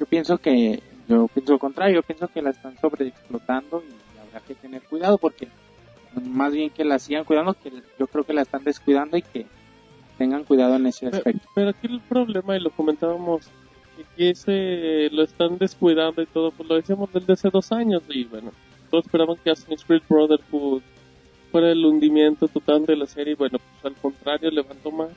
Yo 0.00 0.06
pienso 0.06 0.38
que, 0.38 0.82
yo 1.08 1.28
pienso 1.28 1.52
lo 1.52 1.58
contrario, 1.58 1.96
yo 1.96 2.02
pienso 2.02 2.28
que 2.28 2.42
la 2.42 2.50
están 2.50 2.78
sobreexplotando 2.80 3.82
y 3.82 4.18
habrá 4.18 4.40
que 4.40 4.54
tener 4.54 4.82
cuidado 4.82 5.18
porque 5.18 5.48
más 6.22 6.52
bien 6.52 6.70
que 6.70 6.84
la 6.84 6.98
sigan 6.98 7.24
cuidando, 7.24 7.54
que 7.54 7.70
yo 7.98 8.06
creo 8.06 8.24
que 8.24 8.32
la 8.32 8.42
están 8.42 8.64
descuidando 8.64 9.16
y 9.16 9.22
que 9.22 9.46
tengan 10.22 10.44
cuidado 10.44 10.76
en 10.76 10.86
ese 10.86 11.08
aspecto. 11.08 11.48
pero 11.54 11.70
aquí 11.70 11.88
el 11.88 12.00
problema, 12.00 12.56
y 12.56 12.60
lo 12.60 12.70
comentábamos, 12.70 13.48
que, 14.16 14.30
ese 14.30 15.08
lo 15.10 15.24
están 15.24 15.58
descuidando 15.58 16.22
y 16.22 16.26
todo, 16.26 16.52
pues 16.52 16.68
lo 16.68 16.76
decíamos 16.76 17.12
desde 17.12 17.32
hace 17.32 17.50
dos 17.50 17.72
años, 17.72 18.02
y 18.08 18.24
bueno, 18.24 18.52
todos 18.90 19.04
esperaban 19.06 19.36
que 19.42 19.50
Assassin's 19.50 19.84
Creed 19.84 20.02
Brotherhood 20.08 20.82
fuera 21.50 21.72
el 21.72 21.84
hundimiento 21.84 22.46
total 22.48 22.86
de 22.86 22.96
la 22.96 23.06
serie, 23.06 23.32
y 23.32 23.36
bueno, 23.36 23.58
pues 23.58 23.92
al 23.92 24.00
contrario, 24.00 24.50
levantó 24.50 24.92
más, 24.92 25.10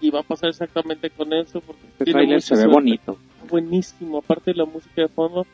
y 0.00 0.10
va 0.10 0.20
a 0.20 0.24
pasar 0.24 0.48
exactamente 0.50 1.10
con 1.10 1.32
eso, 1.32 1.60
porque 1.60 1.86
Este 1.86 2.04
tiene 2.06 2.20
trailer 2.20 2.42
se 2.42 2.54
ve 2.54 2.62
suerte. 2.62 2.74
bonito. 2.74 3.18
buenísimo, 3.48 4.18
aparte 4.18 4.50
de 4.50 4.56
la 4.56 4.64
música 4.64 5.02
de 5.02 5.08
fondo. 5.08 5.46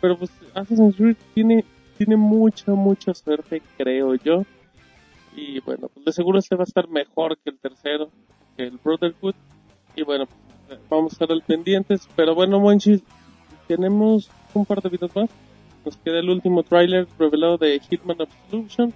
Pero 0.00 0.18
pues 0.18 0.30
Assassin's 0.54 0.94
Creed 0.96 1.16
tiene, 1.34 1.64
tiene 1.96 2.16
mucha, 2.16 2.72
mucha 2.72 3.14
suerte, 3.14 3.62
creo 3.78 4.14
yo. 4.16 4.44
Y 5.36 5.60
bueno, 5.60 5.88
pues 5.92 6.06
de 6.06 6.12
seguro 6.12 6.38
este 6.38 6.56
va 6.56 6.62
a 6.62 6.64
estar 6.64 6.88
mejor 6.88 7.36
que 7.36 7.50
el 7.50 7.58
tercero, 7.58 8.08
que 8.56 8.64
el 8.64 8.78
Brotherhood. 8.82 9.34
Y 9.94 10.02
bueno, 10.02 10.24
pues, 10.66 10.80
vamos 10.88 11.12
a 11.12 11.14
estar 11.14 11.30
al 11.30 11.42
pendientes. 11.42 12.08
Pero 12.16 12.34
bueno, 12.34 12.58
Monchis, 12.58 13.02
tenemos 13.68 14.30
un 14.54 14.64
par 14.64 14.80
de 14.80 14.88
videos 14.88 15.14
más. 15.14 15.30
Nos 15.84 15.96
queda 15.98 16.18
el 16.18 16.30
último 16.30 16.62
tráiler 16.62 17.06
revelado 17.18 17.58
de 17.58 17.78
Hitman 17.78 18.16
Absolution. 18.20 18.94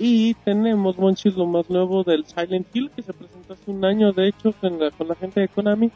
Y 0.00 0.34
tenemos, 0.34 0.98
Monchis, 0.98 1.36
lo 1.36 1.46
más 1.46 1.70
nuevo 1.70 2.02
del 2.02 2.26
Silent 2.26 2.66
Hill, 2.74 2.90
que 2.94 3.02
se 3.02 3.12
presentó 3.12 3.54
hace 3.54 3.70
un 3.70 3.84
año, 3.84 4.12
de 4.12 4.28
hecho, 4.28 4.52
con 4.60 4.78
la, 4.78 4.90
con 4.90 5.08
la 5.08 5.14
gente 5.14 5.40
de 5.40 5.48
Konami. 5.48 5.90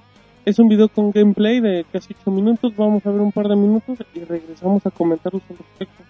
Es 0.44 0.58
un 0.58 0.68
video 0.68 0.88
con 0.88 1.10
gameplay 1.10 1.60
de 1.60 1.84
casi 1.92 2.14
8 2.20 2.30
minutos. 2.30 2.74
Vamos 2.76 3.04
a 3.04 3.10
ver 3.10 3.20
un 3.20 3.32
par 3.32 3.48
de 3.48 3.56
minutos 3.56 3.98
y 4.14 4.20
regresamos 4.20 4.84
a 4.86 4.90
comentarlos 4.90 5.42
al 5.50 5.58
respecto. 5.58 6.02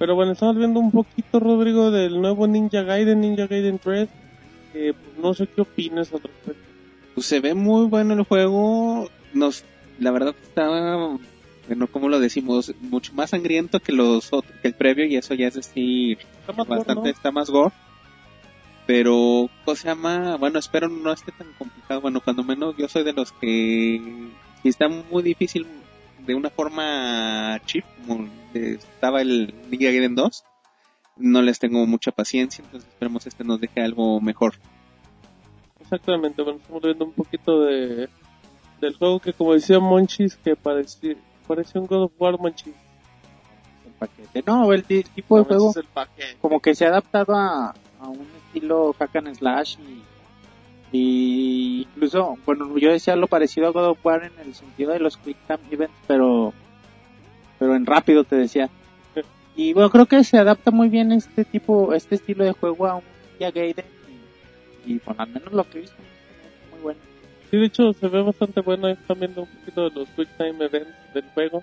Pero 0.00 0.14
bueno, 0.14 0.32
estamos 0.32 0.56
viendo 0.56 0.80
un 0.80 0.90
poquito, 0.90 1.40
Rodrigo, 1.40 1.90
del 1.90 2.22
nuevo 2.22 2.46
Ninja 2.46 2.84
Gaiden, 2.84 3.20
Ninja 3.20 3.46
Gaiden 3.46 3.78
3. 3.78 4.08
que, 4.72 4.94
pues, 4.94 5.18
no 5.22 5.34
sé 5.34 5.46
qué 5.46 5.60
opinas 5.60 6.10
al 6.14 6.22
respecto. 6.22 6.64
Pues 7.14 7.26
se 7.26 7.40
ve 7.40 7.52
muy 7.52 7.84
bueno 7.84 8.14
el 8.14 8.22
juego. 8.22 9.10
Nos, 9.34 9.62
la 9.98 10.10
verdad 10.10 10.34
está, 10.42 10.66
bueno, 11.68 11.86
como 11.88 12.08
lo 12.08 12.18
decimos, 12.18 12.72
mucho 12.80 13.12
más 13.12 13.28
sangriento 13.28 13.78
que 13.78 13.92
los 13.92 14.32
otros, 14.32 14.54
que 14.62 14.68
el 14.68 14.74
previo 14.74 15.04
y 15.04 15.16
eso 15.16 15.34
ya 15.34 15.48
es 15.48 15.54
decir, 15.56 16.16
Está 16.40 16.54
más 16.54 16.66
gore, 16.66 16.78
bastante, 16.78 17.02
¿no? 17.02 17.14
está 17.14 17.30
más 17.30 17.50
gore. 17.50 17.74
Pero, 18.86 19.50
¿cómo 19.66 19.76
se 19.76 19.86
llama? 19.86 20.36
Bueno, 20.36 20.58
espero 20.58 20.88
no 20.88 21.12
esté 21.12 21.30
tan 21.30 21.52
complicado. 21.58 22.00
Bueno, 22.00 22.22
cuando 22.22 22.42
menos 22.42 22.74
yo 22.78 22.88
soy 22.88 23.04
de 23.04 23.12
los 23.12 23.32
que 23.32 24.30
si 24.62 24.68
está 24.70 24.88
muy 24.88 25.22
difícil 25.22 25.66
de 26.26 26.34
una 26.34 26.50
forma 26.50 27.60
chip, 27.66 27.84
como 28.06 28.28
estaba 28.54 29.20
el 29.22 29.54
Ninja 29.70 29.86
Gaiden 29.86 30.14
2. 30.14 30.44
No 31.16 31.42
les 31.42 31.58
tengo 31.58 31.86
mucha 31.86 32.12
paciencia, 32.12 32.64
entonces 32.64 32.88
esperemos 32.88 33.26
este 33.26 33.44
nos 33.44 33.60
deje 33.60 33.80
algo 33.82 34.20
mejor. 34.20 34.54
Exactamente, 35.80 36.42
bueno, 36.42 36.58
estamos 36.58 36.82
viendo 36.82 37.04
un 37.04 37.12
poquito 37.12 37.62
de 37.62 38.08
del 38.80 38.96
juego 38.96 39.20
que, 39.20 39.32
como 39.34 39.52
decía 39.52 39.78
Monchis, 39.78 40.36
que 40.36 40.56
parecía, 40.56 41.14
parecía 41.46 41.80
un 41.80 41.86
God 41.86 42.04
of 42.04 42.12
War 42.18 42.38
Monchis. 42.38 42.72
El 43.84 43.92
paquete. 43.98 44.42
No, 44.46 44.72
el 44.72 44.84
ti- 44.84 45.02
tipo 45.02 45.36
de 45.36 45.42
No, 45.42 45.48
juego 45.48 45.70
es 45.70 45.76
el 45.76 45.86
como 46.40 46.60
que 46.60 46.74
se 46.74 46.86
ha 46.86 46.88
adaptado 46.88 47.34
a, 47.34 47.74
a 48.00 48.08
un 48.08 48.26
estilo 48.46 48.94
hack 48.98 49.16
and 49.16 49.34
slash 49.34 49.76
y, 49.80 50.02
y 50.92 51.82
incluso, 51.82 52.36
bueno, 52.44 52.76
yo 52.78 52.90
decía 52.90 53.14
lo 53.16 53.28
parecido 53.28 53.68
a 53.68 53.70
God 53.70 53.90
of 53.90 54.04
War 54.04 54.24
en 54.24 54.32
el 54.44 54.54
sentido 54.54 54.92
de 54.92 55.00
los 55.00 55.16
quick 55.16 55.36
time 55.46 55.60
events, 55.70 55.96
pero 56.06 56.52
pero 57.58 57.76
en 57.76 57.86
rápido 57.86 58.24
te 58.24 58.36
decía. 58.36 58.68
Y 59.54 59.72
bueno, 59.74 59.90
creo 59.90 60.06
que 60.06 60.24
se 60.24 60.38
adapta 60.38 60.70
muy 60.70 60.88
bien 60.88 61.12
este 61.12 61.44
tipo, 61.44 61.92
este 61.92 62.14
estilo 62.14 62.44
de 62.44 62.52
juego 62.52 62.86
a 62.86 62.96
un 62.96 63.02
Ninja 63.38 63.50
Gaiden 63.50 63.84
y, 64.86 64.92
y 64.94 65.00
bueno, 65.04 65.22
al 65.22 65.28
menos 65.28 65.52
lo 65.52 65.64
que 65.64 65.78
he 65.78 65.80
visto 65.82 65.96
muy 66.72 66.80
bueno. 66.80 67.00
Sí, 67.50 67.56
de 67.58 67.66
hecho, 67.66 67.92
se 67.92 68.08
ve 68.08 68.22
bastante 68.22 68.60
bueno. 68.60 68.88
Están 68.88 69.18
viendo 69.18 69.42
un 69.42 69.48
poquito 69.48 69.90
de 69.90 69.94
los 69.96 70.08
Quick 70.10 70.28
Time 70.38 70.64
Events 70.64 71.12
del 71.12 71.24
juego. 71.34 71.62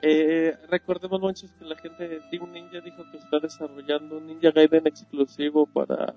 Eh, 0.00 0.56
recordemos, 0.68 1.20
Monchis, 1.20 1.52
que 1.52 1.64
la 1.64 1.76
gente 1.76 2.08
de 2.08 2.20
Team 2.30 2.50
Ninja 2.50 2.80
dijo 2.80 3.04
que 3.12 3.18
está 3.18 3.38
desarrollando 3.38 4.16
un 4.16 4.26
Ninja 4.26 4.50
Gaiden 4.50 4.86
exclusivo 4.86 5.66
para, 5.66 6.14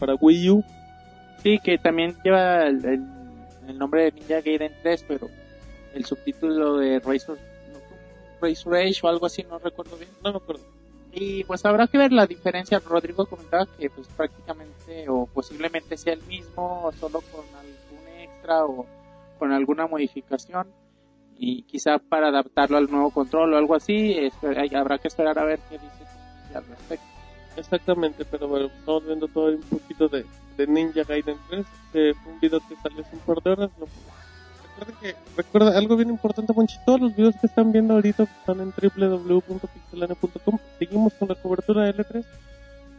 para 0.00 0.14
Wii 0.14 0.50
U. 0.50 0.64
Sí, 1.42 1.58
que 1.62 1.78
también 1.78 2.16
lleva 2.24 2.66
el, 2.66 3.06
nombre 3.78 4.04
de 4.04 4.12
Ninja 4.12 4.40
Gaiden 4.40 4.72
3, 4.82 5.04
pero 5.06 5.28
el 5.94 6.04
subtítulo 6.04 6.78
de 6.78 6.98
Razor, 6.98 7.38
Razor 8.40 8.76
Age 8.76 9.00
o 9.02 9.08
algo 9.08 9.26
así, 9.26 9.44
no 9.48 9.58
recuerdo 9.58 9.96
bien. 9.96 10.10
No 10.24 10.32
me 10.32 10.38
acuerdo. 10.38 10.64
Y 11.12 11.44
pues 11.44 11.64
habrá 11.64 11.86
que 11.86 11.98
ver 11.98 12.12
la 12.12 12.26
diferencia. 12.26 12.80
Rodrigo 12.80 13.26
comentaba 13.26 13.66
que 13.78 13.90
pues 13.90 14.08
prácticamente 14.08 15.08
o 15.08 15.26
posiblemente 15.26 15.96
sea 15.96 16.14
el 16.14 16.22
mismo, 16.22 16.90
solo 16.98 17.20
con 17.20 17.44
algún 17.56 18.08
extra 18.18 18.64
o 18.64 18.86
con 19.38 19.52
alguna 19.52 19.86
modificación. 19.86 20.66
Y 21.36 21.62
quizá 21.62 21.98
para 21.98 22.28
adaptarlo 22.28 22.76
al 22.76 22.90
nuevo 22.90 23.10
control 23.10 23.54
o 23.54 23.56
algo 23.56 23.74
así, 23.74 24.30
habrá 24.74 24.98
que 24.98 25.08
esperar 25.08 25.38
a 25.38 25.44
ver 25.44 25.58
qué 25.68 25.78
dice 25.78 26.04
al 26.54 26.66
respecto. 26.66 27.09
Exactamente, 27.56 28.24
pero 28.24 28.48
bueno, 28.48 28.66
estamos 28.66 29.04
viendo 29.04 29.28
todo 29.28 29.46
un 29.48 29.60
poquito 29.62 30.08
de, 30.08 30.24
de 30.56 30.66
Ninja 30.66 31.04
Gaiden 31.04 31.36
3. 31.48 31.66
que 31.92 32.14
fue 32.14 32.32
un 32.32 32.40
video 32.40 32.60
que 32.68 32.76
salió 32.76 33.02
hace 33.02 33.16
un 33.16 33.22
par 33.22 33.42
de 33.42 33.50
horas. 33.50 33.70
¿no? 33.78 33.86
Recuerda 34.78 35.00
que, 35.00 35.16
recuerda 35.36 35.76
algo 35.78 35.96
bien 35.96 36.10
importante, 36.10 36.52
Monchi, 36.54 36.76
todos 36.86 37.00
los 37.00 37.16
videos 37.16 37.34
que 37.40 37.46
están 37.46 37.72
viendo 37.72 37.94
ahorita 37.94 38.22
están 38.22 38.60
en 38.60 38.72
www.pixelania.com. 38.72 40.58
Seguimos 40.78 41.12
con 41.14 41.28
la 41.28 41.34
cobertura 41.34 41.84
de 41.84 41.94
L3. 41.94 42.24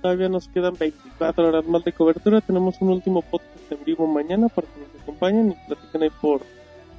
Todavía 0.01 0.29
nos 0.29 0.47
quedan 0.47 0.75
24 0.77 1.47
horas 1.47 1.65
más 1.65 1.83
de 1.83 1.93
cobertura. 1.93 2.41
Tenemos 2.41 2.81
un 2.81 2.89
último 2.89 3.21
podcast 3.21 3.71
en 3.71 3.83
vivo 3.83 4.07
mañana 4.07 4.47
para 4.49 4.67
que 4.67 4.79
nos 4.79 5.01
acompañen 5.01 5.51
y 5.51 5.55
platiquen 5.67 6.03
ahí 6.03 6.11
por, 6.21 6.41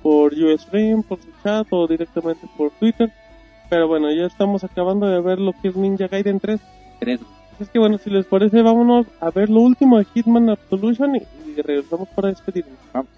por 0.03 0.33
Ustream, 0.33 1.03
por 1.03 1.21
su 1.21 1.29
chat 1.43 1.67
o 1.71 1.87
directamente 1.87 2.49
por 2.57 2.71
Twitter. 2.73 3.13
Pero 3.69 3.89
bueno, 3.89 4.11
ya 4.13 4.27
estamos 4.27 4.65
acabando 4.65 5.07
de 5.07 5.21
ver 5.21 5.39
lo 5.39 5.53
que 5.53 5.69
es 5.69 5.77
Ninja 5.77 6.09
Gaiden 6.09 6.41
3. 6.41 6.61
Tres. 7.01 7.21
Así 7.63 7.69
es 7.69 7.71
que 7.71 7.79
bueno, 7.79 7.97
si 7.99 8.11
les 8.11 8.27
parece, 8.27 8.61
vámonos 8.63 9.07
a 9.21 9.31
ver 9.31 9.49
lo 9.49 9.61
último 9.61 9.99
de 9.99 10.05
Hitman 10.13 10.51
Absolution 10.51 11.15
y, 11.17 11.23
y 11.57 11.63
regresamos 11.63 12.09
para 12.09 12.29
despedirnos. 12.29 12.77
Vamos. 12.93 13.09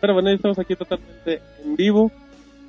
Pero 0.00 0.14
bueno, 0.14 0.30
ya 0.30 0.36
estamos 0.36 0.58
aquí 0.58 0.74
totalmente 0.76 1.42
en 1.64 1.76
vivo. 1.76 2.10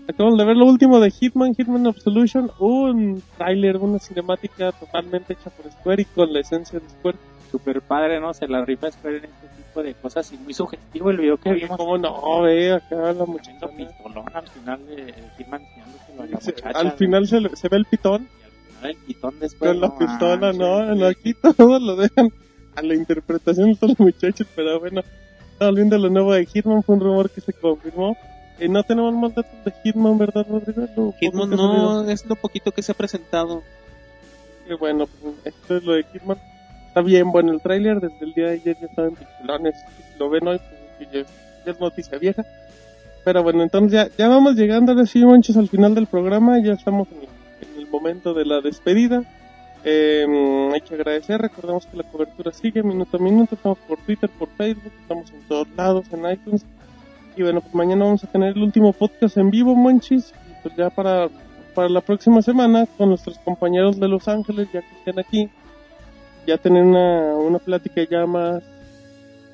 Acabamos 0.10 0.38
de 0.38 0.46
ver 0.46 0.58
lo 0.58 0.66
último 0.66 1.00
de 1.00 1.10
Hitman, 1.12 1.56
Hitman 1.56 1.88
Absolution, 1.88 2.52
un 2.60 3.24
tráiler, 3.38 3.78
una 3.78 4.00
cinemática 4.00 4.74
totalmente 4.74 5.34
hecha 5.34 5.50
por 5.50 5.72
Square 5.72 6.02
y 6.02 6.06
con 6.06 6.34
la 6.34 6.40
esencia 6.42 6.80
de 6.80 6.90
Square. 6.90 7.18
Super 7.50 7.82
padre, 7.82 8.20
¿no? 8.20 8.34
Se 8.34 8.48
la 8.48 8.66
rifa 8.66 8.92
Square 8.92 9.18
en 9.20 9.26
este 9.26 9.48
tipo 9.64 9.82
de 9.84 9.94
cosas 9.94 10.30
y 10.34 10.38
muy 10.38 10.54
sugestivo 10.54 11.10
el 11.12 11.18
video 11.18 11.38
que 11.38 11.54
vimos. 11.54 11.78
¿Cómo 11.78 11.98
no? 11.98 12.42
Ve 12.42 12.74
acá 12.74 13.14
la 13.14 13.26
muchacha. 13.26 13.68
pistolón 13.70 14.26
al 14.34 14.48
final 14.50 14.86
de 14.88 15.14
Hitman 15.38 15.62
a 16.20 16.26
la 16.26 16.42
Se- 16.42 16.52
muchacha. 16.52 16.80
al 16.80 16.92
final 16.94 17.28
se, 17.28 17.40
le- 17.40 17.56
se 17.56 17.70
ve 17.70 17.78
el 17.78 17.86
pitón 17.86 18.28
el 18.90 18.96
pitón 18.98 19.36
después. 19.40 19.72
con 19.72 19.82
la 19.82 19.88
no 19.88 19.98
pistola, 19.98 20.54
manches. 20.54 20.60
¿no? 20.60 20.96
no, 20.96 21.06
Aquí 21.08 21.34
todos 21.58 21.82
lo 21.82 21.96
dejan 21.96 22.30
a 22.76 22.82
la 22.82 22.96
interpretación 22.96 23.70
de 23.72 23.76
todos 23.76 23.90
los 23.92 24.00
muchachos, 24.00 24.48
pero 24.56 24.80
bueno, 24.80 25.02
estamos 25.54 25.76
viendo 25.76 25.98
lo 25.98 26.10
nuevo 26.10 26.34
de 26.34 26.46
Hitman, 26.46 26.84
fue 26.84 26.96
un 26.96 27.02
rumor 27.02 27.30
que 27.30 27.42
se 27.42 27.54
confirmó. 27.54 28.16
Eh, 28.60 28.68
no 28.70 28.84
tenemos 28.84 29.14
más 29.16 29.34
datos 29.36 29.52
de 29.66 29.74
Hitman, 29.84 30.18
¿verdad, 30.18 30.46
Rodrigo? 30.50 30.88
Lo 30.96 31.14
Hitman 31.20 31.50
no 31.50 32.08
es 32.10 32.26
lo 32.26 32.36
poquito 32.36 32.72
que 32.72 32.82
se 32.84 32.92
ha 32.92 32.96
presentado. 32.96 33.64
Bueno, 34.80 35.06
pues, 35.22 35.34
esto 35.46 35.78
es 35.78 35.84
lo 35.84 35.94
de 35.94 36.04
Hitman. 36.14 36.38
Está 36.88 37.02
bien, 37.02 37.32
bueno, 37.32 37.52
el 37.52 37.62
tráiler 37.62 38.00
desde 38.00 38.24
el 38.26 38.34
día 38.34 38.46
de 38.48 38.54
ayer 38.54 38.78
ya 38.80 38.86
estaba 38.88 39.08
en 39.08 39.16
pixelones. 39.16 39.76
Si 39.98 40.20
lo 40.20 40.30
ven 40.30 40.48
hoy, 40.48 40.60
pues 40.98 41.12
ya, 41.12 41.20
es- 41.22 41.28
ya 41.66 41.72
es 41.72 41.80
noticia 41.80 42.18
vieja. 42.18 42.46
Pero 43.26 43.44
bueno, 43.44 43.64
entonces 43.64 43.92
ya, 43.92 44.08
ya 44.18 44.28
vamos 44.30 44.56
llegando 44.56 44.92
ahora 44.92 45.06
sí, 45.06 45.24
manches, 45.26 45.58
al 45.58 45.68
final 45.70 45.94
del 45.96 46.08
programa. 46.08 46.60
Ya 46.64 46.74
estamos 46.74 47.08
en 47.12 47.22
el 47.22 47.28
momento 47.92 48.34
de 48.34 48.46
la 48.46 48.62
despedida. 48.62 49.24
Eh, 49.84 50.26
hay 50.74 50.82
que 50.82 50.94
agradecer, 50.94 51.42
recordemos 51.42 51.86
que 51.88 51.98
la 51.98 52.04
cobertura 52.04 52.52
sigue 52.52 52.84
minuto 52.84 53.18
a 53.18 53.20
minuto. 53.20 53.56
Estamos 53.56 53.80
por 53.80 53.98
Twitter, 54.00 54.30
por 54.38 54.50
Facebook, 54.50 54.92
estamos 55.02 55.32
en 55.32 55.42
todos 55.48 55.68
lados, 55.76 56.06
en 56.12 56.32
iTunes. 56.32 56.66
Y 57.36 57.44
bueno, 57.44 57.62
pues 57.62 57.74
mañana 57.74 58.06
vamos 58.06 58.24
a 58.24 58.32
tener 58.32 58.56
el 58.56 58.64
último 58.64 58.94
podcast 58.94 59.38
en 59.38 59.50
vivo, 59.50 59.76
Monchis. 59.76 60.34
Pues 60.62 60.76
ya 60.76 60.90
para, 60.90 61.30
para 61.74 61.90
la 61.90 62.02
próxima 62.02 62.42
semana, 62.42 62.86
con 62.98 63.10
nuestros 63.10 63.40
compañeros 63.40 64.00
de 64.00 64.08
Los 64.08 64.28
Ángeles, 64.28 64.68
ya 64.72 64.82
que 64.82 64.96
estén 64.98 65.20
aquí, 65.20 65.50
ya 66.46 66.58
tener 66.58 66.84
una, 66.84 67.36
una 67.36 67.60
plática 67.60 68.04
ya 68.04 68.26
más, 68.26 68.64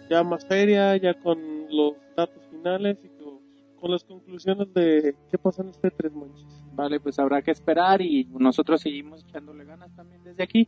ya 0.09 0.23
más 0.23 0.43
seria, 0.43 0.97
ya 0.97 1.13
con 1.13 1.39
los 1.69 1.93
datos 2.15 2.41
finales 2.49 2.97
y 3.03 3.23
con, 3.23 3.39
con 3.79 3.91
las 3.91 4.03
conclusiones 4.03 4.73
de 4.73 5.15
qué 5.31 5.37
pasa 5.37 5.61
en 5.61 5.69
este 5.69 5.91
tres 5.91 6.11
Monchis. 6.11 6.56
Vale, 6.77 6.99
pues 6.99 7.17
habrá 7.19 7.41
que 7.41 7.51
esperar 7.51 8.01
y 8.01 8.25
nosotros 8.25 8.81
seguimos 8.81 9.25
echándole 9.27 9.65
ganas 9.65 9.93
también 9.95 10.23
desde 10.23 10.43
aquí. 10.43 10.67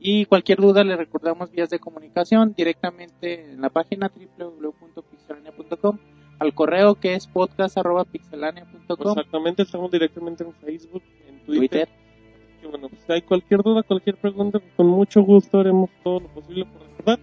Y 0.00 0.24
cualquier 0.24 0.58
duda 0.58 0.82
le 0.84 0.96
recordamos 0.96 1.50
vías 1.50 1.70
de 1.70 1.78
comunicación 1.78 2.54
directamente 2.56 3.52
en 3.52 3.60
la 3.60 3.68
página 3.68 4.10
www.pixelania.com 4.38 5.98
al 6.38 6.54
correo 6.54 6.96
que 6.96 7.14
es 7.14 7.26
podcast.pixelania.com 7.26 9.18
Exactamente, 9.18 9.62
estamos 9.62 9.90
directamente 9.90 10.44
en 10.44 10.52
Facebook, 10.54 11.02
en 11.28 11.38
Twitter. 11.44 11.68
Twitter. 11.68 11.88
Que 12.60 12.66
bueno, 12.66 12.88
pues 12.88 13.02
si 13.06 13.12
hay 13.12 13.22
cualquier 13.22 13.62
duda, 13.62 13.82
cualquier 13.82 14.16
pregunta, 14.16 14.58
pues, 14.58 14.72
con 14.74 14.86
mucho 14.86 15.22
gusto 15.22 15.60
haremos 15.60 15.90
todo 16.02 16.20
lo 16.20 16.28
posible 16.28 16.64
por 16.64 16.82
recordar. 16.82 17.20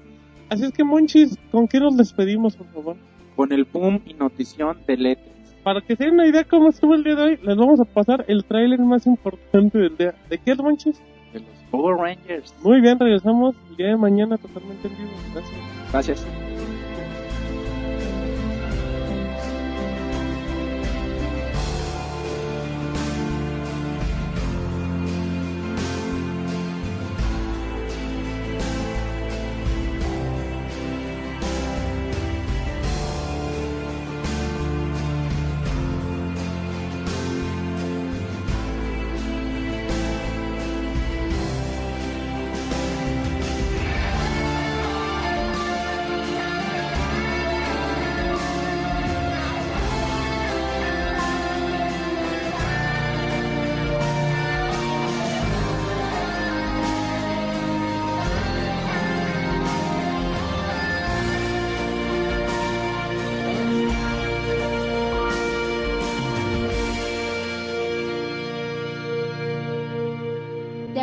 Así 0.49 0.63
es 0.63 0.71
que, 0.71 0.83
Monchis, 0.83 1.37
¿con 1.51 1.67
qué 1.67 1.79
nos 1.79 1.97
despedimos, 1.97 2.55
por 2.55 2.67
favor? 2.67 2.97
con 3.35 3.51
el 3.51 3.65
boom 3.65 4.01
y 4.05 4.13
notición 4.13 4.83
de 4.85 4.97
letras. 4.97 5.40
Para 5.63 5.81
que 5.81 5.95
se 5.95 6.05
den 6.05 6.13
una 6.13 6.27
idea 6.27 6.43
cómo 6.43 6.69
estuvo 6.69 6.95
el 6.95 7.03
día 7.03 7.15
de 7.15 7.21
hoy, 7.21 7.39
les 7.41 7.55
vamos 7.55 7.79
a 7.79 7.85
pasar 7.85 8.25
el 8.27 8.43
tráiler 8.45 8.79
más 8.79 9.05
importante 9.05 9.77
del 9.77 9.95
día. 9.95 10.13
¿De 10.29 10.37
qué 10.37 10.51
es, 10.51 10.57
Monchis? 10.57 11.01
de 11.33 11.39
los 11.39 11.49
Power 11.69 11.97
Rangers. 11.97 12.53
Muy 12.63 12.81
bien, 12.81 12.99
regresamos 12.99 13.55
el 13.69 13.75
día 13.77 13.87
de 13.87 13.97
mañana 13.97 14.37
totalmente 14.37 14.87
en 14.87 14.97
vivo. 14.97 15.11
Gracias. 15.33 15.91
Gracias. 15.91 16.50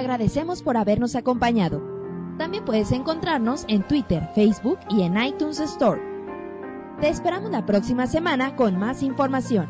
Agradecemos 0.09 0.63
por 0.63 0.79
habernos 0.79 1.15
acompañado. 1.17 1.83
También 2.39 2.65
puedes 2.65 2.93
encontrarnos 2.93 3.67
en 3.69 3.87
Twitter, 3.87 4.27
Facebook 4.35 4.79
y 4.89 5.03
en 5.03 5.23
iTunes 5.23 5.61
Store. 5.61 6.01
Te 6.99 7.11
esperamos 7.11 7.51
la 7.51 7.67
próxima 7.67 8.07
semana 8.07 8.57
con 8.57 8.79
más 8.79 9.03
información. 9.03 9.69